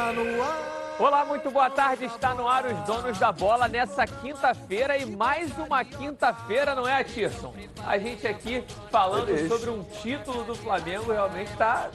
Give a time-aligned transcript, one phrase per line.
[0.00, 0.96] Está no ar.
[0.98, 2.06] Olá, muito boa tarde.
[2.06, 7.04] Está no ar os donos da bola nessa quinta-feira e mais uma quinta-feira, não é,
[7.04, 7.52] Tirson?
[7.86, 11.90] A gente aqui falando sobre um título do Flamengo realmente está.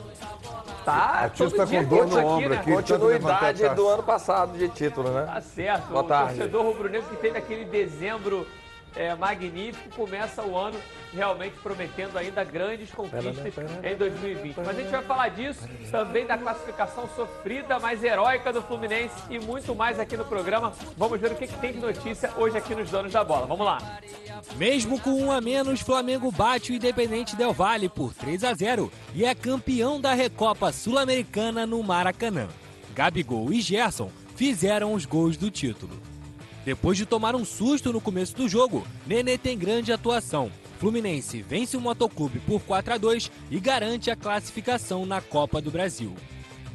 [0.86, 2.57] Tá, Tirson todo tá dia com dor no aqui, ombro né?
[2.57, 2.71] aqui.
[2.73, 5.23] Continuidade do ano passado de título, né?
[5.26, 5.88] Tá certo.
[5.88, 6.35] Boa o tarde.
[6.35, 8.45] torcedor rubro-negro que teve aquele dezembro
[8.96, 10.80] é, magnífico começa o ano
[11.13, 14.58] realmente prometendo ainda grandes conquistas em 2020.
[14.58, 19.40] Mas a gente vai falar disso, também da classificação sofrida, mas heróica do Fluminense e
[19.40, 20.73] muito mais aqui no programa.
[20.98, 23.45] Vamos ver o que, que tem de notícia hoje aqui nos Donos da Bola.
[23.45, 23.77] Vamos lá.
[24.58, 28.91] Mesmo com um a menos, Flamengo bate o Independente Del Valle por 3 a 0
[29.13, 32.48] e é campeão da Recopa Sul-Americana no Maracanã.
[32.93, 36.15] Gabigol e Gerson fizeram os gols do título.
[36.66, 40.52] Depois de tomar um susto no começo do jogo, Nenê tem grande atuação.
[40.80, 45.70] Fluminense vence o Motoclube por 4 a 2 e garante a classificação na Copa do
[45.70, 46.13] Brasil.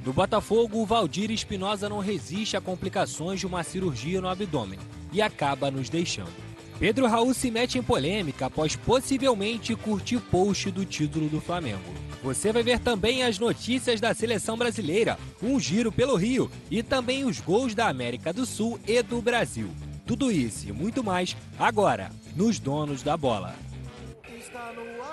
[0.07, 4.79] No Botafogo, o Valdir Espinosa não resiste a complicações de uma cirurgia no abdômen
[5.13, 6.33] e acaba nos deixando.
[6.79, 12.10] Pedro Raul se mete em polêmica após possivelmente curtir post do título do Flamengo.
[12.23, 17.25] Você vai ver também as notícias da seleção brasileira, um giro pelo Rio e também
[17.25, 19.71] os gols da América do Sul e do Brasil.
[20.07, 23.55] Tudo isso e muito mais agora nos Donos da Bola.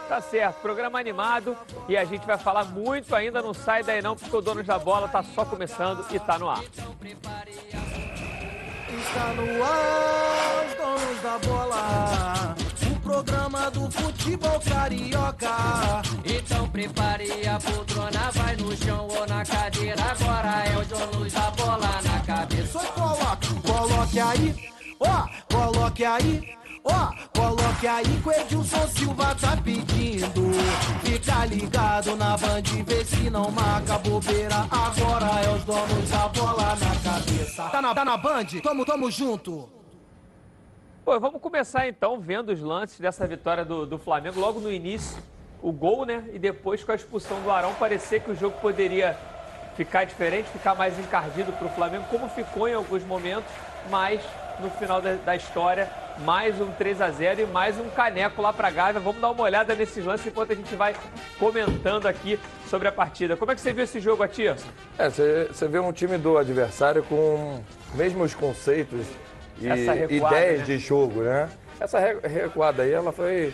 [0.09, 1.55] Tá certo, programa animado
[1.87, 4.79] e a gente vai falar muito ainda, não sai daí não, porque o Donos da
[4.79, 6.63] Bola tá só começando e tá no ar.
[8.99, 12.66] Está no ar, os donos da bola.
[13.07, 16.01] Programa do futebol carioca.
[16.25, 20.03] Então prepare a poltrona, vai no chão ou na cadeira.
[20.03, 22.79] Agora é o dono da bola na cabeça.
[22.79, 24.69] Só coloque, coloque aí,
[24.99, 26.57] ó, coloque aí.
[26.83, 30.51] Ó, coloque aí que o Edilson Silva tá pedindo.
[31.01, 34.67] Fica ligado na band, vê se não marca bobeira.
[34.69, 37.63] Agora é os donos da bola na cabeça.
[37.69, 38.47] Tá na, tá na band?
[38.61, 39.77] Tamo, tamo junto.
[41.07, 44.41] Pô, vamos começar então vendo os lances dessa vitória do, do Flamengo.
[44.41, 45.17] Logo no início,
[45.61, 46.25] o gol, né?
[46.33, 49.17] E depois com a expulsão do Arão, parecia que o jogo poderia
[49.77, 53.49] ficar diferente, ficar mais encardido para o Flamengo, como ficou em alguns momentos,
[53.89, 54.19] mas
[54.59, 55.89] no final da, da história,
[56.25, 58.99] mais um 3 a 0 e mais um caneco lá para Gávea.
[58.99, 60.93] Vamos dar uma olhada nesses lances enquanto a gente vai
[61.39, 62.37] comentando aqui
[62.69, 63.37] sobre a partida.
[63.37, 64.61] Como é que você viu esse jogo, Atias?
[64.99, 67.63] É, você vê um time do adversário com
[67.95, 69.07] mesmos conceitos
[69.59, 70.65] e Essa recuada, ideias né?
[70.65, 71.49] de jogo, né?
[71.79, 73.53] Essa re- recuada aí, ela foi.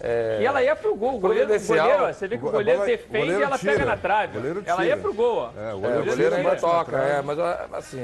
[0.00, 1.16] é, E ela ia pro gol.
[1.16, 3.58] O goleiro, o goleiro, ó, você vê que o goleiro bola- defende goleiro e ela
[3.58, 3.72] tira.
[3.72, 4.32] pega na trave.
[4.38, 5.50] Goleiro Ela ia pro gol, ó.
[5.60, 7.38] É, o É, o goleiro goleiro ainda mete na toca, é, mas
[7.72, 7.98] assim,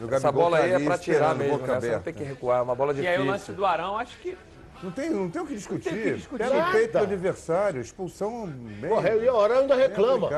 [0.00, 1.80] E o essa bola tá aí é pra tirar mesmo, né?
[1.80, 3.20] Você não tem que recuar, é uma bola E difícil.
[3.20, 4.36] aí o lance do Arão, acho que
[4.82, 5.90] Não tem, não tem o que discutir.
[5.90, 6.44] tem o que discutir.
[6.48, 8.88] Pega o peito do adversário, expulsão bem.
[8.88, 10.28] Porra, e o Arão ainda reclama.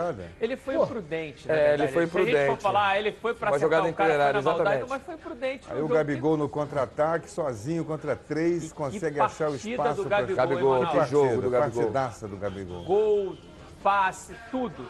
[0.40, 2.62] ele foi imprudente, na É, ele foi Se a gente for prudente.
[2.62, 5.66] falar, ele foi pra Uma acertar jogada o cara, foi na maldade, mas foi prudente.
[5.70, 5.88] Aí o.
[5.88, 10.82] Gabigol no contra-ataque, sozinho contra três, que consegue achar o espaço do pra- Gabigol, Gabigol,
[10.84, 11.82] hein, que jogo do Gabigol.
[11.82, 12.84] Partidaça do Gabigol.
[12.84, 13.36] Gol,
[13.82, 14.86] passe, tudo.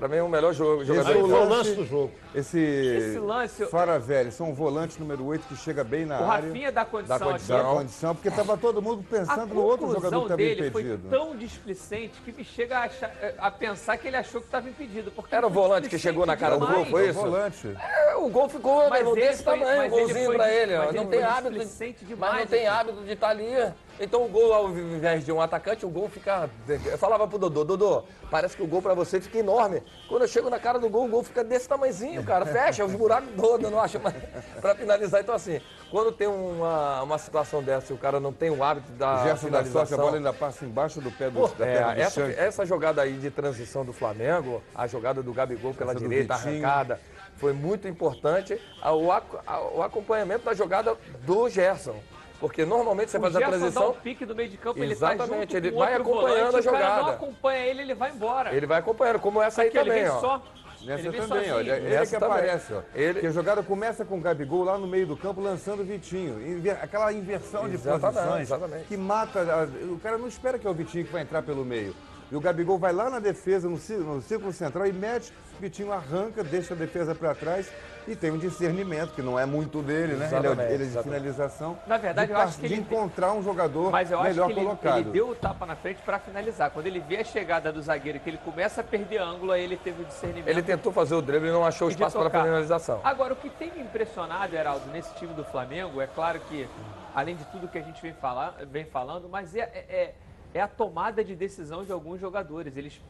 [0.00, 2.10] Pra mim, é o melhor jogo, jogador Esse do foi o lance do jogo.
[2.34, 6.46] Esse, Esse lance- Faravelli, são um volante número 8 que chega bem na O área.
[6.48, 7.58] Rafinha dá condição, Dá condição.
[7.58, 11.10] Dá condição, porque estava todo mundo pensando no outro jogador que estava dele foi impedido.
[11.10, 15.10] tão displicente que me chega a, achar- a pensar que ele achou que estava impedido.
[15.10, 17.16] porque Era o volante que chegou na cara do displicente gol, foi demais.
[17.16, 17.30] isso?
[17.70, 17.76] Volante.
[18.08, 20.74] É, o gol ficou Mas né, desse foi- tamanho, um golzinho dis- ele.
[20.76, 20.78] ó.
[20.86, 21.50] mas Não ele tem hábito.
[21.50, 22.78] displicente Mas demais, não tem assim.
[22.80, 23.72] hábito de estar ali.
[24.00, 26.48] Então o gol, ao invés de um atacante, o gol fica.
[26.86, 29.82] Eu falava pro Dodô, Dodô, parece que o gol pra você fica enorme.
[30.08, 32.46] Quando eu chego na cara do gol, o gol fica desse tamanhozinho, cara.
[32.46, 34.16] Fecha os buracos todos, eu não acho mais.
[34.58, 35.60] Pra finalizar, então assim,
[35.90, 39.24] quando tem uma, uma situação dessa e o cara não tem o hábito da O
[39.24, 42.00] Gerson da sorte, a bola ainda passa embaixo do pé do, da É, perna do
[42.00, 46.34] essa, essa jogada aí de transição do Flamengo, a jogada do Gabigol pela Essa direita,
[46.34, 46.98] arrancada,
[47.36, 48.58] foi muito importante.
[48.82, 50.96] O, o acompanhamento da jogada
[51.26, 51.96] do Gerson.
[52.40, 54.82] Porque normalmente você O faz a Gerson dá transição, o pique do meio de campo,
[54.82, 57.16] ele Exatamente, tá junto ele com vai outro acompanhando volante, a O cara não jogada.
[57.16, 58.54] acompanha ele, ele vai embora.
[58.54, 60.20] ele vai acompanhando, como essa aí Aqui, ele também, vem ó.
[60.20, 60.42] só.
[60.82, 61.72] Nessa ele também, olha.
[61.76, 62.28] Ele é que também.
[62.38, 62.80] aparece, ó.
[62.94, 65.84] Ele- Porque a jogada começa com o Gabigol lá no meio do campo lançando o
[65.84, 66.40] Vitinho.
[66.40, 68.84] Inver- Aquela inversão de Exatamente, posições exatamente.
[68.86, 69.40] que mata.
[69.40, 71.94] a- O cara não espera que é o Vitinho que vai entrar pelo meio.
[72.32, 75.60] E o Gabigol vai lá na defesa, no, cí- no círculo central, e mete, o
[75.60, 77.68] Vitinho arranca, deixa a defesa para trás
[78.12, 80.26] e tem um discernimento, que não é muito dele, né?
[80.26, 81.20] Ele é, Exatamente, ele é de exatamente.
[81.22, 81.78] finalização.
[81.86, 84.46] Na verdade, de, eu acho que de ele- encontrar um jogador Mas eu acho melhor
[84.46, 84.98] que ele, colocado.
[84.98, 86.70] ele deu o tapa na frente para finalizar.
[86.70, 89.76] Quando ele vê a chegada do zagueiro, que ele começa a perder ângulo, aí ele
[89.76, 90.48] teve o discernimento.
[90.48, 92.44] Ele tentou fazer o drible e não achou de espaço para tocar.
[92.44, 93.00] finalização.
[93.04, 96.68] Agora, o que tem me impressionado, Heraldo, nesse time do Flamengo, é claro que,
[97.14, 100.14] além de tudo que a gente vem, falar, vem falando, mas é, é,
[100.52, 102.76] é a tomada de decisão de alguns jogadores.
[102.76, 103.00] Eles,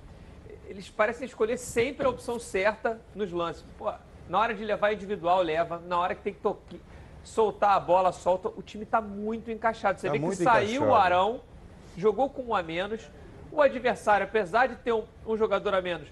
[0.69, 3.65] eles parecem escolher sempre a opção certa nos lances.
[3.79, 3.91] Pô,
[4.31, 5.83] Na hora de levar individual, leva.
[5.89, 6.77] Na hora que tem que tocar,
[7.25, 8.49] soltar a bola, solta.
[8.49, 9.99] O time está muito encaixado.
[9.99, 10.95] Você Tá vê que saiu o encaixado.
[10.95, 11.41] Arão,
[11.97, 13.11] jogou com um a menos.
[13.51, 16.07] O adversário, apesar de ter um, um jogador a menos,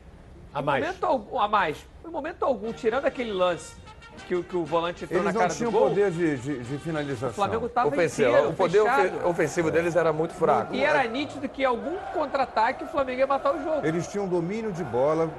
[0.53, 0.85] A mais.
[0.85, 3.77] momento algum, a mais, em momento algum, tirando aquele lance
[4.25, 6.37] que, o- que o volante entrou Eles na não cara tinham do gol, poder de,
[6.37, 7.29] de, de finalização.
[7.31, 8.29] o Flamengo estava Ofensivo.
[8.31, 9.29] inteiro, O poder fechado.
[9.29, 10.75] ofensivo deles era muito fraco.
[10.75, 13.87] E era nítido que algum contra-ataque o Flamengo ia matar o jogo.
[13.87, 15.31] Eles tinham domínio de bola.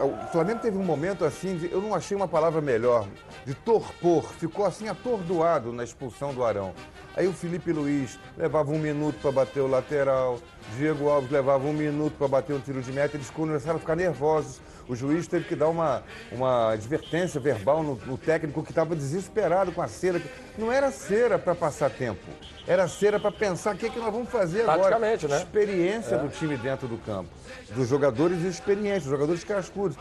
[0.00, 3.06] O Flamengo teve um momento assim, de- eu não achei uma palavra melhor,
[3.44, 4.24] de torpor.
[4.34, 6.72] Ficou assim atordoado na expulsão do Arão.
[7.16, 10.38] Aí o Felipe Luiz levava um minuto para bater o lateral,
[10.76, 13.96] Diego Alves levava um minuto para bater um tiro de meta, eles começaram a ficar
[13.96, 14.60] nervosos.
[14.86, 19.72] O juiz teve que dar uma, uma advertência verbal no, no técnico que estava desesperado
[19.72, 20.20] com a cera.
[20.58, 22.20] Não era cera para passar tempo,
[22.66, 24.98] era cera para pensar o que, que nós vamos fazer agora.
[25.28, 25.38] Né?
[25.38, 27.30] Experiência do time dentro do campo,
[27.74, 29.96] dos jogadores experientes, dos jogadores cascudos.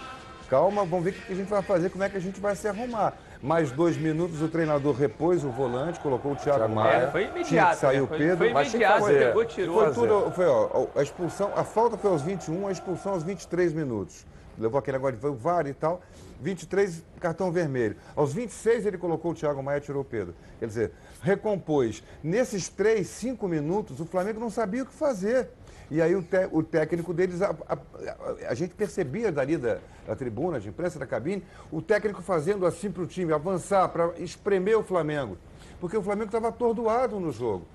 [0.49, 2.55] Calma, vamos ver o que a gente vai fazer, como é que a gente vai
[2.55, 3.13] se arrumar.
[3.43, 6.95] Mais dois minutos, o treinador repôs o volante, colocou o Thiago Maia.
[6.95, 7.71] É, foi imediato.
[7.73, 8.01] que sair né?
[8.03, 8.37] o Foi- Pedro.
[8.37, 9.25] Foi imediato, fazer.
[9.27, 9.83] pegou, tirou.
[9.83, 13.73] Foi tudo, foi, ó, a expulsão, a falta foi aos 21, a expulsão aos 23
[13.73, 14.25] minutos.
[14.57, 16.01] Levou aquele negócio de VAR e tal.
[16.39, 17.97] 23, cartão vermelho.
[18.15, 20.33] Aos 26, ele colocou o Thiago Maia e tirou o Pedro.
[20.59, 20.91] Quer dizer,
[21.21, 22.01] recompôs.
[22.23, 25.49] Nesses 3, 5 minutos, o Flamengo não sabia o que fazer.
[25.91, 29.77] E aí o, té- o técnico deles, a, a- a- a gente percebia dali da,
[30.07, 34.11] da tribuna, de imprensa, da cabine, o técnico fazendo assim para o time avançar, para
[34.19, 35.37] espremer o Flamengo.
[35.79, 37.65] Porque o Flamengo estava atordoado no jogo.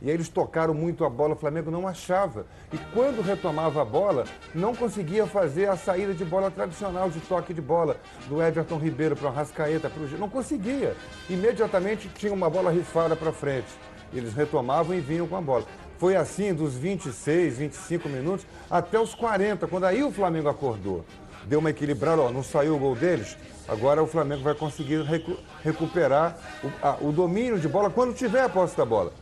[0.00, 2.46] E aí eles tocaram muito a bola, o Flamengo não achava.
[2.72, 4.24] E quando retomava a bola,
[4.54, 7.96] não conseguia fazer a saída de bola tradicional, de toque de bola,
[8.28, 10.94] do Everton Ribeiro para o Rascaeta, para o Não conseguia.
[11.28, 13.66] Imediatamente tinha uma bola rifada para frente.
[14.12, 15.64] Eles retomavam e vinham com a bola.
[15.98, 21.04] Foi assim dos 26, 25 minutos até os 40, quando aí o Flamengo acordou.
[21.44, 23.36] Deu uma equilibrada, ó, não saiu o gol deles,
[23.66, 28.42] agora o Flamengo vai conseguir recu- recuperar o, a- o domínio de bola quando tiver
[28.42, 29.12] a posse da bola.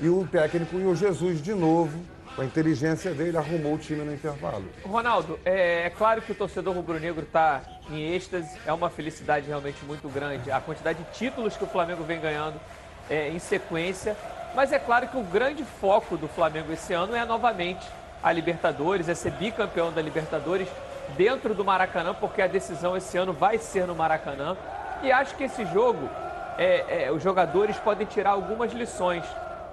[0.00, 1.98] E o técnico e o Jesus, de novo,
[2.34, 4.64] com a inteligência dele, arrumou o time no intervalo.
[4.84, 9.82] Ronaldo, é, é claro que o torcedor rubro-negro está em êxtase, é uma felicidade realmente
[9.86, 10.50] muito grande.
[10.50, 12.60] A quantidade de títulos que o Flamengo vem ganhando
[13.08, 14.14] é, em sequência,
[14.56, 17.86] mas é claro que o grande foco do Flamengo esse ano é novamente
[18.22, 20.66] a Libertadores, é ser bicampeão da Libertadores
[21.14, 24.56] dentro do Maracanã, porque a decisão esse ano vai ser no Maracanã.
[25.02, 26.08] E acho que esse jogo,
[26.56, 29.24] é, é, os jogadores podem tirar algumas lições.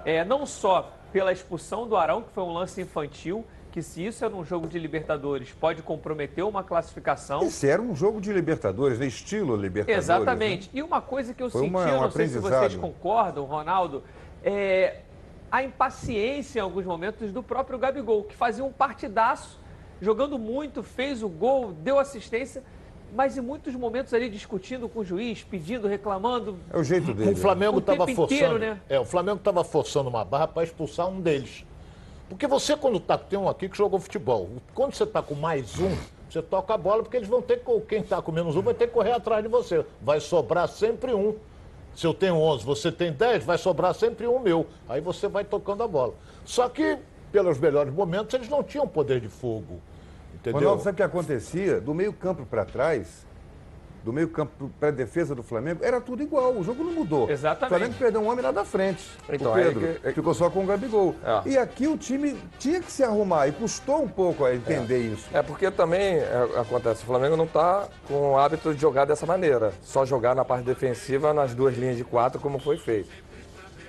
[0.04, 3.42] É, não só pela expulsão do Arão, que foi um lance infantil,
[3.72, 7.42] que se isso é num jogo de Libertadores, pode comprometer uma classificação.
[7.42, 9.06] Esse era um jogo de Libertadores, né?
[9.06, 10.04] estilo Libertadores.
[10.04, 10.66] Exatamente.
[10.66, 10.70] né?
[10.74, 13.44] E uma coisa que eu Foi senti, uma- eu um não sei se vocês concordam,
[13.46, 14.04] Ronaldo,
[14.44, 15.00] é
[15.50, 19.58] a impaciência em alguns momentos do próprio Gabigol, que fazia um partidaço,
[20.00, 22.62] jogando muito, fez o gol, deu assistência,
[23.14, 26.58] mas em muitos momentos ali discutindo com o juiz, pedindo, reclamando.
[26.70, 27.32] É o jeito dele.
[27.32, 28.34] O Flamengo O tempo estava forçando.
[28.34, 28.80] inteiro, né?
[28.88, 31.64] É, o Flamengo estava forçando uma barra para expulsar um deles.
[32.28, 35.78] Porque você, quando tá, tem um aqui que jogou futebol, quando você está com mais
[35.78, 35.96] um,
[36.28, 38.74] você toca a bola, porque eles vão ter que, quem está com menos um vai
[38.74, 39.86] ter que correr atrás de você.
[40.02, 41.36] Vai sobrar sempre um.
[41.94, 44.66] Se eu tenho 11, você tem 10, vai sobrar sempre um meu.
[44.88, 46.14] Aí você vai tocando a bola.
[46.44, 46.98] Só que,
[47.30, 49.80] pelos melhores momentos, eles não tinham poder de fogo.
[50.34, 50.60] Entendeu?
[50.60, 51.80] Ronaldo, sabe o que acontecia?
[51.80, 53.24] Do meio campo para trás,
[54.04, 56.52] do meio campo para a defesa do Flamengo, era tudo igual.
[56.52, 57.30] O jogo não mudou.
[57.30, 57.64] Exatamente.
[57.64, 59.02] O Flamengo perdeu um homem lá da frente.
[59.30, 59.80] Então, o aí Pedro.
[60.02, 61.14] que- Ficou só com o Gabigol.
[61.24, 61.48] É.
[61.48, 63.48] E aqui o time tinha que se arrumar.
[63.48, 65.26] E custou um pouco a entender isso.
[65.32, 69.24] É porque também é, acontece, o Flamengo não está com o hábito de jogar dessa
[69.24, 73.08] maneira, só jogar na parte defensiva nas duas linhas de quatro, como foi feito.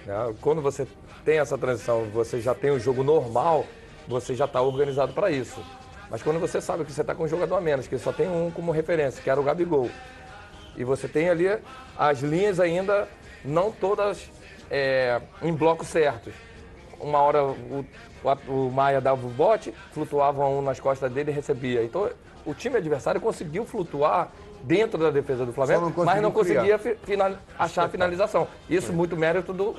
[0.06, 0.34] né?
[0.42, 0.88] Quando você
[1.26, 3.66] tem essa transição, você já tem o jogo normal,
[4.08, 5.60] você já está organizado para isso.
[6.16, 8.26] Mas quando você sabe que você está com um jogador a menos, que só tem
[8.26, 9.90] um como referência, que era o Gabigol,
[10.78, 11.46] e você tem ali
[11.98, 13.06] as linhas ainda
[13.44, 14.32] não todas
[14.72, 16.34] é, em blocos certos.
[17.02, 17.86] Uma hora o,
[18.48, 21.84] o, o Maia dava o bote, flutuava um nas costas dele e recebia.
[21.84, 22.10] Então
[22.46, 24.32] o time adversário conseguiu flutuar
[24.64, 28.48] dentro da defesa do Flamengo, não mas não conseguia fi- final- achar a finalização.
[28.70, 29.76] Isso muito mérito do,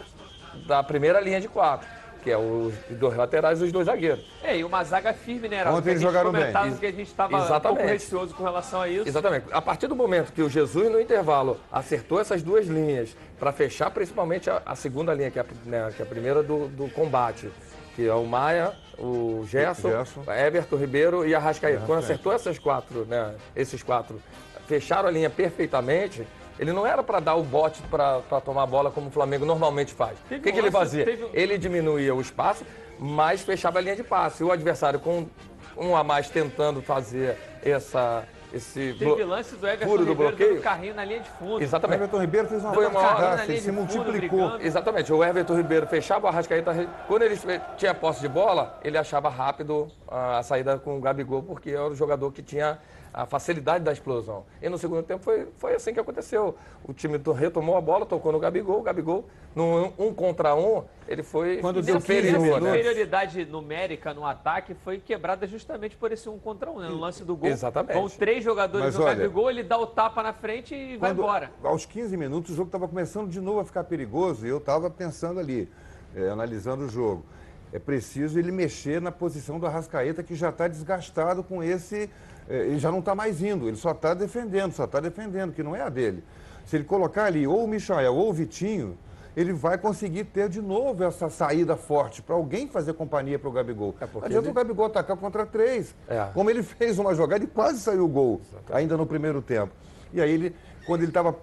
[0.67, 1.89] da primeira linha de quatro,
[2.27, 4.25] que é os dois laterais e os dois zagueiros.
[4.43, 5.61] É, e uma zaga firme, né?
[5.61, 5.79] Heraldo?
[5.79, 6.77] Ontem Que a eles gente jogaram bem.
[6.81, 7.87] que a gente estava um pouco Exatamente.
[7.87, 9.07] receoso com relação a isso.
[9.07, 9.47] Exatamente.
[9.53, 13.93] A partir do momento que o Jesus, no intervalo, acertou essas duas linhas para fechar
[13.93, 16.91] principalmente a, a segunda linha, que é a, né, que é a primeira do, do
[16.91, 17.49] combate,
[17.95, 20.25] que é o Maia, o Gerson, Gerson.
[20.29, 21.85] Everton Ribeiro e a Rascaeta.
[21.87, 24.21] Quando acertou essas quatro, né, esses quatro,
[24.67, 26.27] fecharam a linha perfeitamente,
[26.59, 29.93] ele não era para dar o bote para tomar a bola como o Flamengo normalmente
[29.95, 30.17] faz.
[30.29, 31.05] Teve o que, um que ele fazia?
[31.05, 32.65] teve Ele diminuía o espaço,
[32.99, 34.43] mas fechava a linha de passe.
[34.43, 35.27] E o adversário com
[35.77, 40.55] um a mais tentando fazer essa, esse Teve lance do Everton furo do Ribeiro bloqueio.
[40.55, 41.57] dando carrinho na linha de fundo.
[41.57, 41.99] O Exatamente.
[41.99, 44.13] Everton Ribeiro fez uma Foi uma hora- ele se multiplicou.
[44.47, 44.67] brigando.
[44.67, 46.89] Exatamente, o Everton Ribeiro fechava o Arrascaeta.
[47.07, 47.39] Quando ele
[47.77, 51.87] tinha posse de bola, ele achava rápido a, a saída com o Gabigol, porque era
[51.89, 52.79] o jogador que tinha
[53.17, 54.45] a facilidade da explosão.
[54.61, 56.55] E no segundo tempo foi, foi assim que aconteceu.
[56.85, 60.85] O time to- retomou a bola, tocou no Gabigol, o Gabigol, num um contra um,
[61.09, 62.67] ele foi Quando E deu nessa- 15 essa minutos.
[62.69, 66.91] superioridade numérica no ataque foi quebrada justamente por esse um contra um, né?
[66.91, 67.49] No lance do gol.
[67.49, 67.95] Exatamente.
[67.95, 71.13] Vão três jogadores Mas no olha- Gabigol, ele dá o tapa na frente e vai
[71.13, 71.51] embora.
[71.65, 74.91] Aos 15 minutos, o jogo estava começando de novo a ficar perigoso e eu estava
[74.91, 75.71] pensando ali,
[76.15, 77.25] eh, analisando o jogo.
[77.73, 82.11] É preciso ele mexer na posição do Arrascaeta, que já está desgastado com esse.
[82.49, 85.63] Eh, ele já não está mais indo, ele só está defendendo, só está defendendo, que
[85.63, 86.23] não é a dele.
[86.65, 88.99] Se ele colocar ali ou o Michael ou o Vitinho,
[89.37, 93.53] ele vai conseguir ter de novo essa saída forte para alguém fazer companhia para o
[93.53, 93.95] Gabigol.
[94.01, 95.95] É adianta ele- o Gabigol atacar contra três.
[96.09, 96.29] É.
[96.33, 99.73] Como ele fez uma jogada e quase saiu o gol, ainda no primeiro tempo.
[100.13, 101.37] E aí ele, quando ele estava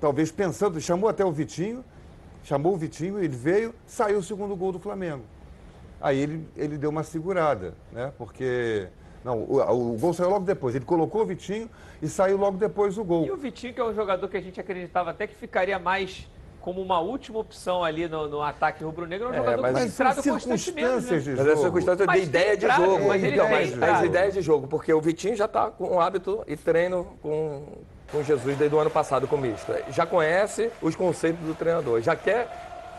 [0.00, 1.84] talvez pensando, chamou até o Vitinho,
[2.44, 5.24] chamou o Vitinho, ele veio, saiu o segundo gol do Flamengo.
[6.00, 8.12] Aí ele, ele deu uma segurada, né?
[8.16, 8.86] Porque.
[9.26, 10.76] Não, o, o gol saiu logo depois.
[10.76, 11.68] Ele colocou o Vitinho
[12.00, 13.32] e saiu logo depois o E gol.
[13.32, 16.28] o Vitinho, que é um jogador que a gente acreditava até que ficaria mais
[16.60, 20.16] como uma última opção ali no, no ataque rubro-negro, é um É, jogador mas- entrado
[20.16, 20.60] constantemente.
[20.62, 21.18] circunstâncias Né?
[21.18, 21.62] de Mas essa jogo.
[21.62, 23.08] circunstância Mas de ideia de jogo.
[23.08, 26.00] mas ele Então, mas as ideias de jogo, porque o Vitinho já está com o
[26.00, 27.64] hábito e treino com,
[28.12, 29.72] com Jesus desde o ano passado com o misto.
[29.90, 32.48] Já conhece os conceitos do treinador, já quer,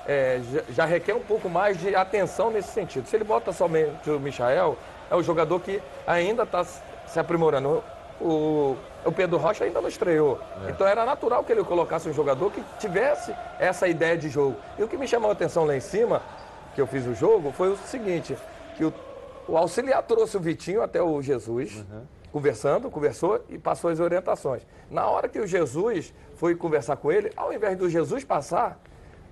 [0.07, 3.05] é, já, já requer um pouco mais de atenção nesse sentido.
[3.07, 4.77] Se ele bota somente o Michael,
[5.09, 7.83] é um jogador que ainda está se aprimorando.
[8.19, 10.39] O, o Pedro Rocha ainda não estreou.
[10.67, 14.57] Então era natural que ele colocasse um jogador que tivesse essa ideia de jogo.
[14.77, 16.21] E o que me chamou a atenção lá em cima,
[16.73, 18.35] que eu fiz o jogo, foi o seguinte,
[18.75, 18.93] que o,
[19.47, 21.85] o auxiliar trouxe o Vitinho até o Jesus,
[22.31, 24.63] conversando, conversou e passou as orientações.
[24.89, 28.79] Na hora que o Jesus foi conversar com ele, ao invés do Jesus passar,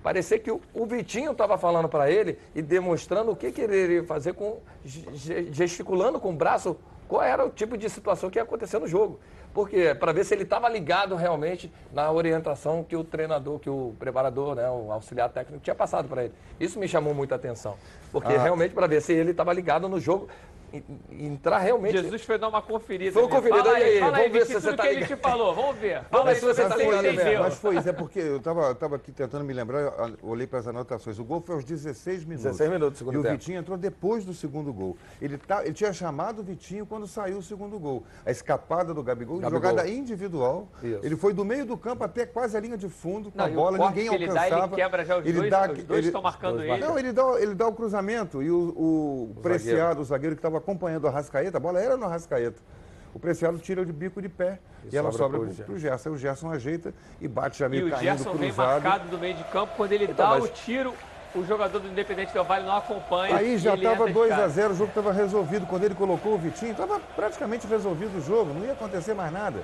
[0.06, 3.76] parecia que o, o Vitinho estava falando para ele e demonstrando o que, que ele
[3.76, 6.76] iria fazer com ge- gesticulando com o braço
[7.08, 9.18] qual era o tipo de situação que ia acontecer no jogo.
[9.52, 13.96] Porque para ver se ele estava ligado realmente na orientação que o treinador, que o
[13.98, 16.34] preparador, né, o auxiliar técnico tinha passado para ele.
[16.60, 17.74] Isso me chamou muita atenção.
[18.12, 18.40] Porque Ah.
[18.42, 20.28] realmente para ver se ele estava ligado no jogo
[21.10, 21.96] entrar realmente.
[21.98, 23.12] Jesus foi dar uma conferida.
[23.12, 24.88] Foi uma conferida, Fala e aí, fala vamos ver Vitinho, se você tudo tá que
[24.88, 25.18] ele ligado.
[25.18, 25.54] te falou.
[25.54, 26.02] Vamos ver.
[26.04, 27.42] Fala ver aí se você você tá ligado mesmo.
[27.42, 30.66] Mas foi isso, é porque eu estava aqui tentando me lembrar, eu olhei para as
[30.68, 31.18] anotações.
[31.18, 32.44] O gol foi aos 16 minutos.
[32.44, 33.34] 16 minutos do segundo E o tempo.
[33.34, 34.96] Vitinho entrou depois do segundo gol.
[35.20, 38.04] Ele, tá, ele tinha chamado o Vitinho quando saiu o segundo gol.
[38.24, 39.60] A escapada do Gabigol, Gabigol.
[39.70, 40.68] jogada individual.
[40.82, 41.00] Isso.
[41.02, 43.48] Ele foi do meio do campo até quase a linha de fundo com Não, a
[43.48, 44.76] o bola, ninguém que ele dá, ele alcançava.
[44.76, 46.78] quebra já os dois, os dois estão marcando ele.
[46.78, 50.55] Não, ele dá, ele dá o cruzamento e o, o, Preciado, o zagueiro que estava
[50.56, 52.60] acompanhando o Arrascaeta, a bola era no Arrascaeta.
[53.14, 56.10] O Preciado tira de bico de pé e, E ela sobra para o Gerson.
[56.10, 58.82] Aí o Gerson ajeita e bate já E meio o caindo, Gerson vem cruzado.
[58.82, 59.72] marcado do meio de campo.
[59.76, 60.92] Quando ele Então, dá mas- o tiro,
[61.34, 63.36] o jogador do Independente Del Vale não acompanha.
[63.36, 64.48] Aí e já estava entra de 2 a cara.
[64.50, 65.66] 0 o jogo estava resolvido.
[65.66, 69.60] Quando ele colocou o Vitinho, estava praticamente resolvido o jogo, não ia acontecer mais nada.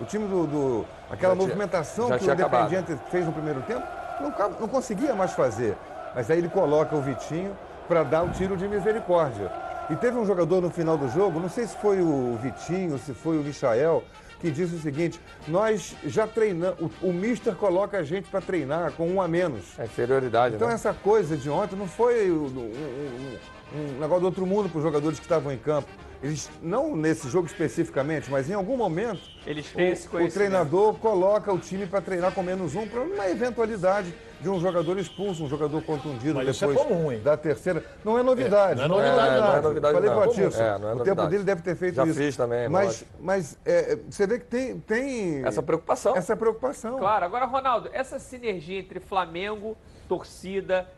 [0.00, 0.46] O time do.
[0.46, 2.72] do- aquela Já movimentação já que o tinha acabado.
[2.72, 3.86] Independiente fez no primeiro tempo,
[4.20, 5.76] não, não conseguia mais fazer.
[6.14, 7.54] Mas aí ele coloca o Vitinho
[7.86, 9.52] para dar o tiro de misericórdia.
[9.90, 13.12] E teve um jogador no final do jogo, não sei se foi o Vitinho, se
[13.12, 14.02] foi o Michael,
[14.40, 18.92] que disse o seguinte: nós já treinamos, o, o Mister coloca a gente para treinar
[18.92, 19.78] com um a menos.
[19.78, 20.74] É inferioridade, Então né?
[20.74, 23.38] essa coisa de ontem não foi um, um-
[23.74, 25.88] um- um negócio do outro mundo para os jogadores que estavam em campo.
[26.24, 30.94] Eles, não nesse jogo especificamente, mas em algum momento, Eles têm esse o, o treinador
[30.94, 35.44] coloca o time para treinar com menos um para uma eventualidade de um jogador expulso,
[35.44, 37.20] um jogador contundido Mas isso é depois comum, hein?
[37.22, 37.84] da terceira.
[38.02, 38.80] Não é novidade.
[38.80, 40.16] É, não é novidade, não é novidade, Falei não.
[40.16, 40.34] com a Comum.
[40.34, 41.04] Tirso, É, não é o novidade.
[41.18, 42.18] tempo dele deve ter feito Já isso.
[42.18, 43.10] fiz também, Mas, lógico.
[43.20, 46.16] mas é, você vê que tem, tem Essa preocupação.
[46.16, 46.98] essa preocupação.
[46.98, 49.76] Claro, agora, Ronaldo, essa sinergia entre Flamengo,
[50.08, 50.88] torcida,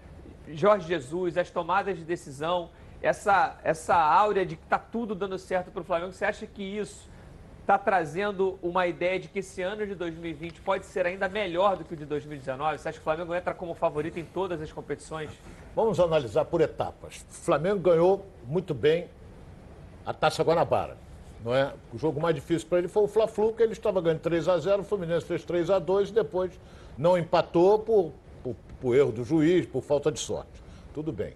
[0.48, 2.70] Jorge Jesus, as tomadas de decisão,
[3.06, 6.62] essa, essa áurea de que está tudo dando certo para o Flamengo, você acha que
[6.62, 7.08] isso
[7.60, 11.84] está trazendo uma ideia de que esse ano de 2020 pode ser ainda melhor do
[11.84, 12.78] que o de 2019?
[12.78, 15.30] Você acha que o Flamengo entra como favorito em todas as competições?
[15.74, 17.24] Vamos analisar por etapas.
[17.30, 19.08] O Flamengo ganhou muito bem
[20.04, 20.96] a Taça Guanabara.
[21.44, 21.72] Não é?
[21.92, 24.58] O jogo mais difícil para ele foi o Fla-Flu, que ele estava ganhando 3 a
[24.58, 26.58] 0 o Fluminense fez 3 a 2 e depois
[26.98, 30.60] não empatou por, por, por erro do juiz, por falta de sorte.
[30.92, 31.34] Tudo bem.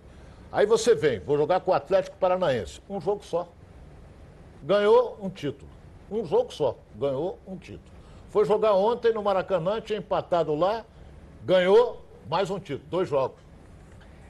[0.53, 2.81] Aí você vem, vou jogar com o Atlético Paranaense.
[2.89, 3.49] Um jogo só.
[4.63, 5.71] Ganhou um título.
[6.11, 6.77] Um jogo só.
[6.97, 7.91] Ganhou um título.
[8.31, 10.85] Foi jogar ontem no Maracanã, tinha empatado lá,
[11.45, 12.89] ganhou mais um título.
[12.89, 13.39] Dois jogos.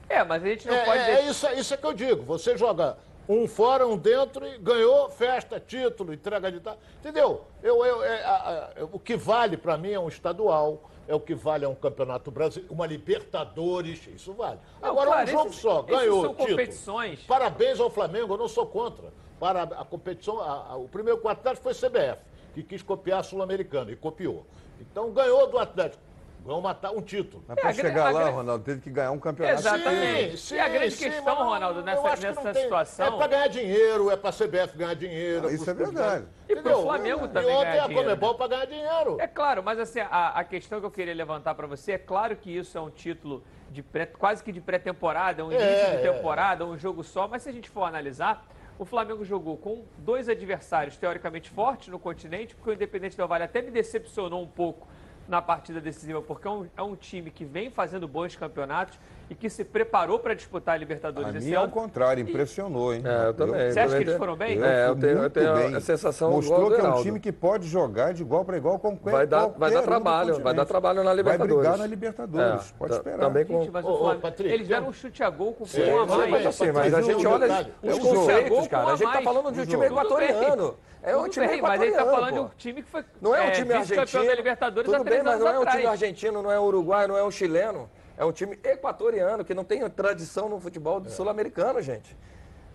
[0.09, 0.99] É, mas a gente não É, pode.
[0.99, 2.23] é, é isso, é isso é que eu digo.
[2.23, 2.97] Você joga
[3.29, 6.77] Um fora, um dentro e ganhou, festa, título, entrega de tal.
[6.99, 7.45] Entendeu?
[7.63, 11.19] Eu, eu, é, a- a- o que vale para mim é um estadual, é o
[11.19, 14.59] que vale é um campeonato brasileiro, uma Libertadores, isso vale.
[14.81, 16.49] Não, Agora claro, um jogo esses- só, ganhou são título.
[16.49, 17.23] competições.
[17.23, 19.11] Parabéns ao Flamengo, eu não sou contra.
[19.39, 22.21] Para a competição, a- a- o primeiro com o Atlético foi CBF,
[22.53, 24.45] que quis copiar a Sul-Americana e copiou.
[24.79, 26.01] Então ganhou do Atlético,
[26.43, 27.43] ganhou matar um título.
[27.47, 29.59] Mas É, para gra- chegar lá, Ronaldo, teve que ganhar um campeonato.
[29.59, 30.53] Exatamente.
[30.55, 34.09] E a grande questão, mas não- Ronaldo, nessa- nessa tem- situação- É para ganhar dinheiro,
[34.09, 35.47] é para a CBF ganhar dinheiro.
[35.47, 36.25] Ah, isso é verdade.
[36.49, 36.81] E pro Entendeu?
[36.83, 38.37] Flamengo E também ontem ganhar a dinheiro, Comebol né?
[38.37, 39.17] para ganhar dinheiro.
[39.19, 42.35] É claro, mas assim, a, a questão que eu queria levantar para você é claro
[42.35, 45.89] que isso é um título de pré- quase que de pré-temporada, é um É, início
[45.99, 46.11] de é.
[46.11, 48.45] temporada, um jogo só, mas se a gente for analisar,
[48.77, 53.43] o Flamengo jogou com dois adversários teoricamente fortes no continente, porque o Independente Del Valle
[53.43, 54.87] até me decepcionou um pouco
[55.31, 58.99] na partida decisiva, porque é um, é um time que vem fazendo bons campeonatos
[59.31, 61.71] e que se preparou para disputar a Libertadores A esse mim, ao ano.
[61.71, 63.01] contrário, impressionou, hein?
[63.05, 63.71] É, eu também.
[63.71, 64.57] Você acha que eles foram bem?
[64.57, 65.75] Eu É, eu tenho, eu tenho bem.
[65.75, 68.97] a sensação Mostrou que é um time que pode jogar de igual para igual com
[68.97, 71.53] qualquer Vai dar- qualquer vai dar trabalho, vai dar trabalho na Libertadores.
[71.55, 73.19] Vai brigar na Libertadores, É, pode ta- esperar.
[73.19, 75.63] também com- Gente, mas Ô, o ô, Patrick, eles deram um chute a gol com
[75.63, 76.29] um gol a mais.
[76.31, 78.87] mas assim, mas a gente o olha os o conceitos, cara.
[78.87, 79.23] A gente tá mais.
[79.23, 80.75] falando de um O time equatoriano.
[81.03, 83.41] É um time bem, mas ele tá falando de um time que foi Não é
[83.41, 84.25] um é, time vice-campeão argentino.
[84.25, 86.59] da Libertadores há Tudo três bem, mas anos não é um time argentino, não é
[86.59, 87.89] uruguaio, não é um chileno.
[88.17, 92.15] É um time equatoriano, que não tem tradição no futebol sul-americano, gente.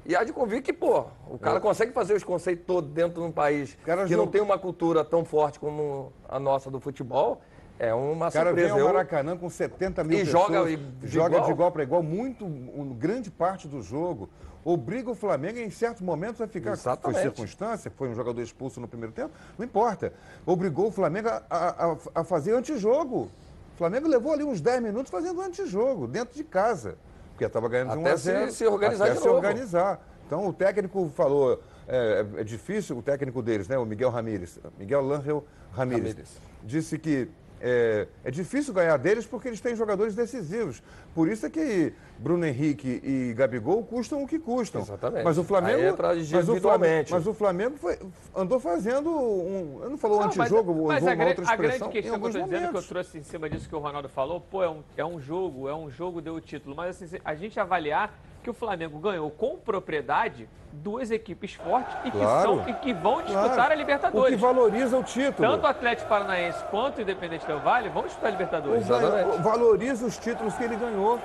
[0.05, 3.27] E há de convir que, pô, o cara consegue fazer os conceitos todos dentro de
[3.27, 6.79] um país cara que não joga- tem uma cultura tão forte como a nossa do
[6.81, 7.41] futebol.
[7.79, 8.89] É uma O cara vem surpresa.
[8.89, 10.79] ao Maracanã com 70 mil E pessoas, joga de
[11.09, 11.45] joga igual?
[11.47, 14.31] de igual para igual, muito, um, grande parte do jogo.
[14.65, 16.73] Obriga o Flamengo, em certos momentos, a ficar.
[16.73, 17.21] Exatamente.
[17.21, 20.13] Foi circunstância, foi um jogador expulso no primeiro tempo, não importa.
[20.47, 23.29] Obrigou o Flamengo a- a- a fazer antijogo.
[23.77, 26.97] O Flamengo levou ali uns 10 minutos fazendo antijogo, dentro de casa.
[27.33, 28.51] Porque estava ganhando de 1 Até a se- 0.
[28.53, 29.37] se organizar até de se novo.
[29.37, 30.09] organizar.
[30.27, 35.03] Então o técnico falou, é, é difícil, o técnico deles, né, o Miguel Ramírez, Miguel
[35.03, 36.41] Langel Ramírez, Ramírez.
[36.65, 37.29] disse que
[37.61, 40.83] é, é difícil ganhar deles porque eles têm jogadores decisivos.
[41.15, 44.83] Por isso é que Bruno Henrique e Gabigol custam o que custam.
[44.83, 45.25] Exatamente.
[45.25, 47.99] Mas o Flamengo, Aí entra mas o Flamengo, mas o Flamengo foi-
[48.35, 51.57] andou fazendo um, eu não falou mas- antijogo, mas usou a, uma gran- outra a
[51.57, 53.75] grande expressão em questão que eu estou dizendo, que eu trouxe em cima disso que
[53.75, 56.77] o Ronaldo falou, pô, é um, é um jogo, é um jogo, deu o título.
[56.77, 58.13] Mas assim, a gente avaliar
[58.47, 62.43] que o Flamengo ganhou com propriedade duas equipes fortes e, que, Claro.
[62.49, 63.61] são, e que vão disputar Claro.
[63.61, 64.41] a O que Libertadores.
[64.41, 65.49] valoriza o título.
[65.51, 68.83] Tanto o Atlético Paranaense quanto o Independente Del Vale vão disputar a Libertadores.
[68.83, 69.43] Exatamente.
[69.43, 71.19] valoriza os títulos que ele ganhou.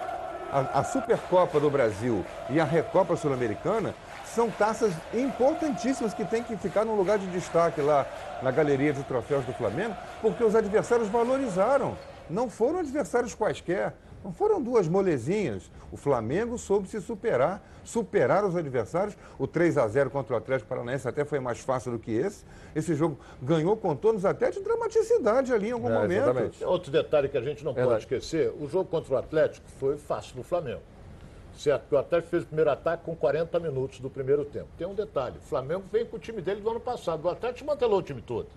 [0.51, 3.93] A, a Supercopa do Brasil e a Recopa Sul-Americana
[4.25, 8.03] são taças importantíssimas que têm que ficar num lugar de destaque lá
[8.41, 11.95] na galeria de troféus do Flamengo, porque os adversários valorizaram.
[12.27, 13.93] Não foram adversários quaisquer.
[14.23, 15.69] Não foram duas molezinhas.
[15.91, 19.15] O Flamengo soube se superar, superar os adversários.
[19.37, 22.45] O 3 a 0 contra o Atlético Paranaense até foi mais fácil do que esse.
[22.73, 26.23] Esse jogo ganhou contornos até de dramaticidade ali em algum É, momento.
[26.23, 26.63] exatamente.
[26.63, 28.03] Outro detalhe que a gente não pode Verdade.
[28.03, 30.81] esquecer, o jogo contra o Atlético foi fácil do Flamengo.
[31.57, 34.67] Certo, que o Atlético fez o primeiro ataque com 40 minutos do primeiro tempo.
[34.77, 37.67] Tem um detalhe, o Flamengo vem com o time dele do ano passado, o Atlético
[37.69, 38.47] mantelou o time todo.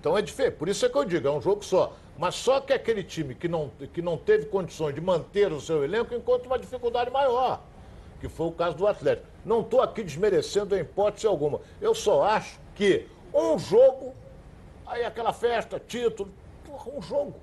[0.00, 1.92] Então é diferente, por isso é que eu digo, é um jogo só.
[2.18, 5.82] Mas só que aquele time que não, que não teve condições de manter o seu
[5.82, 7.60] elenco encontra uma dificuldade maior,
[8.20, 9.26] que foi o caso do Atlético.
[9.44, 11.60] Não estou aqui desmerecendo em hipótese alguma.
[11.80, 14.14] Eu só acho que um jogo,
[14.86, 16.30] aí aquela festa, título,
[16.64, 17.34] porra, um jogo.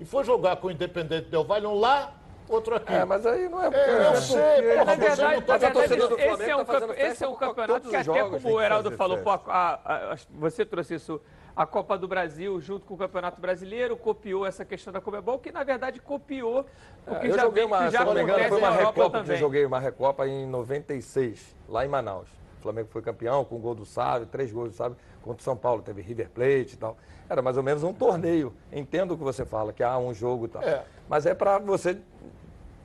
[0.00, 2.14] E foi jogar com o Independente Del Valle, um lá,
[2.48, 2.92] outro aqui.
[2.94, 3.66] É, mas aí não é.
[3.74, 6.50] É, eu sei, É, porra, na você verdade, não tá na verdade, do Flamengo esse
[6.50, 9.40] é um, tá campe- esse é um campeonato que até como o Heraldo falou, a-
[9.46, 11.20] a- a- você trouxe isso,
[11.54, 15.52] a Copa do Brasil junto com o Campeonato Brasileiro, copiou essa questão da Comebol, que
[15.52, 16.64] na verdade copiou
[17.06, 18.48] o que É, eu já, joguei vem- uma, que já se não me engano, acontece
[18.48, 22.28] foi uma na Europa Recopa eu joguei uma Recopa em 96, lá em Manaus.
[22.58, 25.44] O Flamengo foi campeão com o gol do Sábio, três gols do Sábio contra o
[25.44, 26.96] São Paulo, teve River Plate e tal.
[27.28, 28.52] Era mais ou menos um torneio.
[28.72, 30.62] Entendo o que você fala, que há um jogo e tal.
[30.62, 30.84] É.
[31.08, 31.98] Mas é para você,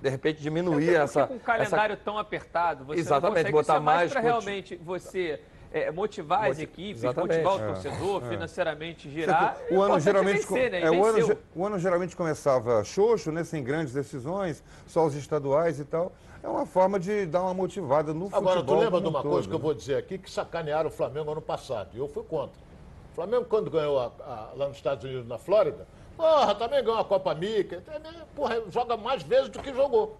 [0.01, 1.27] de repente, diminuir porque essa.
[1.27, 4.21] com um calendário tão apertado, você Exatamente, não consegue, botar isso é mais mais para
[4.21, 5.41] realmente você
[5.73, 7.43] é, motivar as Moti- equipes, Exatamente.
[7.43, 9.57] motivar o É, torcedor, financeiramente girar.
[9.69, 10.79] o ano é geralmente vencer, né?
[10.81, 15.15] E é, o, ano, o ano geralmente começava xoxo, né, sem grandes decisões, só os
[15.15, 16.11] estaduais e tal.
[16.43, 18.39] É uma forma de dar uma motivada no futebol.
[18.51, 19.63] Agora, tu lembra de um uma todo, coisa que eu né?
[19.63, 22.55] vou dizer aqui, que sacanearam o Flamengo ano passado, e eu fui contra.
[23.11, 26.99] O Flamengo, quando ganhou a- a- lá nos Estados Unidos, na Flórida, porra, também ganhou
[26.99, 27.33] a Copa
[27.81, 30.15] também, porra, joga mais vezes do que jogou.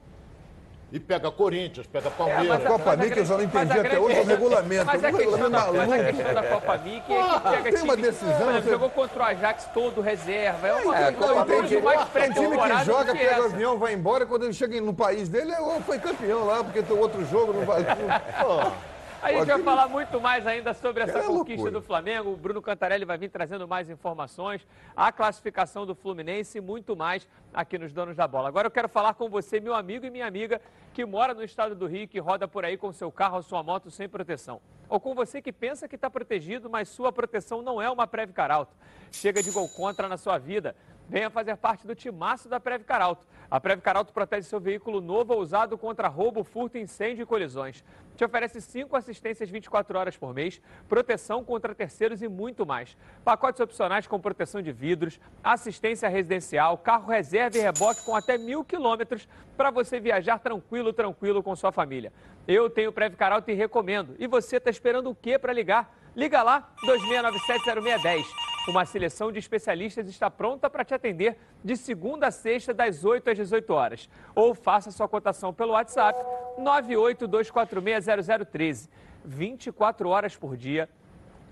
[0.89, 2.45] E pega Corinthians, pega Palmeiras.
[2.45, 4.23] É, mas A Copa mas a Mickey eu já não entendi até grande- hoje o
[4.23, 4.85] regulamento.
[4.85, 7.39] Mas o a questão, regulamento da, mas a questão da Copa Mickey é que Ah,
[7.41, 10.67] pega tem uma time- decisão, você- Jogou contra o Ajax todo reserva.
[10.69, 11.77] É uma É, coisa entendi.
[11.81, 14.25] mais Tem time que joga, pega o avião, vai embora.
[14.25, 17.51] Quando ele chega no país dele, é, "Oh, foi campeão lá, porque tem outro jogo,
[17.51, 17.83] não vai.
[19.21, 22.31] A gente vai falar muito mais ainda sobre essa É conquista do Flamengo.
[22.31, 27.27] O Bruno Cantarelli vai vir trazendo mais informações, a classificação do Fluminense e muito mais
[27.53, 28.47] aqui nos Donos da Bola.
[28.47, 30.61] Agora eu quero falar com você, meu amigo e minha amiga,
[30.97, 33.61] que mora no estado do Rio, que roda por aí com seu carro ou sua
[33.61, 34.59] moto sem proteção.
[34.89, 38.49] Ou com você que pensa que está protegido, mas sua proteção não é uma Previcar
[38.49, 38.75] Alto.
[39.11, 40.75] Chega de gol contra na sua vida.
[41.07, 43.23] Venha fazer parte do timaço da Previcar Alto.
[43.49, 47.83] A Previcar Alto protege seu veículo novo ou usado contra roubo, furto, incêndio e colisões.
[48.17, 52.97] Te oferece cinco assistências 24 horas por mês, proteção contra terceiros e muito mais.
[53.23, 58.65] Pacotes opcionais com proteção de vidros, assistência residencial, carro reserva e reboque com até mil
[58.65, 62.11] quilômetros para você viajar tranquilo, tranquilo com sua família.
[62.47, 64.15] Eu tenho Previcar Alto e recomendo.
[64.19, 65.95] E você está esperando o quê para ligar?
[66.15, 68.25] Liga lá, 26970610.
[68.67, 73.29] Uma seleção de especialistas está pronta para te atender de segunda a sexta, das 8
[73.29, 74.09] às 18 horas.
[74.35, 76.19] Ou faça sua cotação pelo WhatsApp
[76.59, 78.89] 982460013.
[79.23, 80.89] 24 horas por dia,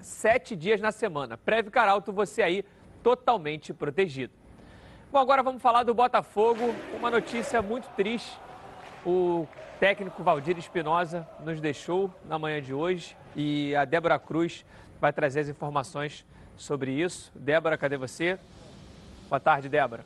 [0.01, 1.37] 7 dias na semana.
[1.37, 2.65] Previcar Alto, você aí
[3.03, 4.33] totalmente protegido.
[5.11, 6.73] Bom, agora vamos falar do Botafogo.
[6.97, 8.39] Uma notícia muito triste.
[9.05, 9.47] O
[9.79, 14.65] técnico Valdir Espinosa nos deixou na manhã de hoje e a Débora Cruz
[14.99, 16.25] vai trazer as informações
[16.57, 17.31] sobre isso.
[17.35, 18.39] Débora, cadê você?
[19.29, 20.03] Boa tarde, Débora.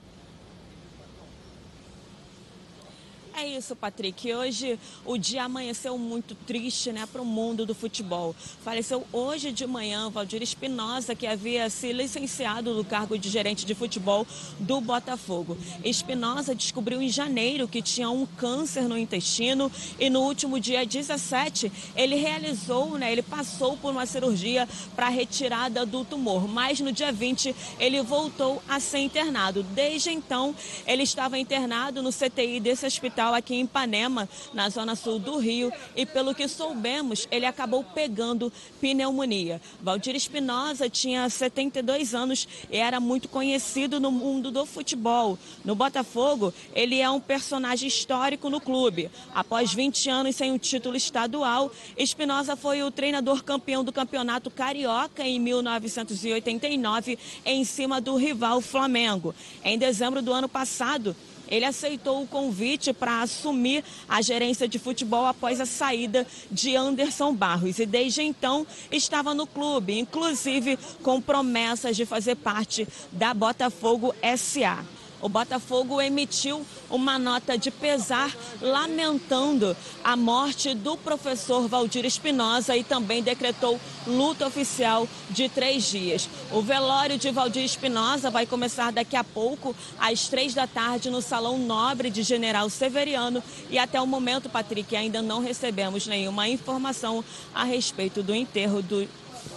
[3.42, 4.34] É isso, Patrick.
[4.34, 8.36] Hoje o dia amanheceu muito triste né, para o mundo do futebol.
[8.66, 13.74] Faleceu hoje de manhã Valdir Espinosa, que havia se licenciado do cargo de gerente de
[13.74, 14.28] futebol
[14.60, 15.58] do Botafogo.
[15.86, 21.72] Espinosa descobriu em janeiro que tinha um câncer no intestino e no último dia 17
[21.96, 27.14] ele realizou, né, ele passou por uma cirurgia para retirada do tumor, mas no dia
[27.14, 29.64] 20 ele voltou a ser internado.
[29.64, 30.54] Desde então,
[30.86, 35.72] ele estava internado no CTI desse hospital aqui em Ipanema, na zona sul do Rio,
[35.96, 39.62] e pelo que soubemos, ele acabou pegando pneumonia.
[39.82, 45.38] Valdir Espinosa tinha 72 anos e era muito conhecido no mundo do futebol.
[45.64, 49.10] No Botafogo, ele é um personagem histórico no clube.
[49.34, 55.24] Após 20 anos sem um título estadual, Espinosa foi o treinador campeão do Campeonato Carioca
[55.24, 59.34] em 1989, em cima do rival Flamengo.
[59.64, 61.16] Em dezembro do ano passado,
[61.50, 67.34] ele aceitou o convite para assumir a gerência de futebol após a saída de Anderson
[67.34, 74.14] Barros e desde então estava no clube, inclusive com promessas de fazer parte da Botafogo
[74.38, 74.99] SA.
[75.22, 82.84] O Botafogo emitiu uma nota de pesar lamentando a morte do professor Valdir Espinosa e
[82.84, 86.30] também decretou luta oficial de três dias.
[86.52, 91.22] O velório de Valdir Espinosa vai começar daqui a pouco, às três da tarde, no
[91.22, 93.44] Salão Nobre de General Severiano.
[93.70, 99.08] E até o momento, Patrick, ainda não recebemos nenhuma informação a respeito do enterro do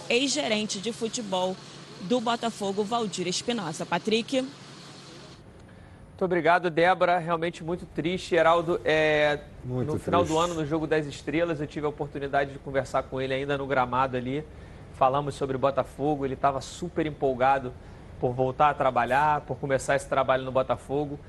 [0.09, 1.55] ex-gerente de futebol
[2.01, 3.85] do Botafogo, Valdir Espinosa.
[3.85, 4.45] Patrick.
[6.13, 7.17] Muito obrigado, Débora.
[7.17, 8.35] Realmente muito triste.
[8.35, 10.43] Heraldo, é, Muito no final do triste.
[10.43, 13.65] ano, no Jogo das Estrelas, eu tive a oportunidade de conversar com ele ainda no
[13.65, 14.45] gramado ali.
[14.93, 16.23] Falamos sobre o Botafogo.
[16.23, 17.73] Ele estava super empolgado
[18.19, 21.19] por voltar a trabalhar, por começar esse trabalho no Botafogo.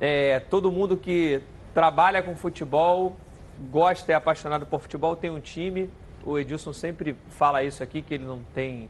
[0.00, 1.42] É, todo mundo que
[1.74, 3.16] trabalha com futebol,
[3.72, 5.90] gosta e é apaixonado por futebol, tem um time.
[6.24, 8.88] O Edilson sempre fala isso aqui, que ele não tem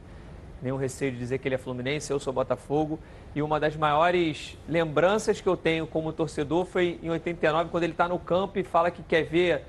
[0.61, 2.99] nenhum receio de dizer que ele é fluminense, eu sou Botafogo.
[3.35, 7.93] E uma das maiores lembranças que eu tenho como torcedor foi em 89, quando ele
[7.93, 9.63] está no campo e fala que quer ver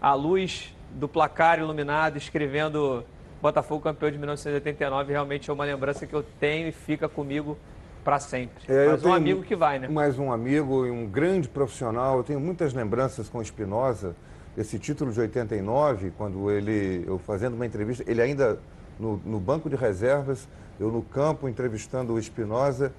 [0.00, 3.04] a luz do placar iluminado, escrevendo
[3.40, 5.12] Botafogo campeão de 1989.
[5.12, 7.58] Realmente é uma lembrança que eu tenho e fica comigo
[8.02, 8.64] para sempre.
[8.68, 9.88] É, Mas um amigo que vai, né?
[9.88, 12.18] Mais um amigo e um grande profissional.
[12.18, 14.14] Eu tenho muitas lembranças com o Espinosa.
[14.56, 18.58] Esse título de 89, quando ele, eu fazendo uma entrevista, ele ainda
[18.98, 20.48] no, no banco de reservas,
[20.78, 22.92] eu no campo entrevistando o Espinosa,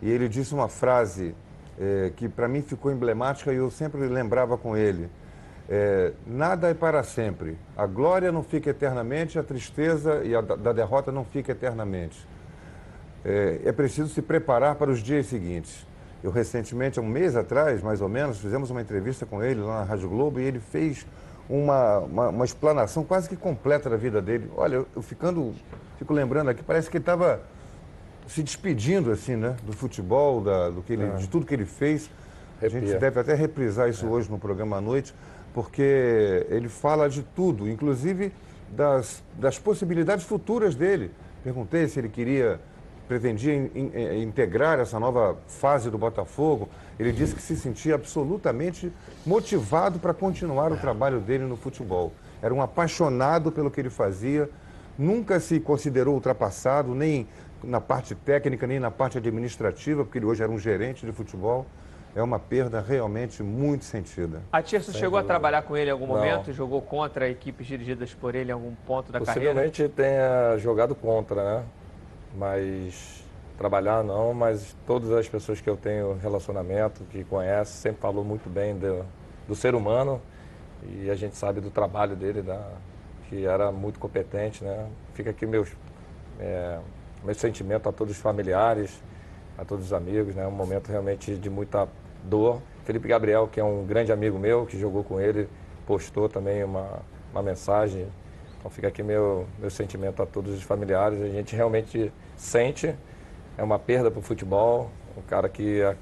[0.00, 1.34] e ele disse uma frase
[1.78, 5.08] eh, que para mim ficou emblemática e eu sempre lembrava com ele.
[5.68, 7.56] É, nada é para sempre.
[7.76, 12.26] A glória não fica eternamente, a tristeza e a da derrota não fica eternamente
[13.24, 15.86] é, é preciso se preparar para os dias seguintes.
[16.22, 19.80] Eu recentemente, há um mês atrás, mais ou menos, fizemos uma entrevista com ele lá
[19.80, 21.06] na Rádio Globo e ele fez
[21.56, 24.50] uma, uma, uma explanação quase que completa da vida dele.
[24.56, 25.52] Olha, eu, eu ficando,
[25.98, 27.40] fico lembrando aqui, parece que ele estava
[28.26, 32.10] se despedindo assim, né, do futebol, da, do que ele, de tudo que ele fez.
[32.62, 35.12] A gente deve até reprisar isso hoje no programa à noite,
[35.52, 38.32] porque ele fala de tudo, inclusive
[38.70, 41.10] das, das possibilidades futuras dele.
[41.44, 42.60] Perguntei se ele queria,
[43.08, 46.68] pretendia in- in- eh, integrar essa nova fase do Botafogo.
[47.02, 48.92] Ele disse que se sentia absolutamente
[49.26, 52.12] motivado para continuar o trabalho dele no futebol.
[52.40, 54.48] Era um apaixonado pelo que ele fazia,
[54.96, 57.26] nunca se considerou ultrapassado, nem
[57.62, 61.66] na parte técnica, nem na parte administrativa, porque ele hoje era um gerente de futebol.
[62.14, 64.42] É uma perda realmente muito sentida.
[64.52, 66.14] A Tirso chegou a trabalhar com ele em algum Não.
[66.14, 66.52] momento?
[66.52, 69.54] Jogou contra equipes dirigidas por ele em algum ponto da carreira?
[69.54, 71.64] Possivelmente tenha jogado contra, né?
[72.36, 73.24] Mas
[73.58, 78.48] trabalhar não, mas todas as pessoas que eu tenho relacionamento, que conhecem, sempre falou muito
[78.48, 79.04] bem do,
[79.46, 80.20] do ser humano
[80.82, 82.60] e a gente sabe do trabalho dele, da,
[83.28, 84.86] que era muito competente, né?
[85.14, 85.68] Fica aqui meus,
[86.40, 86.78] é,
[87.24, 89.02] meu sentimento a todos os familiares,
[89.56, 90.46] a todos os amigos, né?
[90.46, 91.88] Um momento realmente de muita
[92.24, 92.60] dor.
[92.84, 95.48] Felipe Gabriel, que é um grande amigo meu, que jogou com ele,
[95.86, 98.06] postou também uma, uma mensagem.
[98.58, 101.20] Então fica aqui meu, meu sentimento a todos os familiares.
[101.22, 102.94] A gente realmente sente,
[103.56, 105.94] é uma perda para o futebol, um cara que a-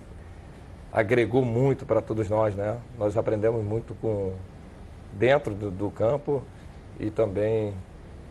[0.93, 2.79] agregou muito para todos nós, né?
[2.99, 4.33] Nós aprendemos muito com
[5.13, 6.43] dentro do, do campo
[6.99, 7.75] e também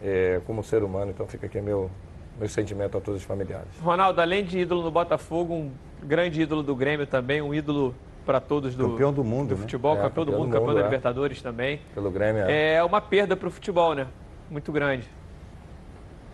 [0.04, 1.12] eh, como ser humano.
[1.12, 1.90] Então fica aqui meu,
[2.38, 3.68] meu sentimento a todos os familiares.
[3.82, 5.72] Ronaldo, além de ídolo no Botafogo, um
[6.04, 7.94] grande ídolo do Grêmio também, um ídolo
[8.26, 9.62] para todos do, Campeão do mundo, do né?
[9.62, 10.84] futebol, É, campeão do campeão mundo, do campeão mundo, da é.
[10.86, 11.82] Libertadores também.
[11.96, 12.74] Pelo Grêmio, é.
[12.76, 14.08] É uma perda para o futebol, né?
[14.52, 15.08] Muito grande.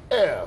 [0.09, 0.43] É,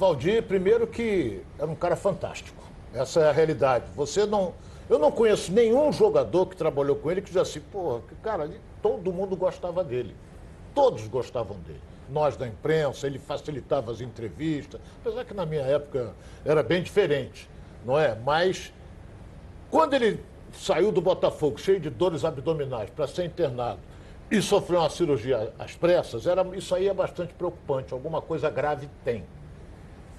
[0.00, 2.64] Valdir, primeiro que era um cara fantástico.
[2.94, 3.84] Essa é a realidade.
[3.94, 4.54] Você não.
[4.88, 9.12] Eu não conheço nenhum jogador que trabalhou com ele que diz assim, porra, cara, todo
[9.12, 10.16] mundo gostava dele.
[10.74, 11.82] Todos gostavam dele.
[12.08, 16.14] Nós da imprensa, ele facilitava as entrevistas, apesar que na minha época
[16.46, 17.48] era bem diferente,
[17.84, 18.16] não é?
[18.24, 18.72] Mas
[19.70, 20.18] quando ele
[20.54, 23.78] saiu do Botafogo cheio de dores abdominais para ser internado
[24.30, 27.92] e sofreu uma cirurgia às pressas, era, isso aí é bastante preocupante.
[27.92, 29.24] Alguma coisa grave tem.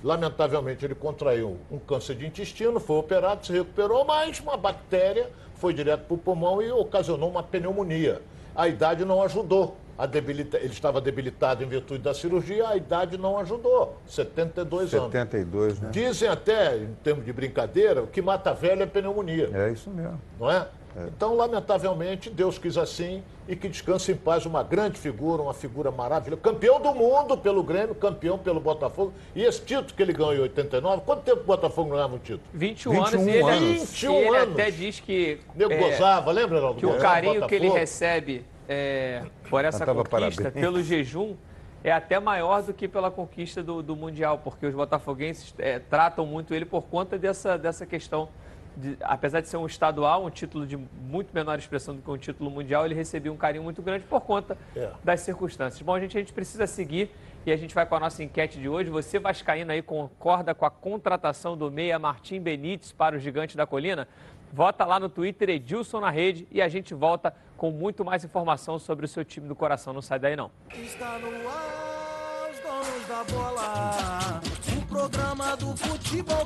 [0.03, 5.73] Lamentavelmente, ele contraiu um câncer de intestino, foi operado, se recuperou, mas uma bactéria foi
[5.73, 8.21] direto para o pulmão e ocasionou uma pneumonia.
[8.55, 9.77] A idade não ajudou.
[9.97, 10.57] A debilita...
[10.57, 13.97] Ele estava debilitado em virtude da cirurgia, a idade não ajudou.
[14.07, 15.11] 72 anos.
[15.11, 15.89] 72, né?
[15.91, 20.19] Dizem até, em termos de brincadeira, o que mata velho é pneumonia É isso mesmo.
[20.39, 20.67] não é?
[21.07, 25.91] Então, lamentavelmente, Deus quis assim e que descanse em paz uma grande figura, uma figura
[25.91, 26.41] maravilhosa.
[26.41, 29.13] Campeão do mundo pelo Grêmio, campeão pelo Botafogo.
[29.35, 32.19] E esse título que ele ganhou em 89, quanto tempo o Botafogo não ganhava um
[32.19, 32.41] título?
[32.53, 33.61] 21, 21 anos e ele, anos.
[33.61, 34.53] e 21 ele anos.
[34.53, 36.79] até diz que, O nego é, gozava, lembra, Heraldo?
[36.79, 40.53] que o carinho que ele recebe é, por essa conquista, parabéns.
[40.53, 41.35] pelo jejum,
[41.83, 46.25] é até maior do que pela conquista do, do Mundial, porque os botafoguenses é, tratam
[46.25, 48.29] muito ele por conta dessa, dessa questão.
[48.75, 52.17] De, apesar de ser um estadual, um título de muito menor expressão do que um
[52.17, 54.89] título mundial, ele recebia um carinho muito grande por conta É.
[55.03, 55.81] das circunstâncias.
[55.81, 57.11] Bom, gente, a gente precisa seguir
[57.45, 58.89] e a gente vai com a nossa enquete de hoje.
[58.89, 63.67] Você, Vascaíno, aí concorda com a contratação do meia Martim Benítez para o Gigante da
[63.67, 64.07] Colina?
[64.53, 68.79] Vota lá no Twitter Edilson na rede e a gente volta com muito mais informação
[68.79, 69.93] sobre o seu time do coração.
[69.93, 70.49] Não sai daí, não.
[70.73, 74.41] Está no ar, os donos da bola.
[74.81, 76.45] O programa do futebol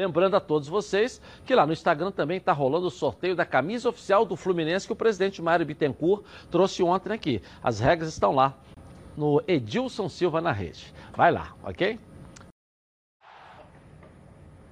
[0.00, 3.86] Lembrando a todos vocês que lá no Instagram também está rolando o sorteio da camisa
[3.86, 7.42] oficial do Fluminense que o presidente Mário Bittencourt trouxe ontem aqui.
[7.62, 8.56] As regras estão lá
[9.14, 10.94] no Edilson Silva na rede.
[11.14, 12.00] Vai lá, ok?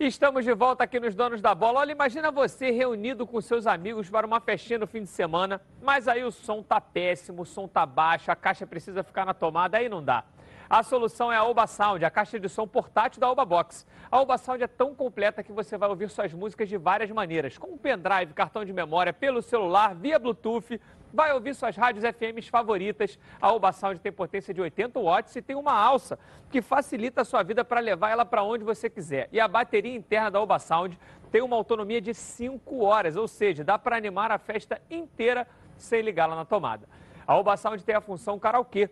[0.01, 1.81] Estamos de volta aqui nos Donos da Bola.
[1.81, 6.09] Olha, imagina você reunido com seus amigos para uma festinha no fim de semana, mas
[6.09, 9.77] aí o som tá péssimo, o som tá baixo, a caixa precisa ficar na tomada,
[9.77, 10.25] aí não dá.
[10.71, 13.87] A solução é a Oba Sound, a caixa de som portátil da Oba Box.
[14.11, 17.57] A Oba Sound é tão completa que você vai ouvir suas músicas de várias maneiras,
[17.57, 20.79] com pendrive, cartão de memória, pelo celular, via Bluetooth,
[21.11, 23.19] vai ouvir suas rádios FMs favoritas.
[23.41, 26.19] A Oba Sound tem potência de 80 watts e tem uma alça
[26.51, 29.27] que facilita a sua vida para levar ela para onde você quiser.
[29.33, 30.99] E a bateria interna da Oba Sound
[31.33, 36.03] tem uma autonomia de 5 horas, ou seja, dá para animar a festa inteira sem
[36.03, 36.87] ligá-la na tomada.
[37.27, 38.91] A Oba Sound tem a função karaokê,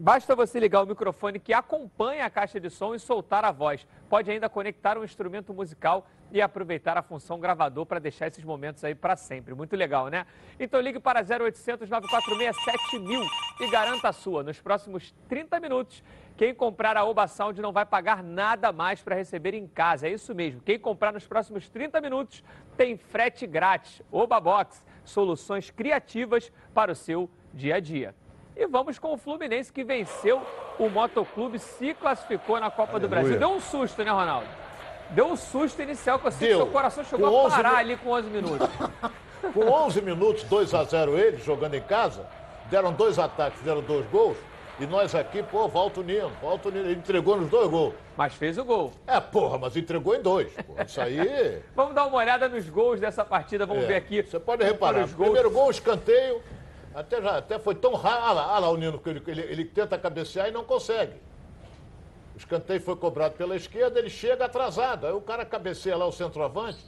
[0.00, 3.84] Basta você ligar o microfone que acompanha a caixa de som e soltar a voz.
[4.08, 8.84] Pode ainda conectar um instrumento musical e aproveitar a função gravador para deixar esses momentos
[8.84, 9.54] aí para sempre.
[9.54, 10.24] Muito legal, né?
[10.60, 13.22] Então ligue para 0800 946 7000
[13.58, 14.44] e garanta a sua.
[14.44, 16.00] Nos próximos 30 minutos,
[16.36, 20.06] quem comprar a Oba Sound não vai pagar nada mais para receber em casa.
[20.06, 20.60] É isso mesmo.
[20.60, 22.44] Quem comprar nos próximos 30 minutos
[22.76, 24.00] tem frete grátis.
[24.12, 28.14] Oba Box, soluções criativas para o seu dia a dia.
[28.58, 30.42] E vamos com o Fluminense que venceu
[30.80, 33.00] o Motoclube, se classificou na Copa Aleluia.
[33.00, 33.38] do Brasil.
[33.38, 34.48] Deu um susto, né, Ronaldo?
[35.10, 37.76] Deu um susto inicial que eu sei que seu coração chegou Com a 11 parar
[37.76, 38.68] ali com 11 minutos.
[39.54, 42.26] Com 11 minutos, 2 a 0 eles, jogando em casa,
[42.68, 44.36] deram dois ataques, deram dois gols.
[44.80, 46.86] E nós aqui, pô, volta o Nino, volta o Nino.
[46.86, 47.94] Ele entregou nos dois gols.
[48.16, 48.92] Mas fez o gol.
[49.06, 50.52] É, porra, mas entregou em dois.
[50.52, 50.82] Pô.
[50.84, 51.62] Isso aí.
[51.76, 53.86] Vamos dar uma olhada nos gols dessa partida, vamos é.
[53.86, 54.22] ver aqui.
[54.22, 55.04] Você pode reparar.
[55.04, 55.30] Os gols.
[55.30, 56.42] Primeiro gol, escanteio.
[56.94, 58.24] Até, já, até foi tão rápido.
[58.24, 61.14] Olha lá, olha lá o Nino, que ele, ele, ele tenta cabecear e não consegue.
[62.34, 65.06] O escanteio foi cobrado pela esquerda, ele chega atrasado.
[65.06, 66.78] Aí o cara cabeceia lá o centroavante.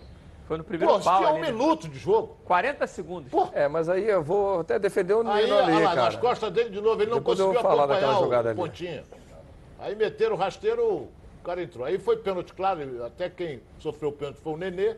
[0.46, 1.52] Foi no primeiro Pô, pau tinha um ali, né?
[1.52, 2.36] minuto de jogo.
[2.44, 3.30] 40 segundos.
[3.52, 6.02] É, mas aí eu vou até defender o Nino Aí, ali, olha lá, cara.
[6.06, 8.58] nas costas dele de novo, ele não Depois eu conseguiu acompanhar daquela o jogada ali.
[8.58, 9.04] pontinha.
[9.78, 11.08] Aí meteram o rasteiro, o
[11.44, 11.84] cara entrou.
[11.86, 14.96] Aí foi pênalti claro, até quem sofreu o pênalti foi o Nenê.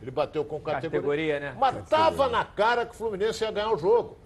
[0.00, 0.90] Ele bateu com categoria.
[0.90, 1.56] Categoria, né?
[1.58, 4.16] Mas tava na cara que o Fluminense ia ganhar o jogo.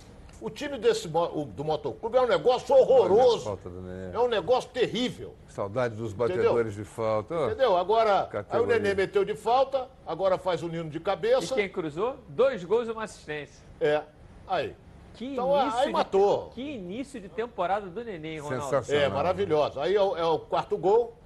[0.41, 3.45] O time desse, o- do Motoclube é um negócio horroroso.
[3.45, 4.15] Falta do Nenê.
[4.15, 5.35] É um negócio terrível.
[5.49, 7.35] Saudade dos batedores de falta.
[7.47, 7.77] Entendeu?
[7.77, 8.67] Agora, aí o.
[8.67, 11.55] Nenê meteu de falta, agora faz o Nino de E cabeça.
[11.55, 12.17] quem cruzou?
[12.29, 13.65] Dois gols e uma assistência.
[13.81, 14.03] É.
[14.47, 14.75] Aí.
[15.15, 16.51] Que Então, início aí de- matou.
[16.51, 18.65] Que início de temporada do Neném, Ronaldo.
[18.65, 19.03] Sensacional.
[19.05, 19.83] É, maravilhosa.
[19.83, 21.17] Aí é o, é o quarto gol,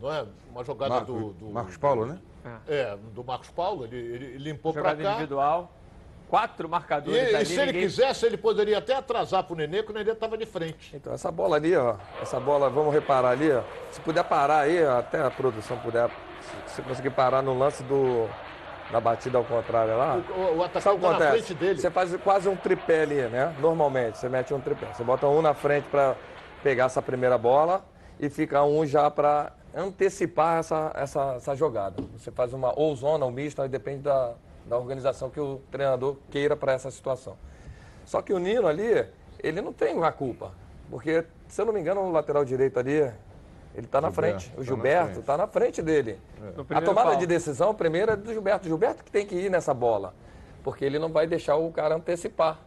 [0.00, 0.26] não é?
[0.50, 2.18] Uma jogada Marco- do, do- Marcos Paulo, né?
[2.68, 5.10] É, do Marcos Paulo, ele, ele limpou Jogada cá.
[5.12, 5.72] individual.
[6.32, 7.44] Quatro E, marcadores e ali.
[7.44, 10.46] se ele ninguém- quisesse, ele poderia até atrasar pro Nenê, que o Nenê tava de
[10.46, 10.96] frente.
[10.96, 11.96] Então, essa bola ali, ó.
[12.22, 13.60] Essa bola, vamos reparar ali, ó.
[13.90, 16.08] Se puder parar aí, ó, até a produção puder.
[16.68, 18.26] Se, se conseguir parar no lance do.
[18.90, 20.22] Da batida ao contrário lá.
[20.34, 21.30] O, o, atacante que tá na acontece?
[21.44, 21.78] frente dele.
[21.78, 23.54] Você faz quase um tripé ali, né?
[23.60, 24.86] Normalmente, você mete um tripé.
[24.94, 26.16] Você bota um na frente para
[26.62, 27.84] pegar essa primeira bola
[28.18, 32.02] e fica um já para antecipar essa, essa, essa jogada.
[32.16, 34.32] Você faz uma ou zona ou mista, aí depende da,
[34.66, 37.36] da organização que o treinador queira para essa situação.
[38.04, 39.06] Só que o Nino ali,
[39.38, 40.52] ele não tem a culpa.
[40.90, 42.98] Porque, se eu não me engano, o lateral direito ali,
[43.74, 44.48] ele está na frente.
[44.50, 46.18] tá O na Gilberto está na frente dele.
[46.56, 47.18] No A tomada pau.
[47.18, 48.66] de decisão, primeiro, é do Gilberto.
[48.68, 50.14] Gilberto que tem que ir nessa bola.
[50.62, 52.60] porque ele não vai deixar o cara antecipar.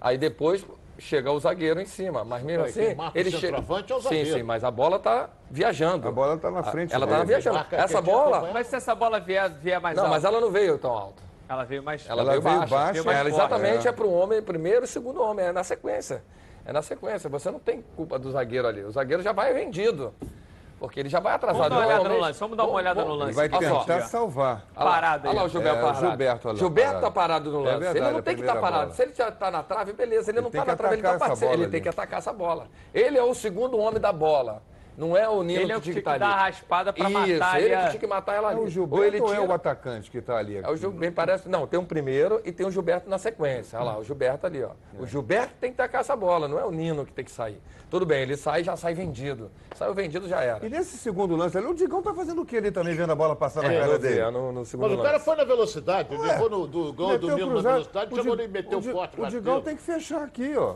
[0.00, 0.64] Aí depois
[0.98, 3.56] chega o zagueiro em cima, mas mesmo Aí assim, marca o ele chega.
[3.56, 4.36] é o Sim, zagueiro.
[4.38, 6.08] sim, mas a bola tá viajando.
[6.08, 7.18] A bola tá na frente Ela dele.
[7.18, 7.66] tá viajando.
[7.72, 8.50] Essa bola.
[8.52, 10.14] Mas se essa bola vier, vier mais não, alta?
[10.16, 11.22] mas ela não veio tão alto.
[11.48, 12.04] Ela veio mais...
[12.06, 12.74] Ela, Ela veio, veio baixa.
[12.74, 13.90] baixa, veio mais ela forte, exatamente é.
[13.90, 16.22] é para o homem, primeiro e segundo homem, é na sequência.
[16.66, 17.30] É na sequência.
[17.30, 18.84] Você não tem culpa do zagueiro ali.
[18.84, 20.12] O zagueiro já vai vendido.
[20.78, 21.70] Porque ele já vai Vamos atrasado.
[21.70, 23.32] dar uma olhada no lance, vamos dar uma olhada no Ele lance.
[23.34, 23.78] vai Olha só.
[23.80, 24.62] tentar salvar.
[24.74, 25.30] Parado aí.
[25.34, 26.00] Olha lá o Gilberto É, parado.
[26.06, 27.04] Gilberto, Gilberto parado.
[27.04, 27.86] tá parado no É lance.
[27.88, 28.82] ele não a tem que estar primeira parado.
[28.84, 28.94] bola.
[28.94, 30.30] Se ele já tá na trave, beleza.
[30.30, 31.52] Ele, Ele não tá na trave, ele tá participando.
[31.54, 32.66] Ele tem que atacar essa bola.
[32.94, 34.62] Ele é o segundo homem da bola.
[34.98, 36.42] Não é o Nino Ele é o que que tinha que que estar dar a
[36.42, 36.50] ali.
[36.52, 38.58] raspada pra Isso, matar ele ali que tinha que matar ela É ali.
[38.58, 39.48] o ou Gilberto ele ou é tira...
[39.48, 40.56] o atacante que tá ali?
[40.56, 40.90] É o Gil...
[40.90, 41.48] Bem parece.
[41.48, 43.78] Não, tem um primeiro e tem o Gilberto na sequência.
[43.78, 44.70] Olha lá, o Gilberto ali, ó.
[44.98, 47.60] O Gilberto tem que tacar essa bola, não é o Nino que tem que sair.
[47.88, 49.50] Tudo bem, ele sai já sai vendido.
[49.76, 50.66] Saiu vendido, já era.
[50.66, 53.14] E nesse segundo lance ali, o Digão tá fazendo o que ali também, vendo a
[53.14, 54.18] bola passar na É, cara dele?
[54.18, 55.24] é, no, no segundo Mas o cara lance.
[55.24, 58.42] foi na velocidade, ele levou no, do gol do Nino na velocidade, O chamou ele
[58.44, 59.20] e meteu o forte.
[59.20, 59.26] O.
[59.28, 60.74] Digão tem que fechar aqui, ó.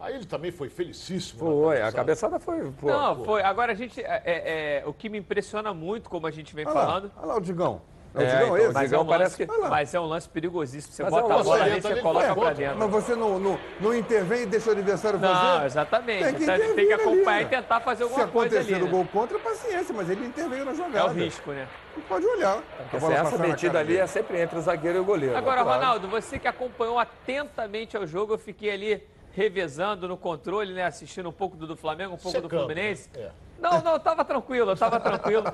[0.00, 1.44] Aí ele também foi felicíssimo.
[1.44, 2.38] na Foi, a cabeçada.
[2.40, 2.70] foi.
[2.72, 3.24] Pô, Não, pô.
[3.24, 3.42] foi.
[3.42, 4.00] Agora a gente.
[4.00, 7.12] É, é, é, o que me impressiona muito, como a gente vem Olha lá, falando.
[7.18, 7.82] olha lá o Digão.
[8.12, 8.74] É o É, Digão então, esse?
[8.74, 10.92] Mas, é um parece lance, que- mas é um lance perigosíssimo.
[10.94, 12.78] Você Mas é bota um a bola ali, você coloca foi pra dentro.
[12.78, 15.32] Mas você não, não, não intervém e deixa o adversário fazer?
[15.32, 16.24] Não, exatamente.
[16.24, 17.42] Tem que Então, tem que ali, acompanhar né?
[17.42, 18.74] e tentar fazer Se alguma coisa ali.
[18.74, 18.90] acontecer o né?
[18.90, 20.98] gol contra, paciência, mas ele interveio na jogada.
[20.98, 21.68] É o risco, né?
[21.94, 22.58] Não pode olhar.
[22.92, 24.00] Essa na metida ali dele.
[24.00, 25.36] é sempre entre o zagueiro e o goleiro.
[25.36, 25.78] Agora, Claro.
[25.78, 30.84] Ronaldo, você que acompanhou atentamente ao jogo, eu fiquei ali revezando no controle, né?
[30.84, 33.08] Assistindo um pouco do, do Flamengo, um pouco do Secando, Fluminense.
[33.14, 33.22] né?
[33.24, 33.30] É.
[33.60, 35.44] Não, não, eu tava tranquilo, eu tava tranquilo.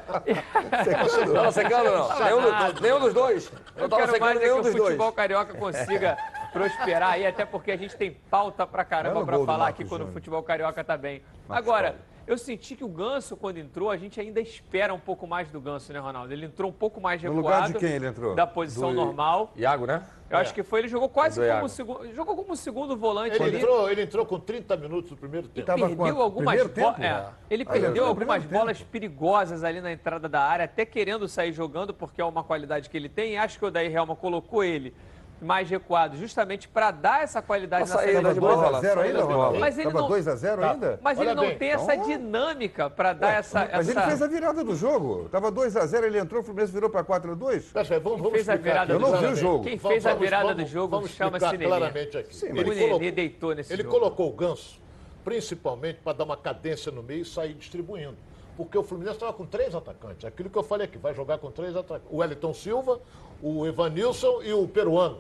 [1.34, 2.18] Tava secando ou não?
[2.24, 2.72] Nenhum, nada.
[2.72, 3.52] do- nenhum dos dois.
[3.76, 4.84] Eu tava quero mais secando é que nenhum o dos dois.
[4.84, 6.16] futebol carioca consiga
[6.52, 10.02] prosperar aí, até porque a gente tem pauta pra caramba pra falar Marcos aqui quando
[10.08, 11.22] o futebol carioca tá bem.
[11.48, 11.96] Agora,
[12.26, 15.60] eu senti que o Ganso, quando entrou, a gente ainda espera um pouco mais do
[15.60, 16.32] Ganso, né, Ronaldo?
[16.32, 17.46] Ele entrou um pouco mais No recuado.
[17.56, 18.34] lugar de quem ele entrou?
[18.34, 19.52] Da posição Do- normal.
[19.56, 20.02] Iago, né?
[20.28, 23.44] Eu acho que foi, ele jogou quase Do como segundo, jogou como segundo volante Ele
[23.44, 23.56] ali.
[23.58, 25.64] entrou, ele entrou com 30 minutos do primeiro tempo.
[25.64, 27.00] Tava perdeu algumas tempo?
[27.00, 30.64] É, ele Ah, ele perdeu entrou no algumas bolas perigosas ali na entrada da área,
[30.64, 33.34] até querendo sair jogando, porque é uma qualidade que ele tem.
[33.34, 34.92] E acho que o Daí Helma colocou ele
[35.40, 38.76] mais recuado, justamente para dar essa qualidade A na saída de bola, 2x0 bola.
[38.78, 39.34] ainda, saída de bola.
[39.36, 39.58] Ronaldo?
[39.60, 41.00] Mas ele Tava não- 2x0 ainda?
[41.02, 43.68] Mas Olha ele não bem, tem essa então- dinâmica para dar essa.
[43.72, 45.28] Mas ele essa- fez a virada do jogo.
[45.28, 47.70] Tava 2x0, ele entrou, o Fluminense virou pra 4x2.
[47.72, 49.10] Pera, pera, vamos, vamos fez a virada aqui do jogo?
[49.10, 49.42] claramente.
[49.44, 51.46] Eu não vi o Quem Vamos- fez a vamos- virada vamos- do jogo vamos chama-se
[51.52, 51.64] Nenê.
[51.66, 52.34] claramente aqui.
[52.36, 53.94] Sim, O mas Nenê deitou nesse Ele jogo.
[53.94, 54.80] colocou o Ganso
[55.24, 58.16] principalmente para dar uma cadência no meio e sair distribuindo.
[58.56, 60.24] Porque o Fluminense estava com três atacantes.
[60.24, 62.06] Aquilo que eu falei aqui, vai jogar com três atacantes.
[62.10, 63.00] O Wellington Silva,
[63.42, 65.18] o Evanilson e o peruano.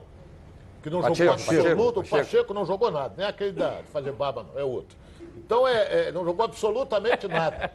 [0.82, 2.00] Que não Pacheco, jogou Pacheco, absoluto.
[2.00, 2.24] O Pacheco.
[2.24, 3.14] Pacheco não jogou nada.
[3.16, 4.60] Nem aquele da, de fazer baba, não.
[4.60, 4.96] É outro.
[5.36, 7.72] Então, é, é, não jogou absolutamente nada.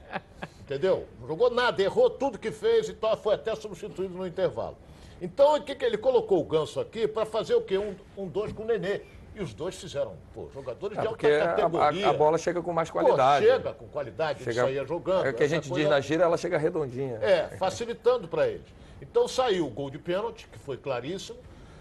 [0.61, 1.05] Entendeu?
[1.19, 1.81] Não jogou nada.
[1.81, 4.77] Errou tudo que fez e tal, foi até substituído no intervalo.
[5.21, 7.77] Então, o que, que ele colocou o Ganso aqui para fazer o quê?
[7.77, 9.01] Um, um dois com o Nenê.
[9.33, 12.07] E os dois fizeram, pô, jogadores É, de alta a, categoria.
[12.07, 13.45] a- a bola chega com mais Pô, qualidade.
[13.45, 15.25] chega com qualidade, Chega- saía jogando.
[15.25, 17.15] É o que a gente coisa- diz na gira, ela chega redondinha.
[17.21, 18.67] É, facilitando para eles.
[19.01, 21.39] Então saiu o gol de pênalti, que foi claríssimo.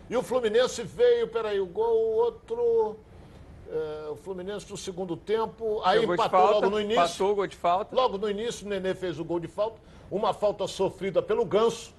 [0.09, 2.97] E o Fluminense veio, peraí, o gol, o outro.
[3.73, 5.81] é, o Fluminense no segundo tempo.
[5.85, 7.01] Aí empatou falta, logo no início.
[7.05, 7.95] Empatou o gol de falta.
[7.95, 9.77] Logo no início, o Nenê fez o gol de falta.
[10.11, 11.93] Uma falta sofrida pelo Ganso,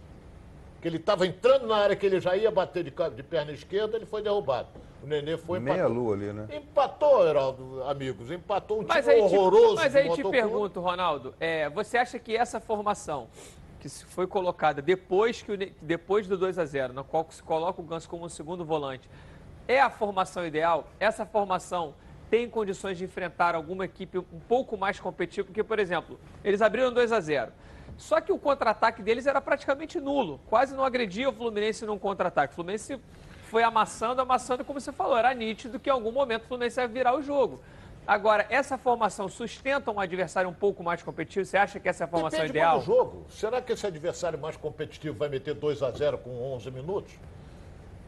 [0.82, 3.96] que ele estava entrando na área que ele já ia bater de, de perna esquerda,
[3.98, 4.68] ele foi derrubado.
[5.04, 5.94] O Nenê foi Meia empatou.
[5.96, 6.48] lua ali, né?
[6.52, 8.32] Empatou, Heraldo, amigos.
[8.32, 9.76] Empatou um Mas time aí, te, horroroso.
[9.76, 13.28] mas aí te pergunto, Ronaldo, é, você acha que essa formação
[13.80, 17.42] que se foi colocada depois, que o depois do 2 a 0 na qual se
[17.42, 19.10] coloca o Ganso como um segundo volante,
[19.68, 20.88] é a formação ideal?
[21.00, 21.94] Essa formação
[22.30, 25.46] tem condições de enfrentar alguma equipe um pouco mais competitiva?
[25.48, 27.52] Porque, por exemplo, eles abriram 2 a 0
[28.02, 30.42] só que o contra-ataque deles era praticamente nulo.
[30.50, 32.54] Quase não agredia o Fluminense num contra-ataque.
[32.54, 33.00] O Fluminense
[33.44, 35.16] foi amassando, amassando, como você falou.
[35.16, 37.62] Era nítido que em algum momento o Fluminense ia virar o jogo.
[38.08, 41.46] Agora, essa formação sustenta um adversário um pouco mais competitivo?
[41.46, 42.80] Você acha que essa é a formação Depende ideal?
[42.80, 43.26] do jogo.
[43.30, 47.14] Será que esse adversário mais competitivo vai meter 2 a 0 com 11 minutos?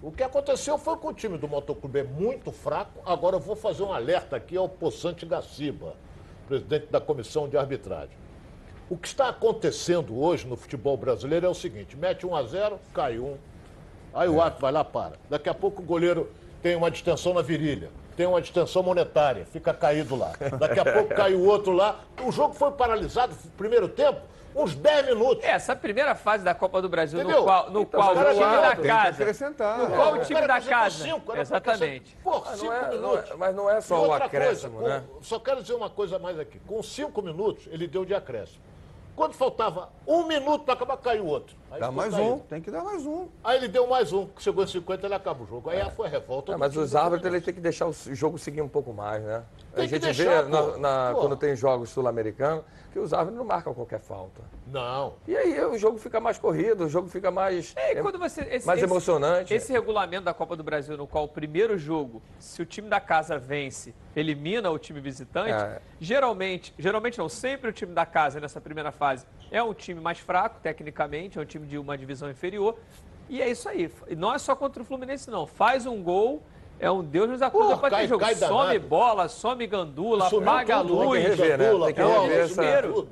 [0.02, 3.00] O que aconteceu foi que o time do Motoclube é muito fraco.
[3.06, 5.96] Agora eu vou fazer um alerta aqui ao Poçante Gaciba,
[6.48, 8.24] presidente da comissão de arbitragem.
[8.94, 12.80] O que está acontecendo hoje no futebol brasileiro é o seguinte: mete 1 a 0
[12.94, 13.38] cai um.
[14.14, 15.14] Aí o árbitro vai lá, para.
[15.28, 16.30] Daqui a pouco o goleiro
[16.62, 20.34] tem uma distensão na virilha, tem uma distensão monetária, fica caído lá.
[20.60, 22.02] Daqui a pouco cai o outro lá.
[22.24, 24.22] O jogo foi paralisado no primeiro tempo,
[24.56, 25.44] uns 10 minutos.
[25.44, 27.44] É, essa primeira fase da Copa do Brasil, no Entendeu?
[27.46, 29.10] qual, no Então, qual o time da casa.
[29.24, 29.80] acrescentar.
[29.80, 31.04] No qual o Os time da casa.
[31.04, 32.16] cinco, Exatamente.
[32.24, 33.32] Pô, Mas cinco não, é, não minutos.
[33.32, 35.04] é- mas não é só o acréscimo, coisa, né?
[35.12, 36.60] com- só quero dizer uma coisa mais aqui.
[36.68, 38.62] Com cinco minutos, ele deu de acréscimo.
[39.16, 41.56] Quando faltava um minuto para acabar, caiu outro.
[41.74, 43.28] Aí Dá mais um, tem que dar mais um.
[43.44, 45.72] Aí ele deu mais um, que chegou em 50, ele acaba o jogo.
[45.72, 46.54] Aí foi a revolta.
[46.54, 49.24] É, mas os do árbitros eles têm que deixar o jogo seguir um pouco mais,
[49.24, 49.44] né?
[49.74, 53.40] Tem a que gente deixar, vê na- na- quando tem jogos sul-americanos que os árbitros
[53.40, 54.40] não marcam qualquer falta.
[54.68, 55.16] Não.
[55.28, 58.68] E aí o jogo fica mais corrido, o jogo fica mais, É, quando você, esse,
[58.68, 59.52] mais esse- emocionante.
[59.52, 63.00] Esse regulamento da Copa do Brasil, no qual o primeiro jogo, se o time da
[63.00, 65.82] casa vence, elimina o time visitante, É.
[66.00, 70.18] geralmente, geralmente não, sempre o time da casa nessa primeira fase é um time mais
[70.18, 72.76] fraco, tecnicamente, é um time de uma divisão inferior.
[73.30, 73.90] E é isso aí.
[74.08, 75.46] E não é só contra o Fluminense, não.
[75.46, 76.42] Faz um gol,
[76.80, 78.20] é um Deus nos acuda cai- ter jogo.
[78.24, 81.22] cai Some bola, some gandula, Sumiu apaga a tudo, Tem luz.
[81.24, 81.66] que rever, né?
[81.66, 82.64] Gandula, Tem que é rever essa,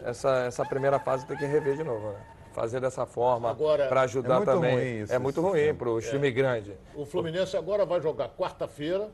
[0.04, 2.16] essa, essa primeira fase, tem que rever de novo, né?
[2.54, 4.74] Fazer dessa forma Agora, para ajudar é muito também.
[4.76, 6.74] ruim isso, é muito ruim para o time grande.
[6.96, 9.10] O Fluminense agora vai jogar quarta-feira.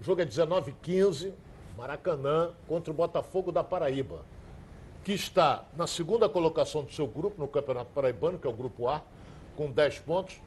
[0.00, 1.32] O jogo é 19h15,
[1.78, 4.18] Maracanã, contra o Botafogo da Paraíba,
[5.04, 8.88] que está na segunda colocação do seu grupo no Campeonato Paraibano, que é o Grupo
[8.88, 9.02] A,
[9.56, 10.40] com 10 pontos.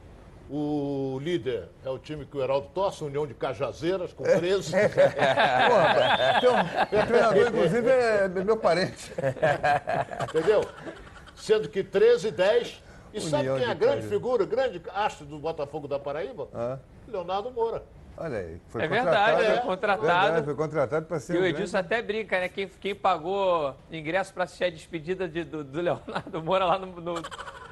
[0.48, 4.70] O líder é o time que o Heraldo torce, União de Cajazeiras, com 13.
[4.78, 9.12] Pô, tem um- o treinador, inclusive, é meu parente.
[10.30, 10.64] Entendeu?
[11.34, 12.82] Sendo que 13 e 10.
[13.12, 14.08] E sabe União quem é a de grande Cajazeiras.
[14.22, 16.48] figura, grande astro do Botafogo da Paraíba?
[16.54, 16.78] Ah.
[17.08, 17.82] Leonardo Moura.
[18.18, 19.36] Olha aí, foi É contratado.
[19.36, 20.02] verdade, foi É contratado.
[20.06, 22.48] verdade, foi contratado para ser E o grande- Edilson até brinca, né?
[22.48, 26.86] Quem, quem pagou ingresso para assistir a despedida de- do, do Leonardo Moura lá no,
[27.00, 27.22] no-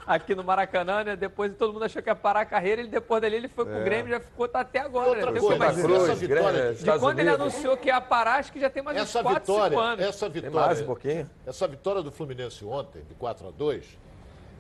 [0.07, 1.17] aqui no Maracanã, né?
[1.17, 3.79] Depois todo mundo achou que ia parar a carreira, ele depois dali ele foi pro
[3.79, 3.85] É.
[3.85, 5.33] Grêmio, já ficou tá até agora, Outra né?
[5.33, 7.55] Tem coisa, mais- essa Cruz, vitória- Grêmio, De quando ele Unidos.
[7.55, 10.05] anunciou que ia parar, acho que já tem mais Essa uns 4, vitória, 5 anos.
[10.05, 11.31] essa Tem vitória, mais um pouquinho.
[11.47, 13.99] essa vitória do Fluminense ontem, de 4 a 2,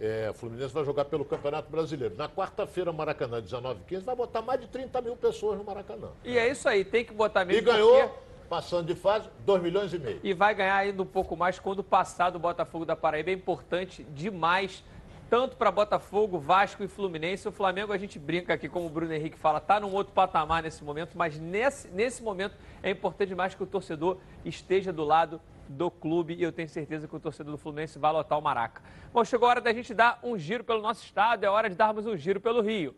[0.00, 2.14] é, o Fluminense vai jogar pelo Campeonato Brasileiro.
[2.16, 6.08] Na quarta-feira, Maracanã, 19 h 15, vai botar mais de 30 mil pessoas no Maracanã.
[6.24, 7.60] E é isso aí, tem que botar mesmo.
[7.62, 10.20] E ganhou, porque- passando de fase, 2 milhões e meio.
[10.22, 13.30] E vai ganhar ainda um pouco mais quando passar do Botafogo da Paraíba.
[13.30, 14.84] É importante demais,
[15.28, 17.48] tanto para Botafogo, Vasco e Fluminense.
[17.48, 20.62] O Flamengo, a gente brinca aqui, como o Bruno Henrique fala, está num outro patamar
[20.62, 25.40] nesse momento, mas nesse, nesse momento é importante demais que o torcedor esteja do lado
[25.68, 28.82] do clube e eu tenho certeza que o torcedor do Fluminense vai lotar o Maraca.
[29.12, 31.76] Bom, chegou a hora da gente dar um giro pelo nosso estado, é hora de
[31.76, 32.94] darmos um giro pelo Rio.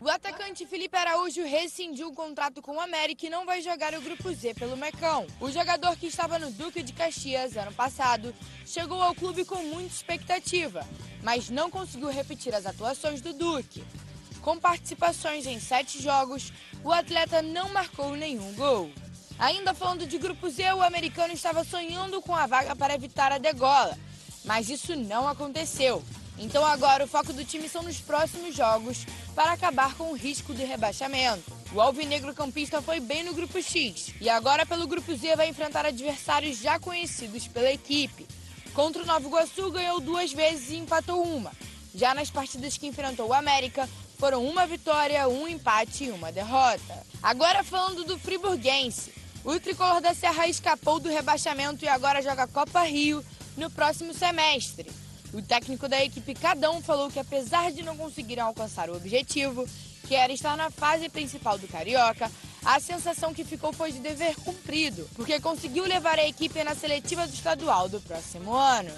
[0.00, 4.00] O atacante Felipe Araújo rescindiu o contrato com o América e não vai jogar o
[4.00, 5.26] Grupo Z pelo Mecão.
[5.40, 8.32] O jogador que estava no Duque de Caxias ano passado
[8.64, 10.86] chegou ao clube com muita expectativa,
[11.20, 13.84] mas não conseguiu repetir as atuações do Duque.
[14.40, 16.52] Com participações em sete jogos,
[16.84, 18.92] o atleta não marcou nenhum gol.
[19.36, 23.38] Ainda falando de Grupo Z, o americano estava sonhando com a vaga para evitar a
[23.38, 23.98] degola,
[24.44, 26.04] mas isso não aconteceu.
[26.38, 30.54] Então agora o foco do time são nos próximos jogos para acabar com o risco
[30.54, 31.52] de rebaixamento.
[31.72, 35.84] O Alvinegro Campista foi bem no Grupo X e agora pelo Grupo Z vai enfrentar
[35.84, 38.26] adversários já conhecidos pela equipe.
[38.72, 41.52] Contra o Nova Iguaçu ganhou duas vezes e empatou uma.
[41.94, 47.06] Já nas partidas que enfrentou o América, foram uma vitória, um empate e uma derrota.
[47.22, 49.12] Agora falando do Friburguense.
[49.44, 53.24] O tricolor da Serra escapou do rebaixamento e agora joga Copa Rio
[53.56, 54.90] no próximo semestre.
[55.32, 59.66] O técnico da equipe Cadão falou que apesar de não conseguirem alcançar o objetivo,
[60.06, 62.30] que era estar na fase principal do Carioca,
[62.64, 67.26] a sensação que ficou foi de dever cumprido, porque conseguiu levar a equipe na seletiva
[67.26, 68.90] do estadual do próximo ano.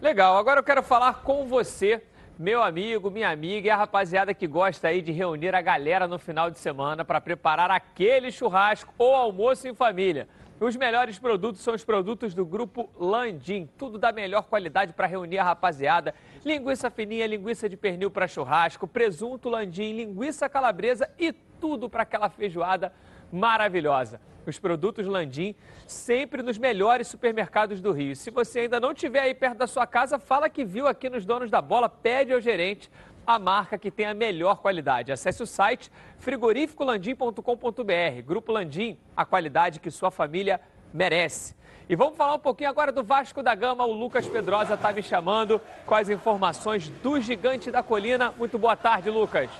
[0.00, 2.02] Legal, agora eu quero falar com você,
[2.38, 6.18] meu amigo, minha amiga e a rapaziada que gosta aí de reunir a galera no
[6.18, 10.28] final de semana para preparar aquele churrasco ou almoço em família.
[10.58, 15.36] Os melhores produtos são os produtos do grupo Landim, tudo da melhor qualidade para reunir
[15.36, 16.14] a rapaziada.
[16.42, 22.30] Linguiça fininha, linguiça de pernil para churrasco, presunto Landim, linguiça calabresa e tudo para aquela
[22.30, 22.90] feijoada
[23.30, 24.18] maravilhosa.
[24.46, 25.54] Os produtos Landim
[25.86, 28.16] sempre nos melhores supermercados do Rio.
[28.16, 31.26] Se você ainda não estiver aí perto da sua casa, fala que viu aqui nos
[31.26, 32.90] Donos da Bola, pede ao gerente
[33.26, 35.10] a marca que tem a melhor qualidade.
[35.10, 38.22] Acesse o site frigorificolandim.com.br.
[38.24, 40.60] Grupo Landim, a qualidade que sua família
[40.94, 41.56] merece.
[41.88, 43.84] E vamos falar um pouquinho agora do Vasco da Gama.
[43.84, 48.32] O Lucas Pedrosa está me chamando com as informações do Gigante da Colina.
[48.36, 49.50] Muito boa tarde, Lucas.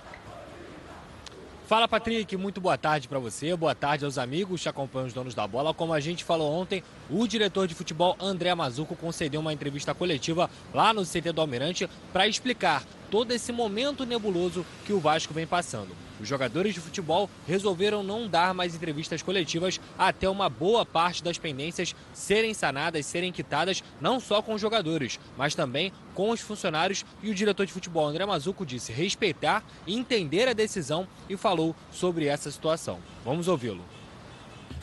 [1.67, 5.35] Fala Patrick, muito boa tarde para você, boa tarde aos amigos que acompanham os donos
[5.35, 5.75] da bola.
[5.75, 10.49] Como a gente falou ontem, o diretor de futebol André Mazuco concedeu uma entrevista coletiva
[10.73, 15.45] lá no CT do Almirante para explicar todo esse momento nebuloso que o Vasco vem
[15.45, 16.06] passando.
[16.21, 21.39] Os jogadores de futebol resolveram não dar mais entrevistas coletivas até uma boa parte das
[21.39, 27.05] pendências serem sanadas, serem quitadas, não só com os jogadores, mas também com os funcionários.
[27.23, 32.27] E o diretor de futebol, André Mazuco, disse respeitar, entender a decisão e falou sobre
[32.27, 32.99] essa situação.
[33.25, 33.85] Vamos ouvi-lo.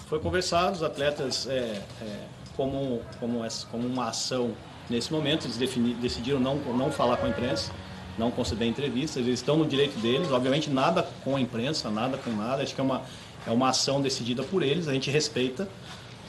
[0.07, 4.55] Foi conversado, os atletas é, é, como, como, essa, como uma ação
[4.89, 5.45] nesse momento.
[5.45, 7.71] Eles defini, decidiram não, não falar com a imprensa,
[8.17, 9.25] não conceder entrevistas.
[9.25, 12.63] Eles estão no direito deles, obviamente nada com a imprensa, nada com nada.
[12.63, 13.01] Acho que é uma,
[13.45, 15.67] é uma ação decidida por eles, a gente respeita.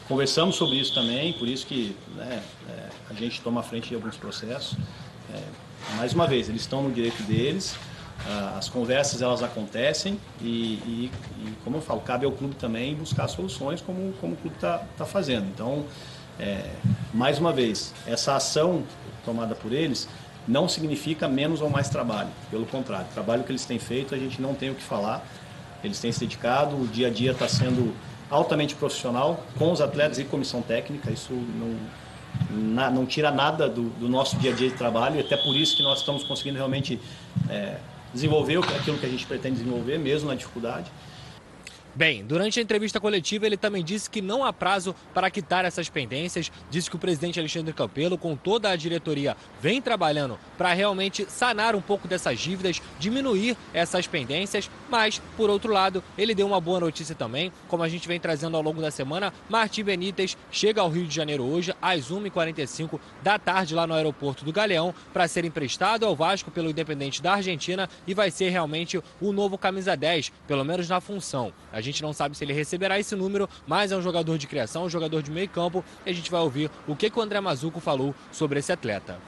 [0.08, 3.94] Conversamos sobre isso também, por isso que né, é, a gente toma a frente de
[3.94, 4.76] alguns processos.
[5.32, 5.42] É,
[5.96, 7.74] mais uma vez, eles estão no direito deles,
[8.56, 11.10] as conversas elas acontecem e, e,
[11.40, 14.78] e, como eu falo, cabe ao clube também buscar soluções como, como o clube está
[14.96, 15.46] tá fazendo.
[15.52, 15.84] Então,
[16.38, 16.70] é,
[17.12, 18.82] mais uma vez, essa ação
[19.24, 20.08] tomada por eles
[20.46, 24.18] não significa menos ou mais trabalho, pelo contrário, o trabalho que eles têm feito a
[24.18, 25.26] gente não tem o que falar,
[25.82, 27.94] eles têm se dedicado, o dia a dia está sendo
[28.30, 31.76] altamente profissional com os atletas e comissão técnica, isso não,
[32.50, 35.56] na, não tira nada do, do, nosso dia a dia de trabalho, e até por
[35.56, 37.00] isso que nós estamos conseguindo realmente
[37.48, 37.76] é,
[38.12, 40.90] desenvolver aquilo que a gente pretende desenvolver, mesmo na dificuldade.
[41.96, 45.88] Bem, durante a entrevista coletiva, ele também disse que não há prazo para quitar essas
[45.88, 46.50] pendências.
[46.68, 51.76] Disse que o presidente Alexandre Campelo, com toda a diretoria, vem trabalhando para realmente sanar
[51.76, 54.68] um pouco dessas dívidas, diminuir essas pendências.
[54.90, 57.52] Mas, por outro lado, ele deu uma boa notícia também.
[57.68, 61.14] Como a gente vem trazendo ao longo da semana, Martim Benítez chega ao Rio de
[61.14, 66.16] Janeiro hoje, às 1h45 da tarde, lá no aeroporto do Galeão, para ser emprestado ao
[66.16, 70.88] Vasco pelo Independente da Argentina e vai ser realmente o novo camisa 10, pelo menos
[70.88, 71.52] na função.
[71.72, 74.84] A gente não sabe se ele receberá esse número, mas é um jogador de criação,
[74.84, 75.84] um jogador de meio campo.
[76.04, 79.18] E a gente vai ouvir o que, que o André Mazuco falou sobre esse atleta.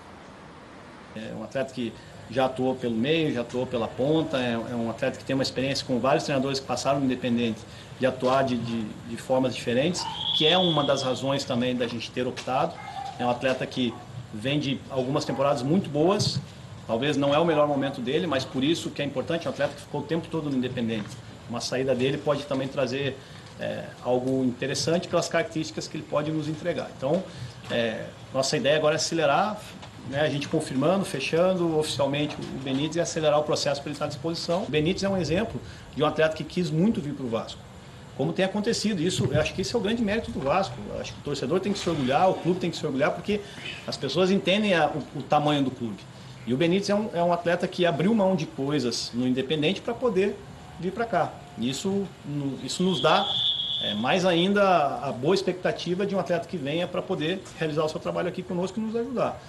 [1.14, 1.92] É um atleta que
[2.30, 5.42] já atuou pelo meio, já atuou pela ponta, é, é um atleta que tem uma
[5.42, 7.61] experiência com vários treinadores que passaram no Independente
[7.98, 10.04] de atuar de, de, de formas diferentes,
[10.36, 12.74] que é uma das razões também da gente ter optado.
[13.18, 13.94] É um atleta que
[14.34, 16.38] vem de algumas temporadas muito boas,
[16.86, 19.52] talvez não é o melhor momento dele, mas por isso que é importante, é um
[19.52, 21.09] atleta que ficou o tempo todo no Independente
[21.49, 23.16] uma saída dele pode também trazer
[23.61, 26.90] é, algo interessante pelas características que ele pode nos entregar.
[26.97, 27.22] Então,
[27.70, 29.61] é, nossa ideia agora é acelerar,
[30.11, 34.05] né, a gente confirmando, fechando oficialmente o Benítez e acelerar o processo para ele estar
[34.05, 34.62] à disposição.
[34.64, 35.61] O Benítez é um exemplo
[35.94, 37.61] de um atleta que quis muito vir para o Vasco.
[38.16, 40.74] Como tem acontecido, isso, eu acho que esse é o grande mérito do Vasco.
[40.88, 43.11] Eu acho que o torcedor tem que se orgulhar, o clube tem que se orgulhar,
[43.11, 43.40] porque
[43.86, 45.99] as pessoas entendem a, o, o, tamanho do clube.
[46.47, 49.82] E o Benítez é um, é um atleta que abriu mão de coisas no Independente
[49.82, 50.34] para poder
[50.78, 51.32] vir para cá.
[51.58, 52.06] Isso,
[52.62, 53.26] isso nos dá
[53.82, 54.62] é, mais ainda
[55.02, 58.42] a boa expectativa de um atleta que venha para poder realizar o seu trabalho aqui
[58.42, 59.40] conosco e nos ajudar.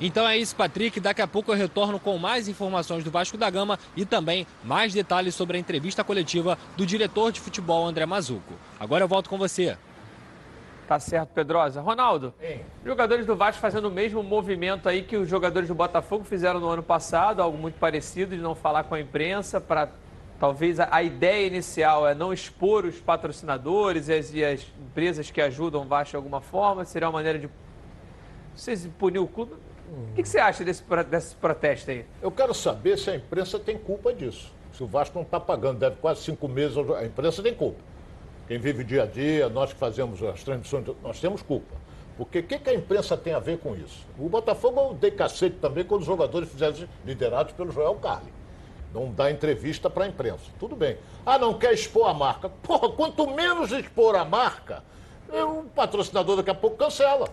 [0.00, 0.98] Então é isso, Patrick.
[0.98, 4.92] Daqui a pouco eu retorno com mais informações do Vasco da Gama e também mais
[4.92, 8.54] detalhes sobre a entrevista coletiva do diretor de futebol André Mazuco.
[8.80, 9.76] Agora eu volto com você.
[10.88, 11.80] Tá certo, Pedrosa.
[11.80, 12.34] Ronaldo,
[12.84, 16.68] jogadores do Vasco fazendo o mesmo movimento aí que os jogadores do Botafogo fizeram no
[16.68, 19.88] ano passado, algo muito parecido, de não falar com a imprensa para
[20.42, 25.30] Talvez a, a, ideia inicial é não expor os patrocinadores e as, e as empresas
[25.30, 26.84] que ajudam o Vasco de alguma forma.
[26.84, 27.48] Seria uma maneira de
[28.52, 29.52] vocês punir o clube.
[29.52, 32.04] O que, que, você acha desse, desse protesto aí?
[32.20, 34.52] Eu quero saber se a imprensa tem culpa disso.
[34.72, 37.78] Se o Vasco não está pagando, deve quase cinco meses, a imprensa tem culpa.
[38.48, 41.76] Quem vive dia a dia, nós que fazemos as transmissões, nós temos culpa.
[42.16, 44.04] Porque o que, que, a imprensa tem a ver com isso?
[44.18, 48.41] O Botafogo eu dei cacete também quando os jogadores fizeram liderados pelo Joel Carli
[48.92, 50.50] não dá entrevista para a imprensa.
[50.58, 50.98] Tudo bem.
[51.24, 52.48] Ah, não quer expor a marca.
[52.48, 54.82] Porra, quanto menos expor a marca,
[55.28, 57.28] o patrocinador daqui a pouco cancela.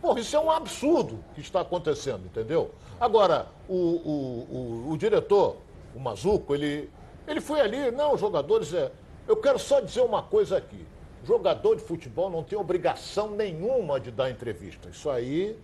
[0.00, 2.70] Porra, isso é um absurdo que está acontecendo, entendeu?
[3.00, 5.56] Agora, o, o, o, o diretor,
[5.94, 6.90] o Mazuco, ele,
[7.26, 8.72] ele foi ali, não, os jogadores.
[8.74, 8.90] É...
[9.26, 10.86] Eu quero só dizer uma coisa aqui.
[11.24, 14.88] Jogador de futebol não tem obrigação nenhuma de dar entrevista.
[14.88, 15.58] Isso aí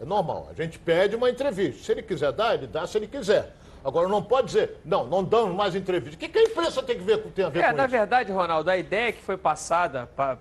[0.00, 0.48] é normal.
[0.50, 1.82] A gente pede uma entrevista.
[1.82, 3.52] Se ele quiser dar, ele dá se ele quiser.
[3.84, 6.16] Agora, não pode dizer, não, não damos mais entrevista.
[6.16, 7.92] O que, que a imprensa tem, que ver, tem a ver é, com na isso?
[7.92, 10.38] verdade, Ronaldo, a ideia que foi passada para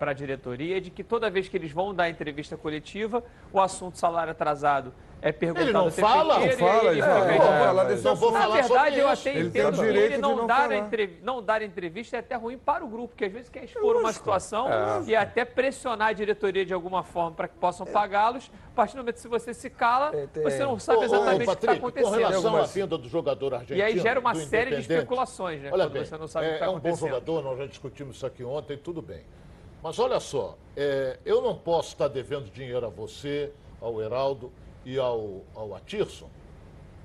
[0.00, 3.96] a diretoria é de que toda vez que eles vão dar entrevista coletiva, o assunto
[3.96, 4.92] salário atrasado
[5.28, 8.98] é perguntado ele não fala, não fala, ele, é, é, não vou falar Na verdade,
[8.98, 11.18] eu até ele entendo que ele não, não dar, entrev...
[11.20, 14.12] não dar entrevista é até ruim para o grupo, porque às vezes quer expor uma
[14.12, 15.02] situação é.
[15.04, 18.48] e até pressionar a diretoria de alguma forma para que possam pagá-los.
[18.70, 20.12] A partir do momento que se você se cala,
[20.44, 22.12] você não sabe exatamente o que está acontecendo.
[22.12, 23.78] Com relação à vinda do jogador argentino.
[23.80, 25.70] E aí gera uma série de especulações, né?
[25.72, 27.66] Olha bem, você não sabe é, o que está É um bom jogador, nós já
[27.66, 29.24] discutimos isso aqui ontem, tudo bem.
[29.82, 34.52] Mas olha só, é, eu não posso estar devendo dinheiro a você, ao Heraldo
[34.86, 36.30] e ao, ao Atirson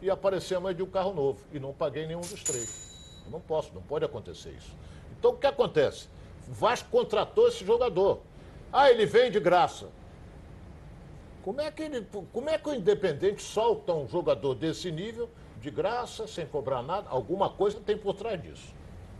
[0.04, 3.24] e aparecer mais de um carro novo e não paguei nenhum dos três.
[3.26, 4.72] Eu não posso, não pode acontecer isso.
[5.18, 6.08] Então o que acontece?
[6.48, 8.22] Vasco contratou esse jogador.
[8.72, 9.90] Ah, ele vem de graça.
[11.44, 15.28] Como é que, ele, como é que o Independente solta um jogador desse nível
[15.60, 17.10] de graça, sem cobrar nada?
[17.10, 18.76] Alguma coisa tem por trás disso.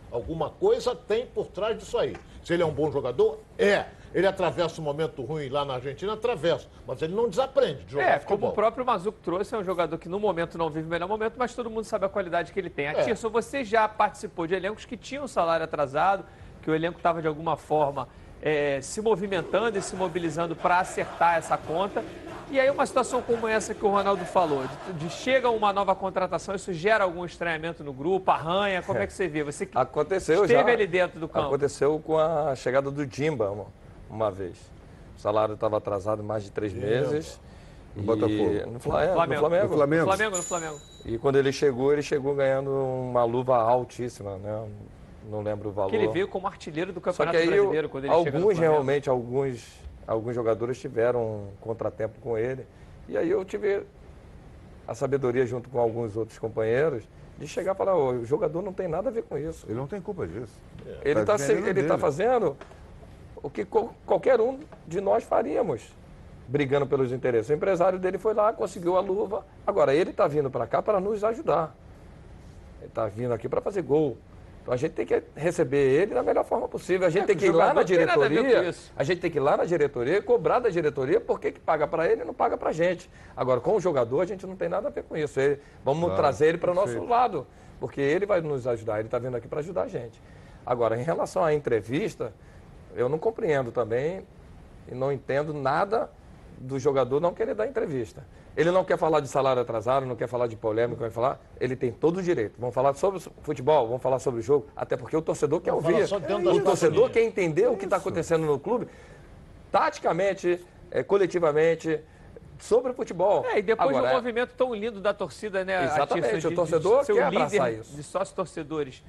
[0.08, 2.14] Alguma coisa tem por trás disso aí.
[2.44, 3.86] Se ele é um bom jogador, é.
[4.14, 6.66] Ele atravessa um momento ruim lá na Argentina, atravessa.
[6.86, 8.38] Mas ele não desaprende de jogar É, futebol.
[8.38, 11.08] como o próprio Mazuco trouxe, é um jogador que no momento não vive o melhor
[11.08, 12.86] momento, mas todo mundo sabe a qualidade que ele tem.
[12.86, 12.90] É.
[13.00, 16.24] Atirson, você já participou de elencos que tinham salário atrasado,
[16.62, 18.06] que o elenco estava de alguma forma
[18.42, 22.04] é, se movimentando e se mobilizando para acertar essa conta.
[22.50, 25.94] E aí uma situação como essa que o Ronaldo falou, de, de chega uma nova
[25.94, 29.42] contratação, isso gera algum estranhamento no grupo, arranha, como é que você vê?
[29.42, 30.70] Você Aconteceu esteve já.
[30.76, 31.46] ali dentro do campo.
[31.46, 33.46] Aconteceu com a chegada do Dimba
[34.12, 34.56] uma, vez.
[35.16, 37.40] O salário estava atrasado mais de três meses.
[37.96, 38.70] No Botafogo.
[38.72, 39.34] No, Fla- é, Flamengo.
[39.42, 39.68] no Flamengo.
[39.68, 40.00] No Flamengo.
[40.06, 40.78] No Flamengo, no Flamengo.
[41.04, 44.66] E quando ele chegou, ele chegou ganhando uma luva altíssima, né?
[45.30, 45.90] Não lembro o valor.
[45.90, 48.32] Que ele veio como artilheiro do Só que Campeonato aí Brasileiro quando ele no alguns
[48.32, 48.60] Flamengo.
[48.60, 49.66] realmente, alguns,
[50.06, 52.66] alguns jogadores tiveram um contratempo com ele.
[53.08, 53.82] E aí eu tive
[54.88, 57.04] a sabedoria junto com alguns outros companheiros
[57.38, 59.66] de chegar e falar, "Ô, o jogador não tem nada a ver com isso.
[59.68, 60.52] Ele não tem culpa disso.
[61.04, 61.98] Ele Tá está ele tá dele.
[61.98, 62.56] fazendo
[63.42, 63.64] o que
[64.06, 65.82] qualquer um de nós faríamos,
[66.46, 67.50] brigando pelos interesses.
[67.50, 69.44] O empresário dele foi lá, conseguiu a luva.
[69.66, 71.74] Agora, ele está vindo para cá para nos ajudar.
[72.80, 74.16] Ele está vindo aqui para fazer gol.
[74.62, 77.04] Então a gente tem que receber ele da melhor forma possível.
[77.04, 78.68] A gente É, tem que ir lá na a diretoria.
[78.68, 78.92] isso.
[78.96, 81.58] A gente tem que ir lá na diretoria e cobrar da diretoria por que que
[81.58, 83.10] paga para ele e não paga para a gente.
[83.36, 85.40] Agora, com o jogador, a gente não tem nada a ver com isso.
[85.40, 87.44] Ele- vamos Claro, trazer ele para o nosso lado,
[87.80, 89.00] porque ele vai nos ajudar.
[89.00, 90.22] Ele está vindo aqui para ajudar a gente.
[90.64, 92.32] Agora, em relação à entrevista,
[92.94, 94.26] eu não compreendo também
[94.90, 96.10] e não entendo nada
[96.58, 98.24] do jogador não querer dar entrevista.
[98.56, 101.40] Ele não quer falar de salário atrasado, não quer falar de polêmica, quer falar.
[101.58, 102.54] Ele tem todo o direito.
[102.58, 106.12] Vamos falar sobre futebol, vamos falar sobre o jogo, até porque o torcedor quer Vamos
[106.12, 106.50] ouvir.
[106.52, 108.88] O torcedor quer entender o que está acontecendo no clube,
[109.70, 112.00] taticamente, eh, coletivamente,
[112.58, 113.44] sobre o futebol.
[113.46, 115.84] É, e depois Agora, de um é- movimento tão lindo da torcida, né?
[115.84, 117.96] Exatamente, o de- torcedor de ser quer o abraçar líder isso.
[117.96, 119.02] de sócios torcedores,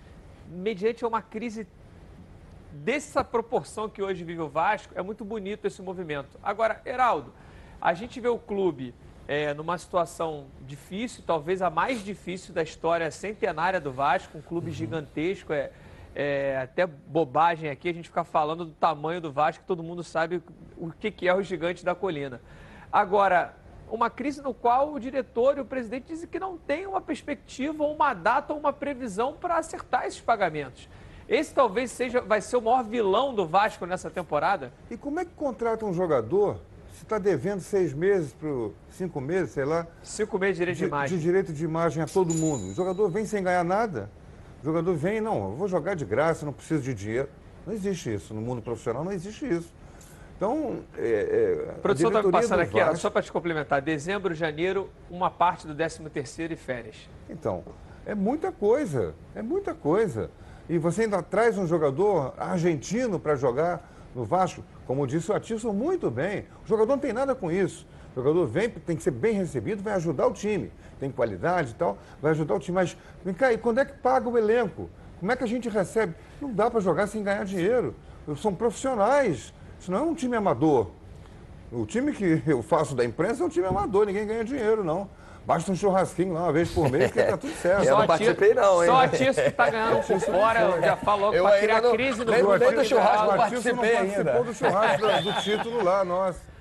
[0.50, 1.68] mediante uma crise
[2.74, 6.40] dessa proporção que hoje vive o Vasco, é muito bonito esse movimento.
[6.42, 7.34] Agora, Heraldo,
[7.80, 8.96] a gente vê o clube
[9.28, 14.68] é, numa situação difícil, talvez a mais difícil da história centenária do Vasco, um clube
[14.68, 14.74] Uhum.
[14.74, 15.72] gigantesco, é,
[16.16, 20.42] é até bobagem aqui a gente ficar falando do tamanho do Vasco, todo mundo sabe
[20.78, 22.42] o que, que é o gigante da colina.
[22.92, 23.56] Agora,
[23.90, 27.84] uma crise no qual o diretor e o presidente dizem que não tem uma perspectiva,
[27.84, 30.90] ou uma data, ou uma previsão para acertar esses pagamentos.
[31.28, 34.72] Esse talvez seja, vai ser o maior vilão do Vasco nessa temporada.
[34.90, 36.58] E como é que contrata um jogador
[36.96, 40.86] se está devendo seis meses, pro, cinco meses, sei lá, Cinco meses de direito de,
[40.86, 41.18] imagem.
[41.18, 42.72] de direito de imagem a todo mundo?
[42.72, 44.10] O jogador vem sem ganhar nada.
[44.62, 47.30] O jogador vem, não, eu vou jogar de graça, não preciso de dinheiro.
[47.66, 48.34] Não existe isso.
[48.34, 49.74] No mundo profissional não existe isso.
[50.36, 53.82] Então, é, é, A produção diretoria passando do aqui, Vasco- só para te complementar.
[53.82, 56.96] Dezembro, janeiro, uma parte do 13 terceiro e férias.
[57.30, 57.64] Então,
[58.06, 60.30] é muita coisa, é muita coisa.
[60.70, 65.74] E você ainda traz um jogador argentino para jogar no Vasco, como disse o Atilson
[65.74, 66.46] muito bem.
[66.64, 67.86] O jogador não tem nada com isso.
[68.12, 70.72] O jogador vem, tem que ser bem recebido, vai ajudar o time.
[71.00, 72.76] Tem qualidade e tal, vai ajudar o time.
[72.76, 72.96] Mas,
[73.26, 74.90] vem cá, e quando é que paga o elenco?
[75.20, 76.14] Como é que a gente recebe?
[76.40, 77.96] Não dá para jogar sem ganhar dinheiro.
[78.38, 79.54] São profissionais.
[79.80, 80.92] Isso não é um time amador.
[81.72, 85.10] O time que eu faço da imprensa é um time amador, ninguém ganha dinheiro, não.
[85.46, 87.84] Basta um churrasquinho lá uma vez por mês que tá tudo certo.
[87.86, 88.90] Eu não participei não, hein?
[88.90, 92.20] Só a Tia que tá ganhando por fora, já falou para ainda criar não- crise
[92.20, 92.58] no grupo.
[92.58, 94.44] nem do churrasco eu O Atilson não participei participou ainda.
[94.44, 96.53] do churrasco do, do título lá, nossa.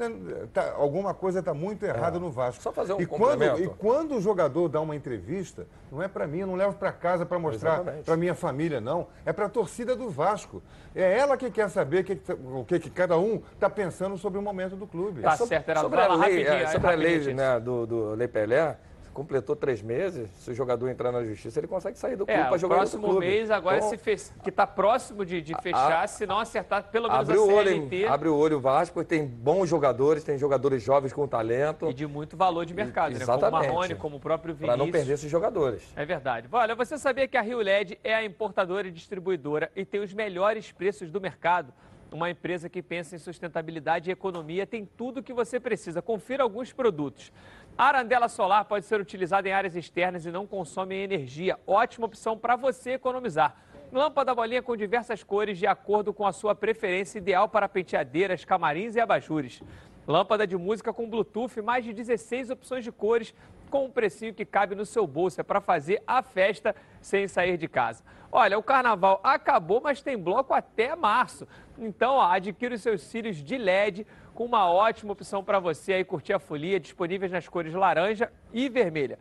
[0.00, 2.58] Tem- tá- alguma coisa está muito errada no Vasco.
[2.60, 2.62] É.
[2.62, 6.26] Só fazer um e quando, e quando o jogador dá uma entrevista, não é para
[6.26, 9.08] mim, eu não levo para casa para mostrar para minha família, não.
[9.26, 10.62] É para a torcida do Vasco.
[10.94, 14.42] É ela que quer saber que- o que, que cada um está pensando sobre o
[14.42, 15.20] momento do clube.
[15.20, 18.14] Tá Sobre- certo, era sobre a lei, rapidinho, é, sobre a lei né, do, do
[18.14, 18.78] Lei Pelé,
[19.12, 22.44] completou três meses, se o jogador entrar na justiça, ele consegue sair do clube É,
[22.44, 26.08] para jogar no próximo mês agora Então, se fez, que está próximo de, de fechar,
[26.08, 29.04] se não acertar pelo menos Abre a o, olho, CLT abre o olho o Vasco,
[29.04, 33.24] tem bons jogadores, tem jogadores jovens com talento, e de muito valor de mercado, né?
[33.24, 33.50] Como o.
[33.50, 34.86] Marrone, como o próprio para Vinícius.
[34.86, 35.82] não perder esses jogadores.
[35.96, 36.48] É verdade.
[36.50, 40.12] Olha, você sabia que a Rio LED é a importadora e distribuidora e tem os
[40.12, 41.72] melhores preços do mercado?
[42.12, 46.02] Uma empresa que pensa em sustentabilidade e economia tem tudo o que você precisa.
[46.02, 47.32] Confira alguns produtos.
[47.78, 51.56] A arandela solar pode ser utilizada em áreas externas e não consome energia.
[51.66, 53.56] Ótima opção para você economizar.
[53.92, 58.96] Lâmpada bolinha com diversas cores de acordo com a sua preferência, ideal para penteadeiras, camarins
[58.96, 59.62] e abajures.
[60.06, 63.32] Lâmpada de música com Bluetooth, mais de 16 opções de cores,
[63.70, 65.40] com um precinho que cabe no seu bolso.
[65.40, 68.02] É para fazer a festa sem sair de casa.
[68.32, 71.48] Olha, o carnaval acabou, mas tem bloco até março.
[71.78, 76.04] Então, ó, adquira os seus cílios de LED com uma ótima opção para você aí
[76.04, 79.18] curtir a folia, disponíveis nas cores laranja e vermelha.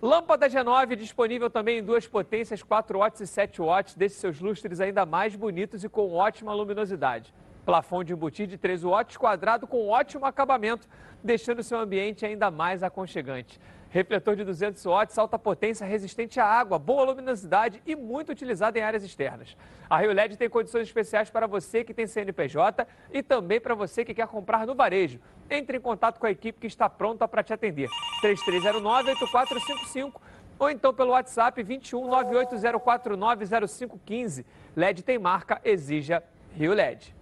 [0.00, 4.80] Lâmpada G9 disponível também em duas potências, 4 watts e 7 watts, deixe seus lustres
[4.80, 7.32] ainda mais bonitos e com ótima luminosidade.
[7.64, 10.86] Plafond de embutir de 13 watts quadrado com ótimo acabamento,
[11.22, 13.60] deixando seu ambiente ainda mais aconchegante.
[13.88, 18.80] Refletor de 200 watts, alta potência, resistente à água, boa luminosidade e muito utilizado em
[18.80, 19.54] áreas externas.
[19.88, 24.02] A Rio LED tem condições especiais para você que tem CNPJ e também para você
[24.02, 25.20] que quer comprar no varejo.
[25.50, 27.90] Entre em contato com a equipe que está pronta para te atender.
[28.22, 30.14] 3309-8455
[30.58, 34.46] ou então pelo WhatsApp 21 980490515.
[34.74, 36.22] LED tem marca, exija
[36.54, 37.14] Rio LED.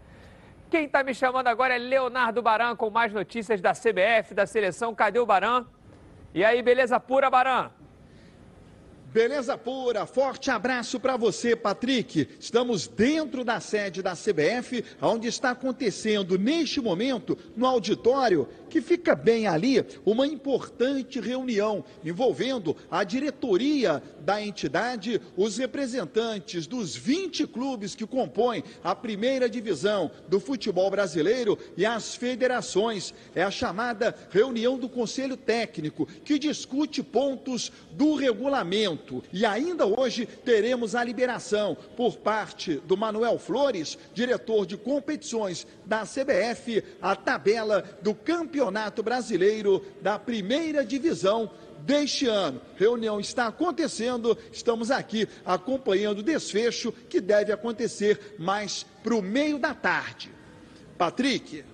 [0.70, 4.94] Quem está me chamando agora é Leonardo Baran com mais notícias da CBF, da seleção.
[4.94, 5.66] Cadê o Baran?
[6.32, 7.72] E aí, beleza pura, Baran?
[9.12, 12.28] Beleza pura, forte abraço para você, Patrick.
[12.38, 19.14] Estamos dentro da sede da CBF, onde está acontecendo neste momento, no auditório, que fica
[19.14, 27.94] bem ali, uma importante reunião envolvendo a diretoria da entidade, os representantes dos 20 clubes
[27.94, 33.12] que compõem a primeira divisão do futebol brasileiro e as federações.
[33.34, 40.26] É a chamada reunião do Conselho Técnico, que discute pontos do regulamento e ainda hoje
[40.26, 47.82] teremos a liberação por parte do Manuel Flores, diretor de competições da CBF, a tabela
[48.00, 48.59] do Campeonato
[49.02, 51.50] Brasileiro da Primeira Divisão
[51.80, 52.60] deste ano.
[52.76, 59.58] Reunião está acontecendo, estamos aqui acompanhando o desfecho que deve acontecer mais para o meio
[59.58, 60.30] da tarde.
[60.98, 61.64] Patrick.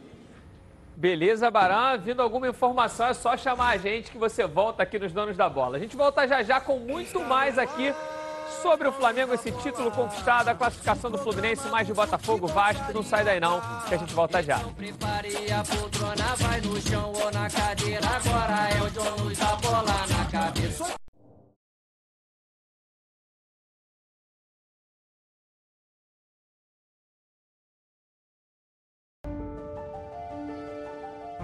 [0.97, 1.99] Beleza, Baran.
[1.99, 5.49] Vindo alguma informação, é só chamar a gente que você volta aqui nos Donos da
[5.49, 5.77] Bola.
[5.77, 7.93] A gente volta já já com muito mais aqui
[8.63, 12.93] sobre o Flamengo, esse título conquistado, a classificação do Fluminense, mais de Botafogo, Vasco.
[12.93, 14.59] Não sai daí não, que a gente volta já.
[14.59, 18.07] Prepare a poltrona, vai no chão ou na cadeira.
[18.07, 20.97] Agora é o John Luz, a bola na cabeça.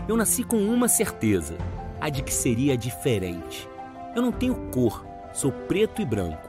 [0.08, 1.56] Eu nasci com uma certeza,
[2.00, 3.68] a de que seria diferente.
[4.16, 6.48] Eu não tenho cor, sou preto e branco.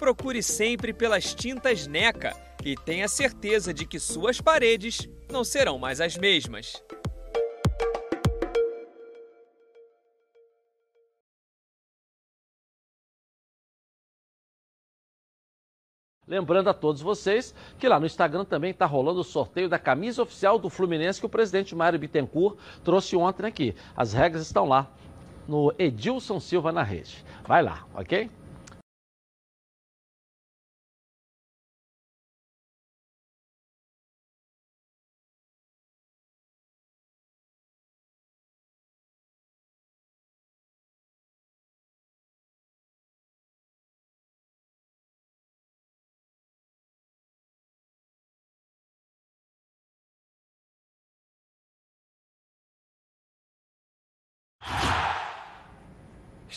[0.00, 2.34] Procure sempre pelas tintas NECA
[2.64, 6.82] e tenha certeza de que suas paredes não serão mais as mesmas.
[16.26, 20.22] Lembrando a todos vocês que lá no Instagram também está rolando o sorteio da camisa
[20.22, 23.74] oficial do Fluminense que o presidente Mário Bittencourt trouxe ontem aqui.
[23.94, 24.90] As regras estão lá
[25.46, 27.22] no Edilson Silva na rede.
[27.46, 28.30] Vai lá, ok?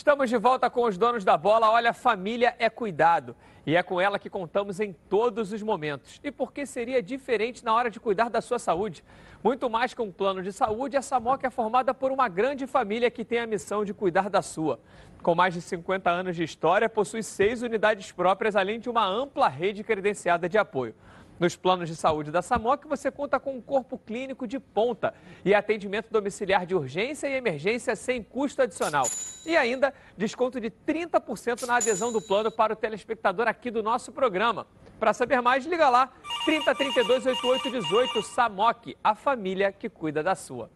[0.04, 1.70] Estamos de volta com os donos da bola.
[1.70, 3.34] Olha, família é cuidado.
[3.64, 6.20] E é com ela que contamos em todos os momentos.
[6.22, 9.02] E por que seria diferente na hora de cuidar da sua saúde?
[9.42, 13.10] Muito mais que um plano de saúde, a Samoc é formada por uma grande família
[13.10, 14.78] que tem a missão de cuidar da sua.
[15.22, 19.48] Com mais de 50 anos de história, possui seis unidades próprias, além de uma ampla
[19.48, 20.94] rede credenciada de apoio.
[21.38, 25.12] Nos planos de saúde da SAMOC, você conta com um corpo clínico de ponta
[25.44, 29.04] e atendimento domiciliar de urgência e emergência sem custo adicional.
[29.44, 34.12] E ainda, desconto de 30% na adesão do plano para o telespectador aqui do nosso
[34.12, 34.64] programa.
[35.00, 36.12] Para saber mais, liga lá,
[36.44, 40.70] 3032 8818 SAMOC, a família que cuida da sua.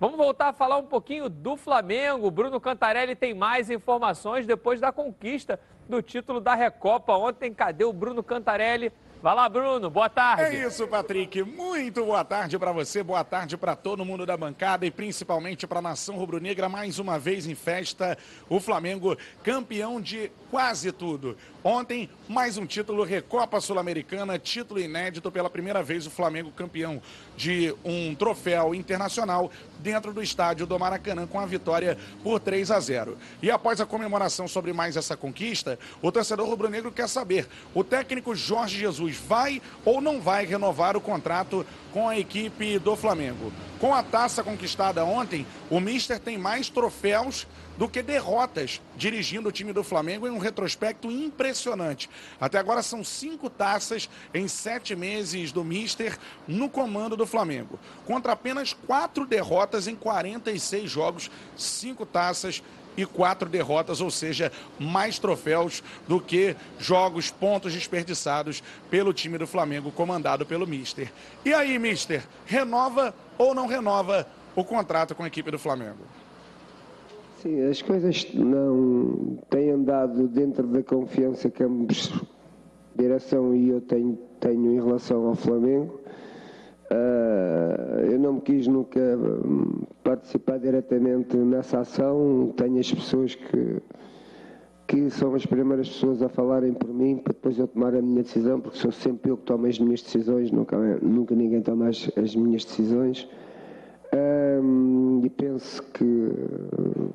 [0.00, 2.30] Vamos voltar a falar um pouquinho do Flamengo.
[2.30, 7.12] Bruno Cantarelli tem mais informações depois da conquista do título da Recopa.
[7.14, 8.90] Ontem, cadê o Bruno Cantarelli?
[9.20, 10.56] Vai lá, Bruno, boa tarde.
[10.56, 11.42] É isso, Patrick.
[11.42, 15.80] Muito boa tarde para você, boa tarde para todo mundo da bancada e principalmente para
[15.80, 16.68] a nação rubro-negra.
[16.68, 18.16] Mais uma vez em festa,
[18.48, 21.36] o Flamengo campeão de quase tudo.
[21.64, 27.02] Ontem, mais um título, Recopa Sul-Americana, título inédito pela primeira vez o Flamengo campeão
[27.36, 29.50] de um troféu internacional
[29.80, 33.18] dentro do estádio do Maracanã com a vitória por 3 a 0.
[33.42, 38.36] E após a comemoração sobre mais essa conquista, o torcedor rubro-negro quer saber: o técnico
[38.36, 43.52] Jorge Jesus vai ou não vai renovar o contrato com a equipe do Flamengo?
[43.80, 47.48] Com a taça conquistada ontem, o Mister tem mais troféus
[47.78, 52.10] do que derrotas dirigindo o time do Flamengo em um retrospecto impressionante.
[52.40, 57.78] Até agora são cinco taças em sete meses do Mister no comando do Flamengo.
[58.04, 62.62] Contra apenas quatro derrotas em 46 jogos, cinco taças
[62.96, 68.60] e quatro derrotas, ou seja, mais troféus do que jogos, pontos desperdiçados
[68.90, 71.12] pelo time do Flamengo, comandado pelo Mister.
[71.44, 74.26] E aí, Mister, renova ou não renova
[74.56, 76.04] o contrato com a equipe do Flamengo?
[77.42, 82.12] Sim, as coisas não têm andado dentro da confiança que ambos,
[82.96, 86.00] direção e eu tenho, tenho em relação ao Flamengo.
[86.90, 92.52] Uh, eu não me quis nunca hum, participar diretamente nessa ação.
[92.56, 93.82] Tenho as pessoas que,
[94.88, 98.24] que são as primeiras pessoas a falarem por mim para depois eu tomar a minha
[98.24, 102.10] decisão, porque sou sempre eu que tomo as minhas decisões, nunca, nunca ninguém toma as,
[102.16, 103.28] as minhas decisões.
[104.60, 107.10] Um, e penso que hum,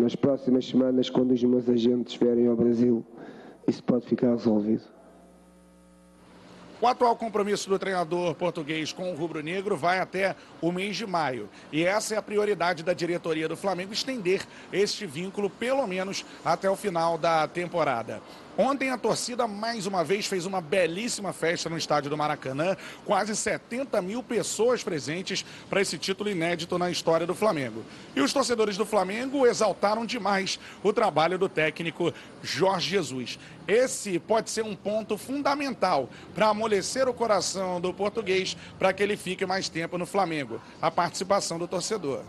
[0.00, 3.04] nas próximas semanas, quando os meus agentes vierem ao Brasil,
[3.66, 4.82] isso pode ficar resolvido.
[6.80, 11.48] O atual compromisso do treinador português com o rubro-negro vai até o mês de maio.
[11.72, 16.68] E essa é a prioridade da diretoria do Flamengo, estender este vínculo pelo menos até
[16.68, 18.20] o final da temporada.
[18.56, 23.34] Ontem a torcida mais uma vez fez uma belíssima festa no estádio do Maracanã, quase
[23.34, 27.82] 70 mil pessoas presentes para esse título inédito na história do Flamengo.
[28.14, 33.40] E os torcedores do Flamengo exaltaram demais o trabalho do técnico Jorge Jesus.
[33.66, 39.16] Esse pode ser um ponto fundamental para amolecer o coração do português para que ele
[39.16, 40.60] fique mais tempo no Flamengo.
[40.80, 42.20] A participação do torcedor.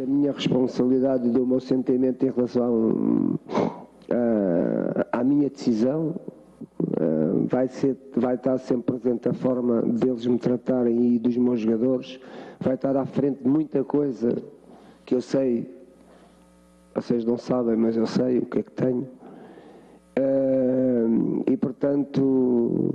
[0.00, 3.38] A minha responsabilidade do meu sentimento em relação
[5.12, 6.14] à minha decisão
[7.46, 12.20] vai, ser, vai estar sempre presente a forma deles me tratarem e dos meus jogadores.
[12.60, 14.30] Vai estar à frente de muita coisa
[15.04, 15.72] que eu sei,
[16.94, 19.08] vocês não sabem, mas eu sei o que é que tenho
[21.46, 22.90] e portanto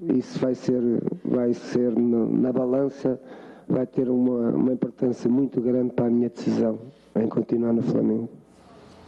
[0.00, 0.82] isso vai ser,
[1.24, 3.20] vai ser na, na balança,
[3.68, 6.78] vai ter uma, uma importância muito grande para a minha decisão
[7.16, 8.28] em continuar no Flamengo.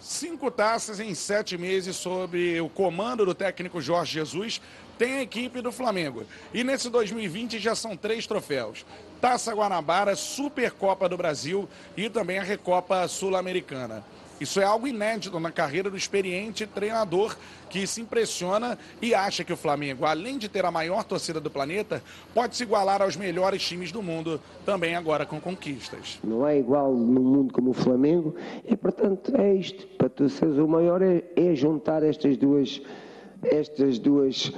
[0.09, 4.61] Cinco taças em sete meses sob o comando do técnico Jorge Jesus
[4.97, 6.25] tem a equipe do Flamengo.
[6.55, 8.87] E nesse 2020 já são três troféus.
[9.21, 14.05] Taça Guanabara, Supercopa do Brasil e também a Recopa Sul-Americana.
[14.41, 17.37] Isso é algo inédito na carreira do experiente treinador
[17.71, 21.51] que se impressiona e acha que o Flamengo, além de ter a maior torcida do
[21.51, 22.03] planeta,
[22.35, 26.19] pode se igualar aos melhores times do mundo, também agora com conquistas.
[26.23, 28.35] Não é igual no mundo como o Flamengo,
[28.65, 29.87] e portanto é isto.
[29.97, 32.81] Para tu seres o maior é, é juntar estas duas
[33.43, 34.53] estas duas,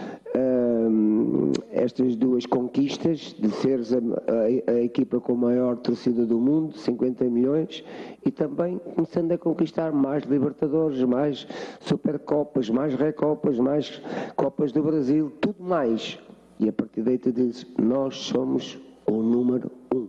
[0.88, 6.76] hum, estas duas conquistas de seres a, a, a, equipa com maior torcida do mundo,
[6.76, 7.84] 50 milhões,
[8.24, 11.46] e também começando a conquistar mais Libertadores, mais
[11.80, 14.02] Supercopas, mais Recopas, mais
[14.36, 16.18] Copas do Brasil, tudo mais.
[16.58, 20.08] E a partir daí tu dizes, nós somos o número um.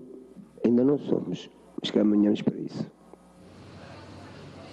[0.65, 1.49] Ainda não somos,
[1.79, 2.98] mas caminhamos para isso.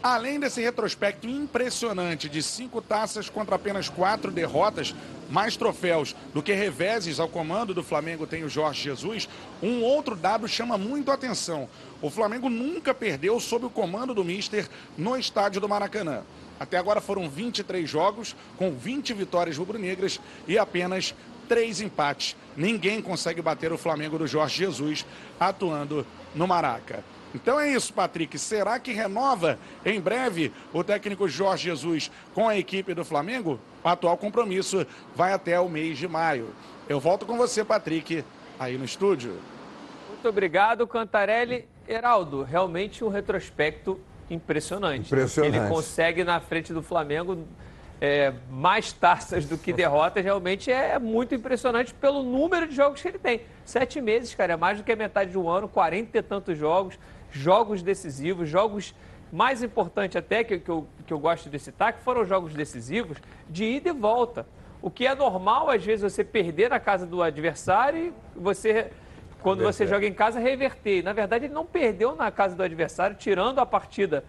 [0.02, 4.94] Além desse retrospecto impressionante de cinco taças contra apenas quatro derrotas,
[5.28, 9.28] mais troféus do que reveses ao comando do Flamengo tem o Jorge Jesus,
[9.62, 11.68] um outro dado chama muito a atenção.
[12.00, 16.22] O Flamengo nunca perdeu sob o comando do Mister no estádio do Maracanã.
[16.58, 21.14] Até agora foram 23 jogos, com 20 vitórias rubro-negras e apenas
[21.48, 22.36] três empates.
[22.56, 25.04] Ninguém consegue bater o Flamengo do Jorge Jesus
[25.38, 27.04] atuando no Maraca.
[27.34, 28.38] Então é isso, Patrick.
[28.38, 33.60] Será que renova em breve o técnico Jorge Jesus com a equipe do Flamengo?
[33.84, 36.50] O atual compromisso vai até o mês de maio.
[36.88, 38.24] Eu volto com você, Patrick,
[38.58, 39.38] aí no estúdio.
[40.08, 41.68] Muito obrigado, Cantarelli.
[41.88, 45.06] Heraldo, realmente um retrospecto impressionante.
[45.06, 45.56] Impressionante.
[45.56, 47.46] Ele consegue na frente do Flamengo
[48.00, 53.08] é, mais taças do que derrotas, realmente é muito impressionante pelo número de jogos que
[53.08, 53.42] ele tem.
[53.64, 56.58] Sete meses, cara, é mais do que a metade de um ano, 40 e tantos
[56.58, 56.98] jogos,
[57.36, 58.94] jogos decisivos, jogos
[59.32, 63.18] mais importantes até que, que, eu, que eu gosto de citar, que foram jogos decisivos
[63.48, 64.46] de ida e volta.
[64.80, 68.90] O que é normal, às vezes, você perder na casa do adversário e você,
[69.42, 71.02] quando você joga em casa, reverter.
[71.02, 74.24] Na verdade, ele não perdeu na casa do adversário, tirando a partida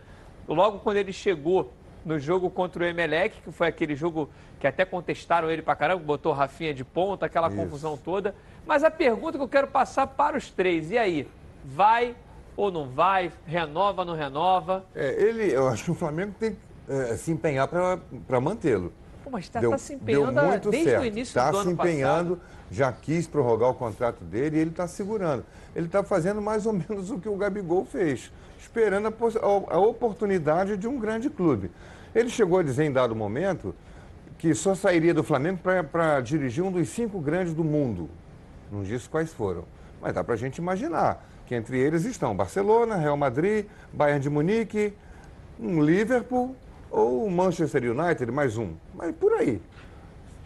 [0.48, 4.30] logo quando ele chegou no jogo contra o Emelec, que foi aquele jogo
[4.60, 7.58] que até contestaram ele pra caramba, botou Rafinha de ponta, aquela Isso.
[7.58, 8.34] confusão toda.
[8.66, 11.28] Mas a pergunta que eu quero passar para os três, e aí?
[11.64, 12.16] Vai
[12.58, 13.32] ou não vai?
[13.46, 14.84] Renova não renova?
[14.96, 16.58] É, ele, eu acho que o Flamengo tem que
[16.90, 18.92] é, se empenhar para mantê-lo.
[19.30, 21.02] Mas está tá se empenhando muito desde certo.
[21.04, 22.52] o início Tá do se ano empenhando, passado.
[22.72, 25.46] já quis prorrogar o contrato dele e ele está segurando.
[25.76, 30.78] Ele está fazendo mais ou menos o que o Gabigol fez, esperando a- a oportunidade
[30.78, 31.70] de um grande clube.
[32.16, 33.76] Ele chegou a dizer em dado momento
[34.38, 35.60] que só sairia do Flamengo
[35.92, 38.10] para dirigir um dos cinco grandes do mundo.
[38.72, 39.66] Não disse quais foram.
[40.02, 44.30] Mas dá para a gente imaginar que entre eles estão Barcelona, Real Madrid, Bayern de
[44.30, 44.94] Munique,
[45.58, 46.56] um Liverpool
[46.92, 48.74] ou Manchester United, mais um.
[48.94, 49.62] Mas por aí.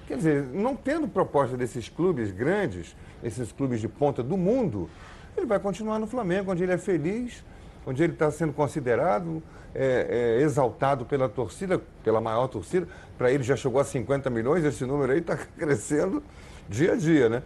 [0.08, 4.89] Quer dizer, não tendo proposta desses clubes grandes, esses clubes de ponta do mundo,
[5.36, 7.43] ele vai continuar no Flamengo, onde ele é feliz,
[7.86, 9.41] onde ele está sendo considerado,
[9.74, 12.88] é, é, exaltado pela torcida, pela maior torcida.
[13.18, 16.22] Para ele já chegou a 50 milhões, esse número aí está crescendo
[16.70, 17.43] dia a dia, né?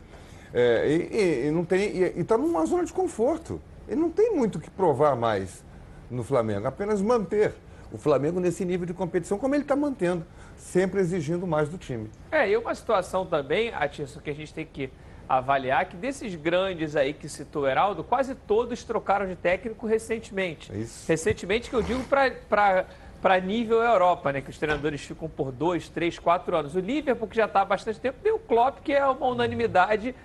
[0.57, 3.61] É, e, e- não tem e está numa zona de conforto.
[3.89, 5.61] Ele não tem muito o que provar mais
[6.09, 7.53] no Flamengo, apenas manter
[7.91, 10.25] o Flamengo nesse nível de competição como ele está mantendo,
[10.55, 12.09] sempre exigindo mais do time.
[12.31, 14.89] É, e uma situação também, Atisson, que a gente tem que
[15.27, 20.71] avaliar, que desses grandes aí que citou o Heraldo, quase todos trocaram de técnico recentemente.
[21.07, 24.39] Recentemente que eu digo para nível Europa, né?
[24.39, 26.75] Que os treinadores ficam por dois, três, quatro anos.
[26.75, 30.15] O Liverpool, que já está há bastante tempo, tem o Klopp, que é uma unanimidade,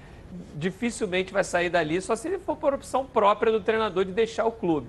[0.55, 4.45] dificilmente vai sair dali, só se ele for por opção própria do treinador de deixar
[4.47, 4.89] o clube.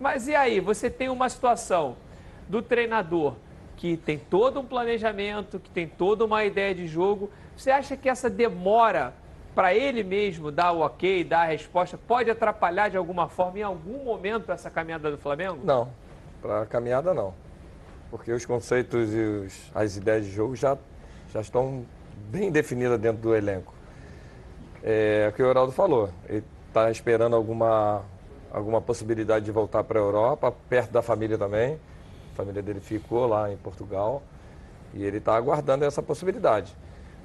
[0.00, 1.96] Mas e aí, você tem uma situação
[2.48, 3.34] do treinador
[3.76, 7.30] que tem todo um planejamento, que tem toda uma ideia de jogo.
[7.56, 9.12] Você acha que essa demora
[9.54, 13.62] para ele mesmo dar o ok, dar a resposta, pode atrapalhar de alguma forma, em
[13.62, 15.58] algum momento, essa caminhada do Flamengo?
[15.64, 15.88] Não,
[16.40, 17.34] para caminhada não.
[18.10, 20.78] Porque os conceitos e os- as ideias de jogo já,
[21.32, 21.84] já estão
[22.30, 23.74] bem definidas dentro do elenco.
[24.82, 26.10] É o que o Heraldo falou.
[26.28, 28.02] Ele está esperando alguma,
[28.52, 31.78] alguma possibilidade de voltar para a Europa, perto da família também.
[32.32, 34.22] A família dele ficou lá em Portugal
[34.94, 36.74] e ele está aguardando essa possibilidade.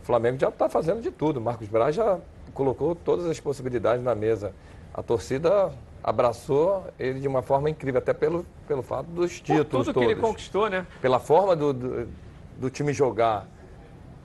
[0.02, 1.40] O Flamengo já está fazendo de tudo.
[1.40, 2.20] Marcos Braz já
[2.54, 4.54] colocou todas as possibilidades na mesa.
[4.94, 5.72] A torcida
[6.04, 9.94] abraçou ele de uma forma incrível, até pelo, pelo fato dos Por títulos tudo que
[9.94, 10.86] todos ele conquistou, né?
[11.02, 12.08] pela forma do, do,
[12.58, 13.48] do time jogar.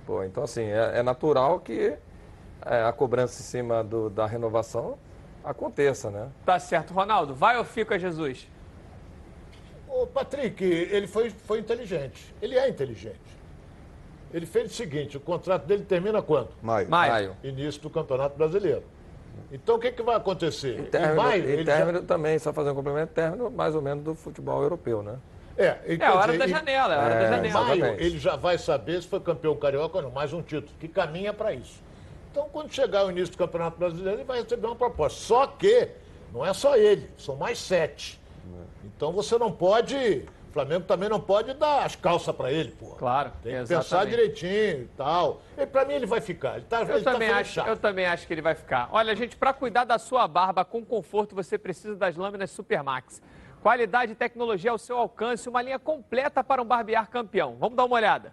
[0.05, 1.97] Pô, então, assim, é, é natural que
[2.65, 4.99] é, a cobrança em cima do- da renovação
[5.45, 6.29] aconteça, né?
[6.45, 6.93] Tá certo.
[6.93, 8.49] Ronaldo, vai ou fica Jesus?
[9.89, 12.35] Ô, Patrick, ele foi, foi inteligente.
[12.43, 13.19] Ele é inteligente.
[14.33, 16.51] Ele fez o seguinte: o contrato dele termina quando?
[16.63, 16.89] Maio.
[16.89, 17.37] Maio.
[17.43, 18.83] Início do Campeonato Brasileiro.
[19.51, 20.79] Então o que, que vai acontecer?
[20.81, 23.75] E término, em maio, e ele já- término também, só fazer um complemento, término mais
[23.75, 25.17] ou menos do futebol europeu, né?
[25.57, 27.75] É, É quer a hora dizer, da janela, é a hora da É, janela.
[27.77, 30.73] Em maio, ele já vai saber se foi campeão carioca ou não, mais um título,
[30.79, 31.81] que caminha para isso.
[32.31, 35.19] Então, quando chegar o início do Campeonato Brasileiro, ele vai receber uma proposta.
[35.19, 35.89] Só que
[36.33, 38.21] não é só ele, são mais sete.
[38.85, 40.27] Então você não pode.
[40.49, 42.87] O Flamengo também não pode dar as calças para ele, pô.
[42.97, 43.85] Claro, Tem que exatamente.
[43.85, 45.43] pensar direitinho e tal.
[45.57, 46.57] E para mim ele vai ficar.
[46.57, 48.89] Ele tá, Eu ele tá também, fazendo acho, eu também acho que ele vai ficar.
[48.91, 53.23] Olha, gente, para cuidar da sua barba com conforto, você precisa das lâminas Supermax.
[53.63, 57.57] Qualidade e tecnologia ao seu alcance, uma linha completa para um barbear campeão.
[57.59, 58.33] Vamos dar uma olhada.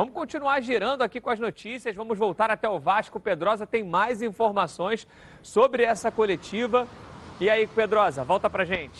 [0.00, 3.20] Vamos continuar girando aqui com as notícias, vamos voltar até o Vasco.
[3.20, 5.06] Pedrosa tem mais informações
[5.42, 6.88] sobre essa coletiva.
[7.38, 8.98] E aí, Pedrosa, volta pra gente.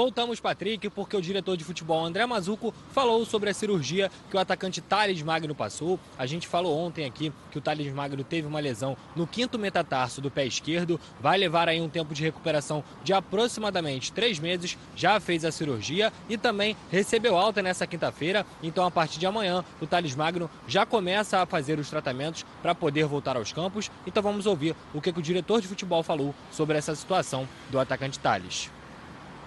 [0.00, 4.40] Voltamos, Patrick, porque o diretor de futebol André Mazuco falou sobre a cirurgia que o
[4.40, 6.00] atacante Thales Magno passou.
[6.16, 10.22] A gente falou ontem aqui que o Thales Magno teve uma lesão no quinto metatarso
[10.22, 10.98] do pé esquerdo.
[11.20, 14.78] Vai levar aí um tempo de recuperação de aproximadamente três meses.
[14.96, 18.46] Já fez a cirurgia e também recebeu alta nessa quinta-feira.
[18.62, 22.74] Então, a partir de amanhã, o Thales Magno já começa a fazer os tratamentos para
[22.74, 23.90] poder voltar aos campos.
[24.06, 27.78] Então, vamos ouvir o que, que o diretor de futebol falou sobre essa situação do
[27.78, 28.70] atacante Thales.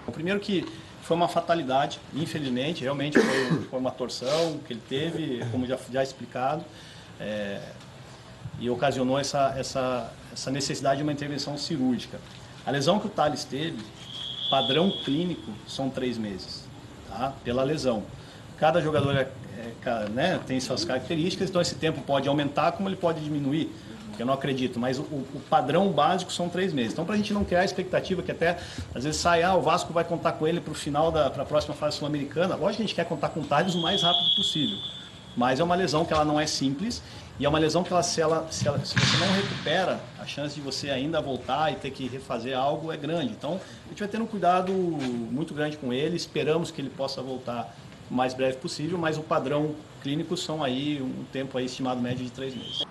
[0.06, 0.66] O primeiro que
[1.02, 6.02] foi uma fatalidade, infelizmente, realmente foi, foi uma torção que ele teve, como já, já
[6.02, 6.64] explicado,
[7.20, 7.60] é,
[8.58, 12.18] e ocasionou essa, essa, essa necessidade de uma intervenção cirúrgica.
[12.64, 13.78] A lesão que o Thales teve,
[14.50, 16.64] padrão clínico, são três meses,
[17.08, 17.34] tá?
[17.44, 18.04] pela lesão.
[18.56, 19.28] Cada jogador é,
[19.84, 23.70] é, né, tem suas características, então esse tempo pode aumentar como ele pode diminuir
[24.14, 26.92] que eu não acredito, mas o, o padrão básico são três meses.
[26.92, 28.58] Então, para a gente não criar a expectativa que até
[28.94, 31.44] às vezes sai, ah, o Vasco vai contar com ele para o final da pra
[31.44, 32.54] próxima fase sul-americana.
[32.54, 34.78] Lógico que a gente quer contar com o o mais rápido possível,
[35.36, 37.02] mas é uma lesão que ela não é simples
[37.38, 40.26] e é uma lesão que ela se, ela, se, ela, se você não recupera, a
[40.26, 43.32] chance de você ainda voltar e ter que refazer algo é grande.
[43.32, 47.20] Então, a gente vai ter um cuidado muito grande com ele, esperamos que ele possa
[47.20, 47.74] voltar
[48.08, 52.24] o mais breve possível, mas o padrão clínico são aí um tempo aí estimado médio
[52.24, 52.84] de três meses.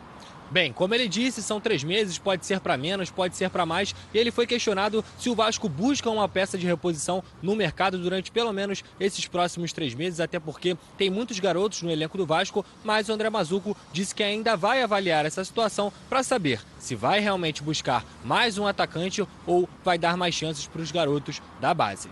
[0.53, 3.95] Bem, como ele disse, são três meses, pode ser para menos, pode ser para mais.
[4.13, 8.29] E ele foi questionado se o Vasco busca uma peça de reposição no mercado durante
[8.29, 12.63] pelo menos esses próximos três meses, até porque tem muitos garotos no elenco do Vasco.
[12.83, 17.19] Mas o André Mazuco disse que ainda vai avaliar essa situação para saber se vai
[17.19, 22.09] realmente buscar mais um atacante ou vai dar mais chances para os garotos da base.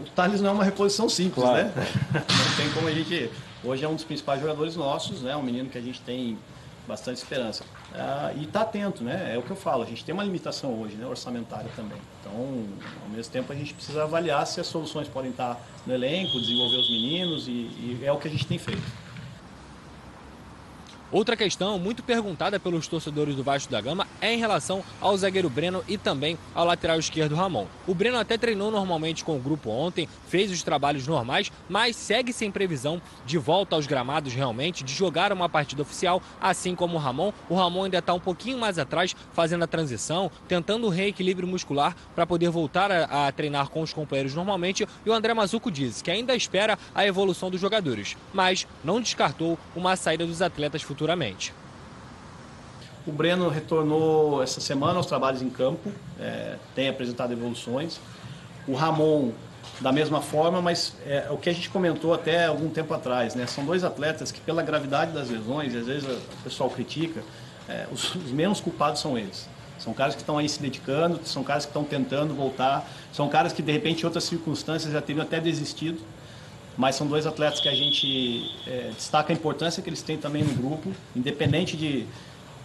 [0.00, 1.64] O Thales não é uma reposição simples, claro.
[1.64, 1.72] né?
[2.12, 3.30] Não tem como a gente
[3.64, 5.34] Hoje é um dos principais jogadores nossos, né?
[5.34, 6.36] Um menino que a gente tem
[6.86, 7.64] bastante esperança.
[7.94, 9.32] Ah, e está atento, né?
[9.34, 11.06] É o que eu falo, a gente tem uma limitação hoje, né?
[11.06, 11.96] Orçamentária também.
[12.20, 12.32] Então,
[13.02, 16.76] ao mesmo tempo, a gente precisa avaliar se as soluções podem estar no elenco, desenvolver
[16.76, 18.82] os meninos, e, e é o que a gente tem feito.
[21.14, 25.48] Outra questão muito perguntada pelos torcedores do Vasco da Gama é em relação ao zagueiro
[25.48, 27.68] Breno e também ao lateral esquerdo Ramon.
[27.86, 32.32] O Breno até treinou normalmente com o grupo ontem, fez os trabalhos normais, mas segue
[32.32, 36.98] sem previsão de volta aos gramados realmente, de jogar uma partida oficial, assim como o
[36.98, 37.32] Ramon.
[37.48, 41.94] O Ramon ainda está um pouquinho mais atrás, fazendo a transição, tentando o reequilíbrio muscular
[42.12, 44.84] para poder voltar a, a, treinar com os companheiros normalmente.
[45.06, 49.56] E o André Mazuco diz que ainda espera a evolução dos jogadores, mas não descartou
[49.76, 51.52] uma saída dos atletas futuros futuramente.
[53.06, 58.00] O Breno retornou essa semana aos trabalhos em campo, é, tem apresentado evoluções.
[58.66, 59.32] O Ramon,
[59.80, 63.46] da mesma forma, mas é, o que a gente comentou até algum tempo atrás, né?
[63.46, 67.22] São dois atletas que, pela gravidade das lesões, e às vezes o pessoal critica,
[67.68, 69.46] é, os, os menos culpados são eles.
[69.78, 73.52] São caras que estão aí se dedicando, são caras que estão tentando voltar, são caras
[73.52, 76.00] que, de repente, em outras circunstâncias já teriam até desistido
[76.76, 80.42] mas são dois atletas que a gente é, destaca a importância que eles têm também
[80.42, 82.06] no grupo, independente de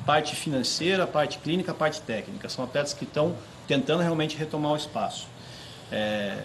[0.06, 2.50] parte financeira, parte clínica, parte técnica.
[2.50, 3.36] São atletas que estão
[3.68, 5.28] tentando realmente retomar o espaço.
[5.92, 6.44] É,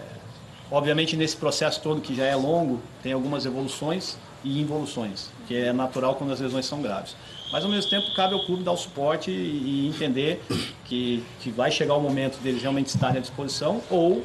[0.71, 5.73] obviamente, nesse processo todo, que já é longo, tem algumas evoluções e involuções, que é
[5.73, 7.17] natural quando as lesões são graves.
[7.51, 10.43] Mas, ao mesmo tempo, cabe ao clube dar o suporte e, entender
[10.85, 14.23] que, que vai chegar o momento deles realmente estarem à disposição ou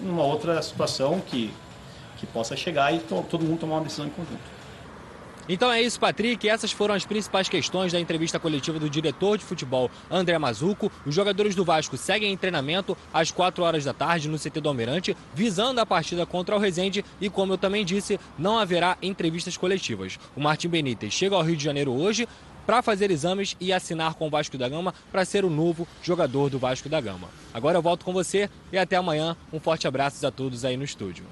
[0.00, 1.52] uma outra situação que
[2.16, 4.56] que possa chegar e to todo mundo tomar uma decisão em conjunto.
[5.48, 6.48] Então é isso, Patrick.
[6.48, 10.90] Essas foram as principais questões da entrevista coletiva do diretor de futebol, André Mazuco.
[11.04, 14.68] Os jogadores do Vasco seguem em treinamento às 4 horas da tarde no CT do
[14.68, 17.04] Almirante, visando a partida contra o Resende.
[17.20, 20.18] E como eu também disse, não haverá entrevistas coletivas.
[20.34, 22.26] O Martim Benítez chega ao Rio de Janeiro hoje
[22.66, 26.50] para fazer exames e assinar com o Vasco da Gama para ser o novo jogador
[26.50, 27.28] do Vasco da Gama.
[27.54, 29.36] Agora eu volto com você e até amanhã.
[29.52, 31.24] Um forte abraço a todos aí no estúdio.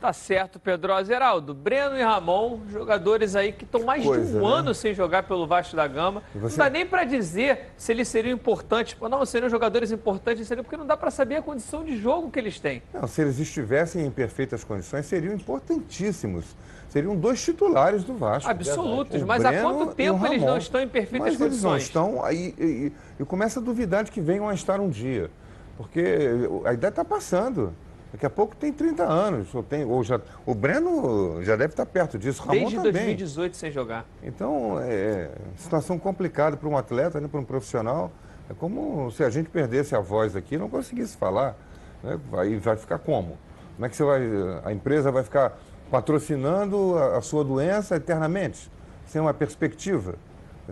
[0.00, 1.52] Tá certo, Pedro Azeraldo.
[1.52, 4.54] Breno e Ramon, jogadores aí que estão mais Coisa, de um né?
[4.54, 6.22] ano sem jogar pelo Vasco da Gama.
[6.34, 6.56] Você...
[6.56, 8.96] Não dá nem para dizer se eles seriam importantes.
[9.00, 12.38] Não, seriam jogadores importantes, seriam, porque não dá para saber a condição de jogo que
[12.38, 12.82] eles têm.
[12.94, 16.56] Não, se eles estivessem em perfeitas condições, seriam importantíssimos.
[16.88, 18.48] seriam dois titulares do Vasco.
[18.48, 21.82] Absolutos, mas há quanto tempo eles não estão em perfeitas mas eles não condições?
[21.82, 25.28] estão, aí e, e começa a duvidar de que venham a estar um dia.
[25.76, 26.30] Porque
[26.64, 27.72] a ideia está passando.
[28.12, 29.54] Daqui a pouco tem 30 anos.
[29.54, 32.42] Ou tem, ou já, o Breno já deve estar perto disso.
[32.42, 32.92] Ramon Desde também.
[32.92, 34.06] 2018 sem jogar.
[34.22, 38.10] Então, é situação complicada para um atleta, né, para um profissional.
[38.48, 41.54] É como se a gente perdesse a voz aqui e não conseguisse falar.
[42.02, 42.18] Né?
[42.30, 43.36] Vai, vai ficar como?
[43.74, 44.22] Como é que você vai.
[44.64, 45.58] A empresa vai ficar
[45.90, 48.70] patrocinando a, a sua doença eternamente,
[49.06, 50.14] sem uma perspectiva?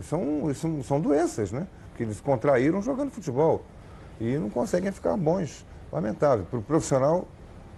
[0.01, 1.67] São, são, são doenças, né?
[1.95, 3.63] Que eles contraíram jogando futebol.
[4.19, 5.65] E não conseguem ficar bons.
[5.91, 6.45] Lamentável.
[6.49, 7.27] Para o profissional,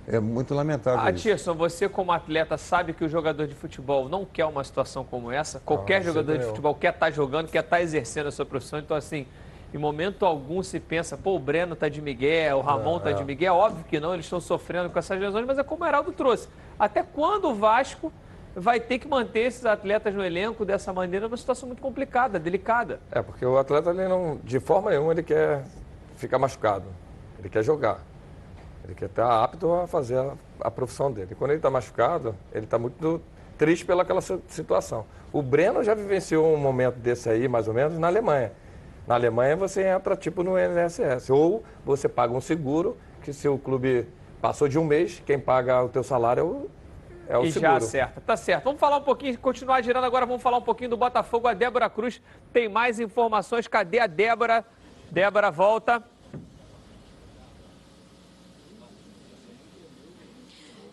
[0.08, 1.00] é muito lamentável.
[1.00, 1.22] Ah, isso.
[1.22, 5.32] Tirson, você como atleta sabe que o jogador de futebol não quer uma situação como
[5.32, 5.60] essa?
[5.60, 8.80] Qualquer de jogador de futebol quer estar jogando, quer estar exercendo a sua profissão.
[8.80, 9.28] Então, assim,
[9.72, 13.10] em momento algum se pensa, pô, o Breno tá de Miguel, o Ramon É, tá
[13.12, 13.14] é.
[13.14, 13.54] de Miguel.
[13.54, 16.50] Óbvio que não, eles estão sofrendo com essas lesões, mas é como o Heraldo trouxe.
[16.80, 18.12] Até quando o Vasco
[18.56, 23.00] vai ter que manter esses atletas no elenco dessa maneira numa situação muito complicada, delicada?
[23.12, 25.64] É, porque o atleta, ele não, de forma nenhuma, ele quer
[26.16, 26.86] ficar machucado.
[27.40, 28.00] Ele quer jogar.
[28.84, 31.30] Ele quer estar apto a fazer a, a profissão dele.
[31.32, 33.22] E quando ele está machucado, ele está muito
[33.58, 35.06] triste pelaquela si- situação.
[35.32, 38.52] O Breno já vivenciou um momento desse aí, mais ou menos, na Alemanha.
[39.08, 41.30] Na Alemanha você entra tipo no INSS.
[41.30, 44.08] Ou você paga um seguro, que se o clube
[44.42, 46.70] passou de um mês, quem paga o teu salário é o,
[47.28, 47.72] é o e seguro.
[47.72, 48.22] já acerta.
[48.22, 48.64] Tá certo.
[48.64, 51.48] Vamos falar um pouquinho, continuar girando agora, vamos falar um pouquinho do Botafogo.
[51.48, 52.22] A Débora Cruz
[52.54, 53.68] tem mais informações.
[53.68, 54.66] Cadê a Débora?
[55.12, 56.04] Débora, volta.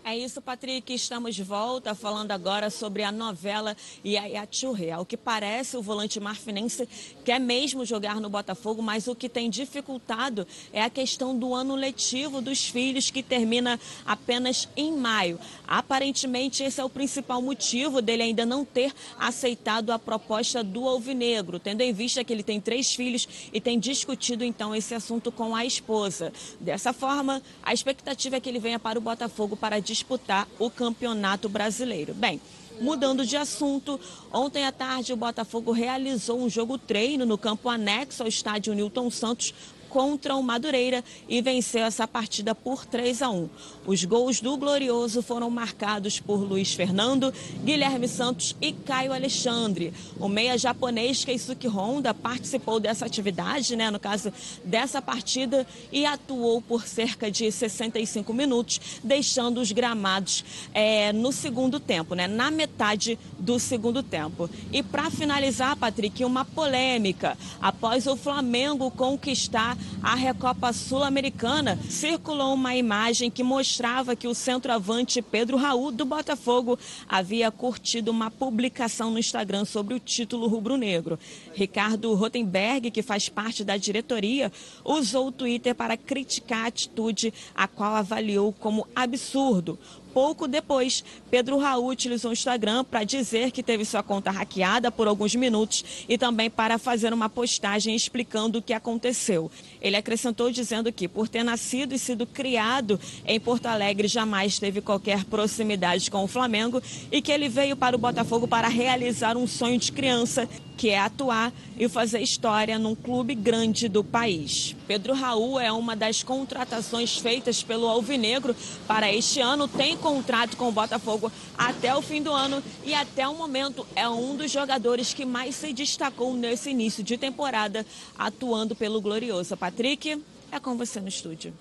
[0.08, 0.94] É isso, Patrick.
[0.94, 3.76] Estamos de volta falando agora sobre a novela
[4.06, 4.92] Yaya Churre.
[4.92, 6.88] Ao que parece, o volante marfinense
[7.24, 11.74] quer mesmo jogar no Botafogo, mas o que tem dificultado é a questão do ano
[11.74, 15.40] letivo dos filhos, que termina apenas em maio.
[15.66, 21.58] Aparentemente, esse é o principal motivo dele ainda não ter aceitado a proposta do Alvinegro,
[21.58, 25.52] tendo em vista que ele tem três filhos e tem discutido então esse assunto com
[25.52, 26.32] a esposa.
[26.60, 31.48] Dessa forma, a expectativa é que ele venha para o Botafogo para disputar o Campeonato
[31.48, 32.12] Brasileiro.
[32.14, 32.40] Bem,
[32.78, 33.98] Mudando de assunto,
[34.30, 39.10] ontem à tarde o Botafogo realizou um jogo treino no campo anexo ao estádio Newton
[39.10, 39.54] Santos
[39.88, 43.48] contra o Madureira e venceu essa partida por 3 a 1.
[43.86, 47.32] Os gols do Glorioso foram marcados por Luiz Fernando,
[47.64, 49.92] Guilherme Santos e Caio Alexandre.
[50.18, 54.32] O meia japonês Keisuke Honda participou dessa atividade, né, no caso
[54.64, 60.44] dessa partida, e atuou por cerca de 65 minutos, deixando os gramados
[60.74, 64.48] eh, no segundo tempo, né, na metade do segundo tempo.
[64.72, 67.36] E para finalizar, Patrick, uma polêmica.
[67.60, 75.20] Após o Flamengo conquistar a Recopa Sul-Americana, circulou uma imagem que mostrava que o centroavante
[75.20, 76.78] Pedro Raul do Botafogo
[77.08, 81.18] havia curtido uma publicação no Instagram sobre o título rubro-negro.
[81.54, 84.52] Ricardo Rotenberg, que faz parte da diretoria,
[84.84, 89.78] usou o Twitter para criticar a atitude, a qual avaliou como absurdo.
[90.16, 95.06] Pouco depois, Pedro Raul utilizou o Instagram para dizer que teve sua conta hackeada por
[95.06, 99.50] alguns minutos e também para fazer uma postagem explicando o que aconteceu.
[99.78, 104.80] Ele acrescentou dizendo que, por ter nascido e sido criado em Porto Alegre, jamais teve
[104.80, 106.82] qualquer proximidade com o Flamengo
[107.12, 110.98] e que ele veio para o Botafogo para realizar um sonho de criança, que é
[110.98, 114.76] atuar e fazer história num clube grande do país.
[114.86, 118.54] Pedro Raul é uma das contratações feitas pelo Alvinegro
[118.86, 123.26] para este ano, tem contrato com o Botafogo até o fim do ano e até
[123.26, 127.84] o momento é um dos jogadores que mais se destacou nesse início de temporada,
[128.18, 129.56] atuando pelo Glorioso.
[129.56, 130.22] Patrick,
[130.52, 131.52] é com você no estúdio.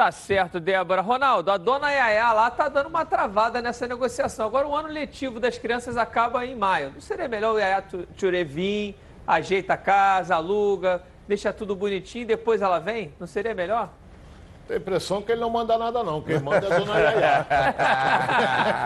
[0.00, 1.02] Tá certo, Débora.
[1.02, 4.46] Ronaldo, a dona Yaya lá tá dando uma travada nessa negociação.
[4.46, 6.92] Agora o ano letivo das crianças acaba em maio.
[6.94, 7.84] Não seria melhor o Yaya
[8.16, 13.12] Ture vir, ajeita a casa, aluga, deixa tudo bonitinho e depois ela vem?
[13.20, 13.90] Não seria melhor?
[14.66, 16.22] Tem a impressão que ele não manda nada, não.
[16.22, 17.46] Quem manda é a dona Yaya.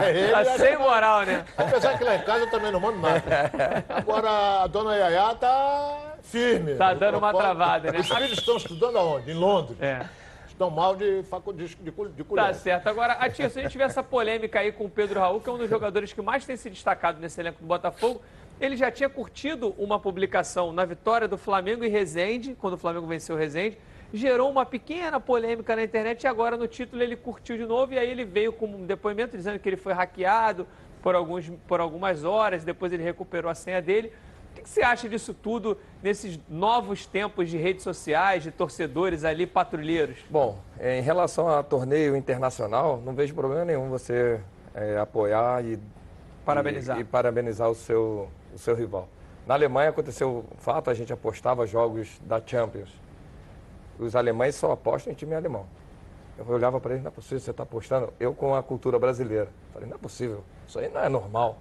[0.11, 1.45] Ele Tá é sem moral, né?
[1.57, 3.85] Apesar que lá em casa eu também não mando nada.
[3.89, 6.75] Agora, a dona Yaya tá firme.
[6.75, 8.01] Tá dando uma travada, né?
[8.01, 9.31] Os filhos estão estudando aonde?
[9.31, 9.81] Em Londres.
[9.81, 10.24] É.
[10.55, 11.23] Estão mal de
[11.81, 12.47] de, cul- de colher.
[12.47, 12.87] Tá certo.
[12.87, 15.49] Agora, a tia, se a gente tiver essa polêmica aí com o Pedro Raul, que
[15.49, 18.23] é um dos jogadores que mais tem se destacado nesse elenco do Botafogo,
[18.61, 23.05] ele já tinha curtido uma publicação na vitória do Flamengo e Resende, quando o Flamengo
[23.05, 23.77] venceu o Resende,
[24.13, 27.99] gerou uma pequena polêmica na internet e agora no título ele curtiu de novo e
[27.99, 30.69] aí ele veio com um depoimento dizendo que ele foi hackeado
[31.03, 34.13] por, alguns, por algumas horas, depois ele recuperou a senha dele.
[34.65, 39.23] O que que você acha disso tudo nesses novos tempos de redes sociais, de torcedores
[39.23, 40.17] ali patrulheiros?
[40.31, 44.41] Bom, em relação a torneio internacional, não vejo problema nenhum você
[44.75, 45.79] é, apoiar e
[46.47, 46.97] Parabenizar.
[46.97, 49.07] E, e parabenizar o seu, o seu rival.
[49.47, 52.89] Na Alemanha aconteceu o fato, a gente apostava jogos da Champions.
[53.99, 55.67] Os alemães só apostam em time alemão.
[56.39, 58.15] Eu olhava para eles, não é possível, você está apostando.
[58.19, 59.49] Eu com a cultura brasileira.
[59.75, 61.59] Falei, não é possível, isso aí não é normal.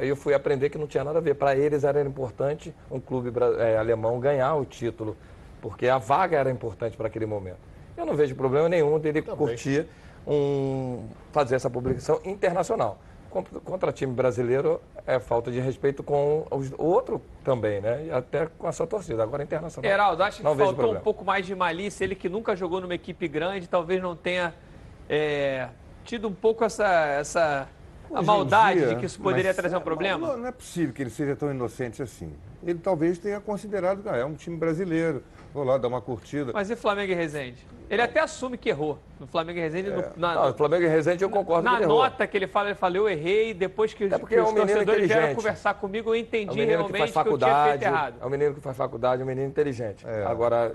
[0.00, 1.34] Aí eu fui aprender que não tinha nada a ver.
[1.34, 5.14] Para eles era importante um clube é, alemão ganhar o título,
[5.60, 7.58] porque a vaga era importante para aquele momento.
[7.94, 9.36] Eu não vejo problema nenhum dele Também.
[9.36, 9.86] curtir
[10.26, 12.98] um, fazer essa publicação internacional.
[13.64, 18.06] Contra, time brasileiro é falta de respeito com o outro também, né?
[18.06, 19.22] E até com a sua torcida.
[19.22, 19.88] Agora internacional.
[19.88, 22.04] Geraldo, acho que não faltou um pouco mais de malícia.
[22.04, 24.52] Ele que nunca jogou numa equipe grande, talvez não tenha
[25.08, 25.68] é,
[26.04, 27.68] tido um pouco essa, essa
[28.12, 30.28] a maldade dia, de que isso poderia trazer um problema?
[30.28, 32.32] Não, não, é possível que ele seja tão inocente assim.
[32.62, 35.22] Ele talvez tenha considerado que ah, é um time brasileiro,
[35.54, 36.52] vou lá dar uma curtida.
[36.52, 37.66] Mas e Flamengo e Resende?
[37.88, 38.98] Ele até assume que errou.
[39.18, 39.90] No Flamengo e Resende.
[39.90, 39.96] É.
[39.96, 42.68] No, na, não, no Flamengo e Resende eu concordo Na que nota que ele fala,
[42.68, 43.52] ele fala, eu errei.
[43.52, 46.64] Depois que, é porque que os é um torcedores vieram conversar comigo, eu entendi é
[46.64, 48.14] um realmente que, faz faculdade, que eu tinha feito errado.
[48.20, 50.06] É um menino que faz faculdade, é um menino inteligente.
[50.06, 50.24] É.
[50.24, 50.74] Agora,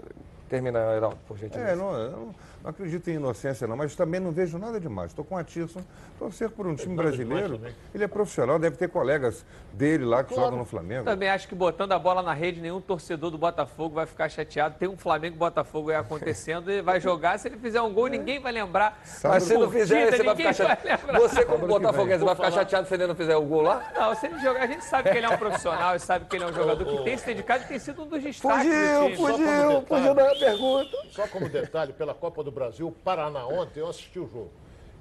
[0.50, 1.72] termina, Heraldo, por gentileza.
[1.72, 2.36] É, não, não,
[2.66, 5.12] não acredito em inocência, não, mas também não vejo nada demais.
[5.12, 5.84] Estou com o Atirson,
[6.18, 7.62] torcer por um time brasileiro.
[7.94, 10.46] Ele é profissional, deve ter colegas dele lá que claro.
[10.46, 11.06] jogam no Flamengo.
[11.06, 14.78] Também acho que botando a bola na rede, nenhum torcedor do Botafogo vai ficar chateado.
[14.80, 17.38] Tem um Flamengo Botafogo aí acontecendo e vai jogar.
[17.38, 19.00] Se ele fizer um gol, ninguém vai lembrar.
[19.24, 21.14] Mas se não fizer, você vai ficar chateado.
[21.20, 23.92] Você, como Botafoguense, vai ficar chateado se ele não fizer o gol lá?
[23.96, 26.36] Não, se ele jogar, a gente sabe que ele é um profissional e sabe que
[26.36, 28.66] ele é um jogador que tem se dedicado e tem sido um dos destaques.
[28.66, 30.98] Fugiu, fugiu, fugiu da pergunta.
[31.12, 34.52] Só como detalhe, pela Copa do Brasil, o Paraná Paraná ontem, eu assisti o jogo.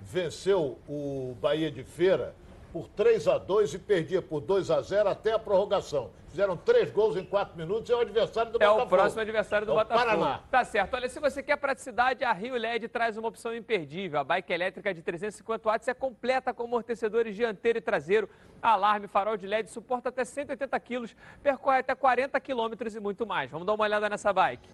[0.03, 2.35] Venceu o Bahia de Feira
[2.73, 6.11] por 3 a 2 e perdia por 2 a 0 até a prorrogação.
[6.29, 8.81] Fizeram três gols em quatro minutos e é o adversário do é Botafogo.
[8.81, 10.05] É o próximo adversário do é Botafogo.
[10.05, 10.41] Paraná.
[10.51, 10.95] Tá certo.
[10.95, 14.19] Olha, se você quer praticidade, a Rio LED traz uma opção imperdível.
[14.19, 18.29] A bike elétrica de 350 watts é completa com amortecedores dianteiro e traseiro,
[18.61, 23.49] alarme, farol de LED, suporta até 180 quilos, percorre até 40 quilômetros e muito mais.
[23.51, 24.69] Vamos dar uma olhada nessa bike.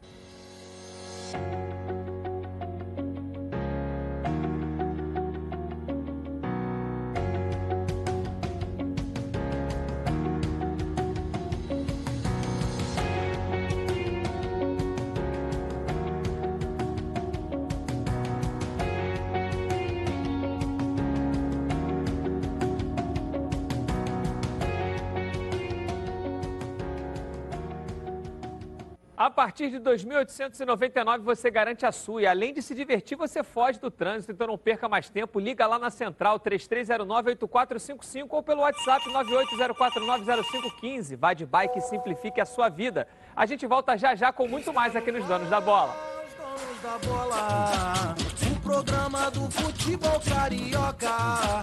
[29.31, 33.79] A partir de 2.899 você garante a sua e além de se divertir, você foge
[33.79, 35.39] do trânsito, então não perca mais tempo.
[35.39, 41.17] Liga lá na Central 3309-8455 ou pelo WhatsApp 9804900515.
[41.17, 43.07] Vá de bike e simplifique a sua vida.
[43.37, 45.95] A gente volta já já com muito mais aqui nos Donos da Bola.
[46.37, 48.17] Donos da Bola,
[48.51, 51.63] o programa do futebol carioca.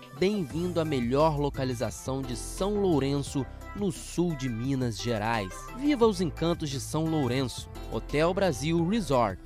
[0.21, 3.43] Bem-vindo à melhor localização de São Lourenço,
[3.75, 5.51] no sul de Minas Gerais.
[5.79, 7.67] Viva os encantos de São Lourenço.
[7.91, 9.41] Hotel Brasil Resort.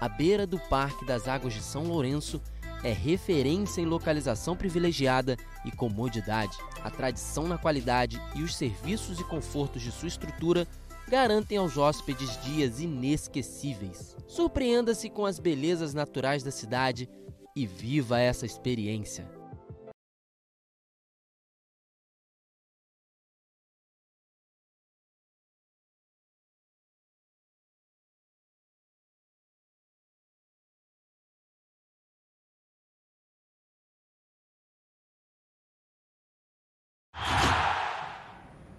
[0.00, 2.42] À beira do Parque das Águas de São Lourenço,
[2.82, 6.58] é referência em localização privilegiada e comodidade.
[6.82, 10.66] A tradição na qualidade e os serviços e confortos de sua estrutura
[11.06, 14.16] garantem aos hóspedes dias inesquecíveis.
[14.26, 17.08] Surpreenda-se com as belezas naturais da cidade
[17.54, 19.35] e viva essa experiência.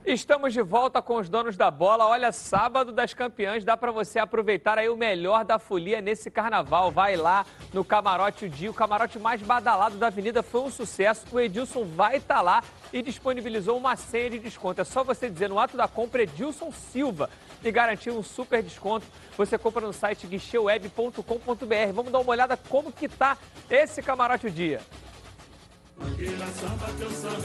[0.10, 2.08] Estamos de volta com os donos da bola.
[2.08, 6.90] Olha, sábado das campeãs, dá para você aproveitar aí o melhor da folia nesse carnaval.
[6.90, 11.26] Vai lá no camarote o dia, o camarote mais badalado da avenida foi um sucesso.
[11.30, 12.64] O Edilson vai estar tá lá
[12.94, 14.80] e disponibilizou uma senha de desconto.
[14.80, 17.30] É só você dizer no ato da compra Edilson Silva
[17.62, 19.06] e garantir um super desconto.
[19.36, 21.94] Você compra no site guicheweb.com.br.
[21.94, 23.38] Vamos dar uma olhada como que tá
[23.70, 24.80] esse camarote o dia.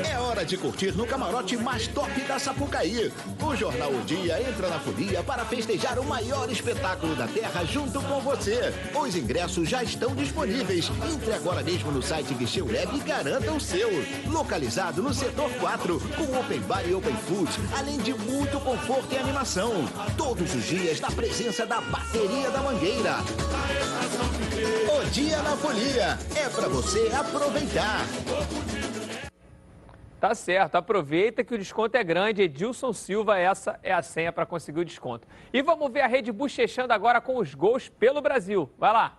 [0.08, 3.12] É hora de curtir no camarote mais top da Sapucaí.
[3.42, 8.00] O Jornal O Dia entra na folia para festejar o maior espetáculo da Terra junto
[8.02, 8.72] com você.
[8.94, 10.90] Os ingressos já estão disponíveis.
[11.12, 13.90] Entre agora mesmo no site Guichê Web e garanta o seu.
[14.26, 19.18] Localizado no setor 4, com Open Bar e Open Food, além de muito conforto e
[19.18, 19.72] animação.
[20.16, 23.16] Todos os dias na presença da Bateria da Mangueira.
[24.94, 28.06] O Dia na Folia é para você aproveitar.
[30.22, 32.42] Tá certo, aproveita que o desconto é grande.
[32.42, 35.26] Edilson Silva, essa é a senha para conseguir o desconto.
[35.52, 38.70] E vamos ver a rede bochechando agora com os gols pelo Brasil.
[38.78, 39.18] Vai lá.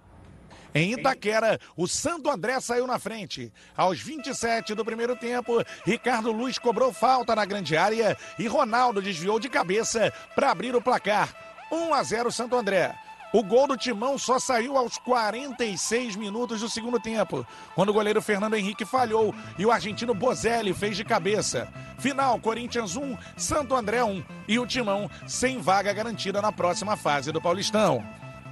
[0.73, 3.51] Em Itaquera, o Santo André saiu na frente.
[3.75, 9.41] Aos 27 do primeiro tempo, Ricardo Luiz cobrou falta na grande área e Ronaldo desviou
[9.41, 11.35] de cabeça para abrir o placar.
[11.69, 12.95] 1 a 0 Santo André.
[13.33, 17.43] O gol do Timão só saiu aos 46 minutos do segundo tempo,
[17.73, 21.67] quando o goleiro Fernando Henrique falhou e o argentino Bozelli fez de cabeça.
[21.97, 27.31] Final: Corinthians 1, Santo André 1 e o Timão sem vaga garantida na próxima fase
[27.31, 28.05] do Paulistão.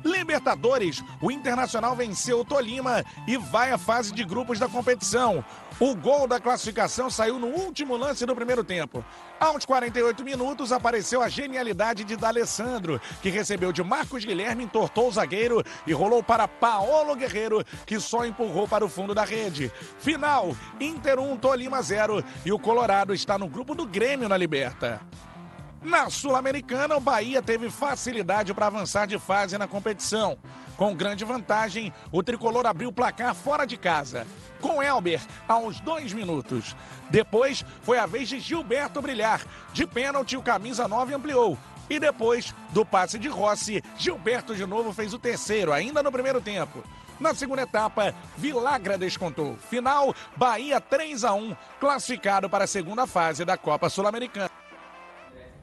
[0.03, 5.43] Libertadores, o Internacional venceu o Tolima e vai à fase de grupos da competição.
[5.79, 9.03] O gol da classificação saiu no último lance do primeiro tempo.
[9.39, 15.11] Aos 48 minutos apareceu a genialidade de D'Alessandro, que recebeu de Marcos Guilherme, entortou o
[15.11, 19.71] zagueiro e rolou para Paolo Guerreiro, que só empurrou para o fundo da rede.
[19.99, 25.01] Final: Inter 1, Tolima 0 e o Colorado está no grupo do Grêmio na Liberta.
[25.81, 30.37] Na Sul-Americana, o Bahia teve facilidade para avançar de fase na competição.
[30.77, 34.27] Com grande vantagem, o tricolor abriu o placar fora de casa,
[34.59, 36.75] com Elber aos dois minutos.
[37.09, 39.41] Depois, foi a vez de Gilberto brilhar.
[39.73, 41.57] De pênalti, o camisa 9 ampliou.
[41.89, 46.39] E depois, do passe de Rossi, Gilberto de novo fez o terceiro, ainda no primeiro
[46.39, 46.83] tempo.
[47.19, 49.57] Na segunda etapa, Vilagra descontou.
[49.69, 54.60] Final, Bahia 3 a 1, classificado para a segunda fase da Copa Sul-Americana.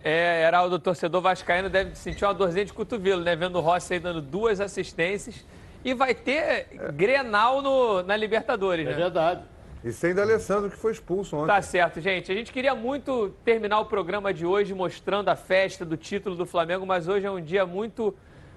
[0.03, 3.35] É, Heraldo, o torcedor vascaíno deve sentir uma dorzinha de cotovelo, né?
[3.35, 5.45] Vendo o Rossi aí dando duas assistências.
[5.85, 6.67] E vai ter é.
[6.93, 8.97] Grenal no, na Libertadores, é né?
[8.97, 9.43] É verdade.
[9.83, 11.47] E sem da Alessandro, que foi expulso ontem.
[11.47, 12.33] Tá certo, gente.
[12.33, 16.45] A gente queria muito terminar o programa de hoje mostrando a festa do título do
[16.45, 18.15] Flamengo, mas hoje é um dia muito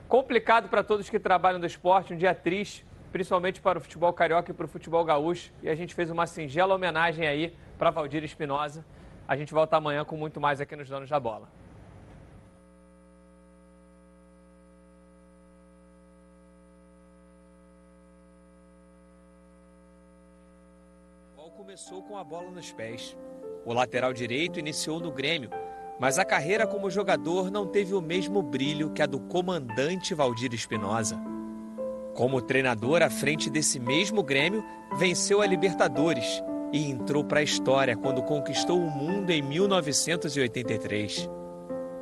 [0.07, 4.51] complicado para todos que trabalham no esporte, um dia triste, principalmente para o futebol carioca
[4.51, 5.51] e para o futebol gaúcho.
[5.61, 8.83] E a gente fez uma singela homenagem aí para Valdir Espinosa.
[9.27, 11.47] A gente volta amanhã com muito mais aqui nos Donos da Bola.
[21.71, 23.15] começou com a bola nos pés.
[23.65, 25.49] O lateral direito iniciou no Grêmio,
[25.97, 30.53] mas a carreira como jogador não teve o mesmo brilho que a do comandante Valdir
[30.53, 31.17] Espinosa.
[32.13, 34.65] Como treinador à frente desse mesmo Grêmio,
[34.97, 41.29] venceu a Libertadores e entrou para a história quando conquistou o mundo em 1983.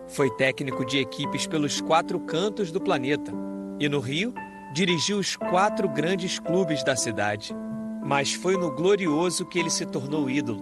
[0.07, 3.31] Foi técnico de equipes pelos quatro cantos do planeta
[3.79, 4.33] e no Rio
[4.73, 7.55] dirigiu os quatro grandes clubes da cidade.
[8.03, 10.61] Mas foi no Glorioso que ele se tornou ídolo.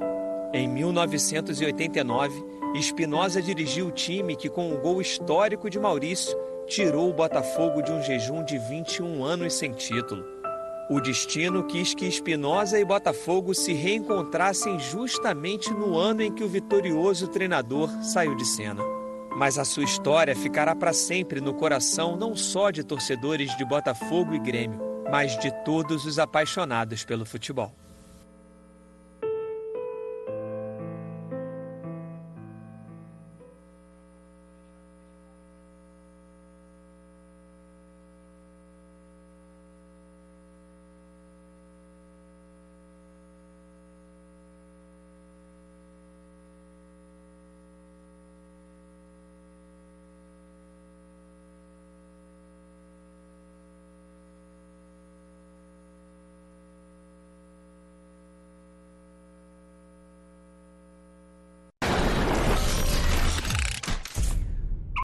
[0.54, 2.44] Em 1989,
[2.76, 7.82] Espinosa dirigiu o time que, com o um gol histórico de Maurício, tirou o Botafogo
[7.82, 10.37] de um jejum de 21 anos sem título.
[10.90, 16.48] O destino quis que Espinosa e Botafogo se reencontrassem justamente no ano em que o
[16.48, 18.82] vitorioso treinador saiu de cena.
[19.36, 24.34] Mas a sua história ficará para sempre no coração não só de torcedores de Botafogo
[24.34, 24.80] e Grêmio,
[25.12, 27.76] mas de todos os apaixonados pelo futebol.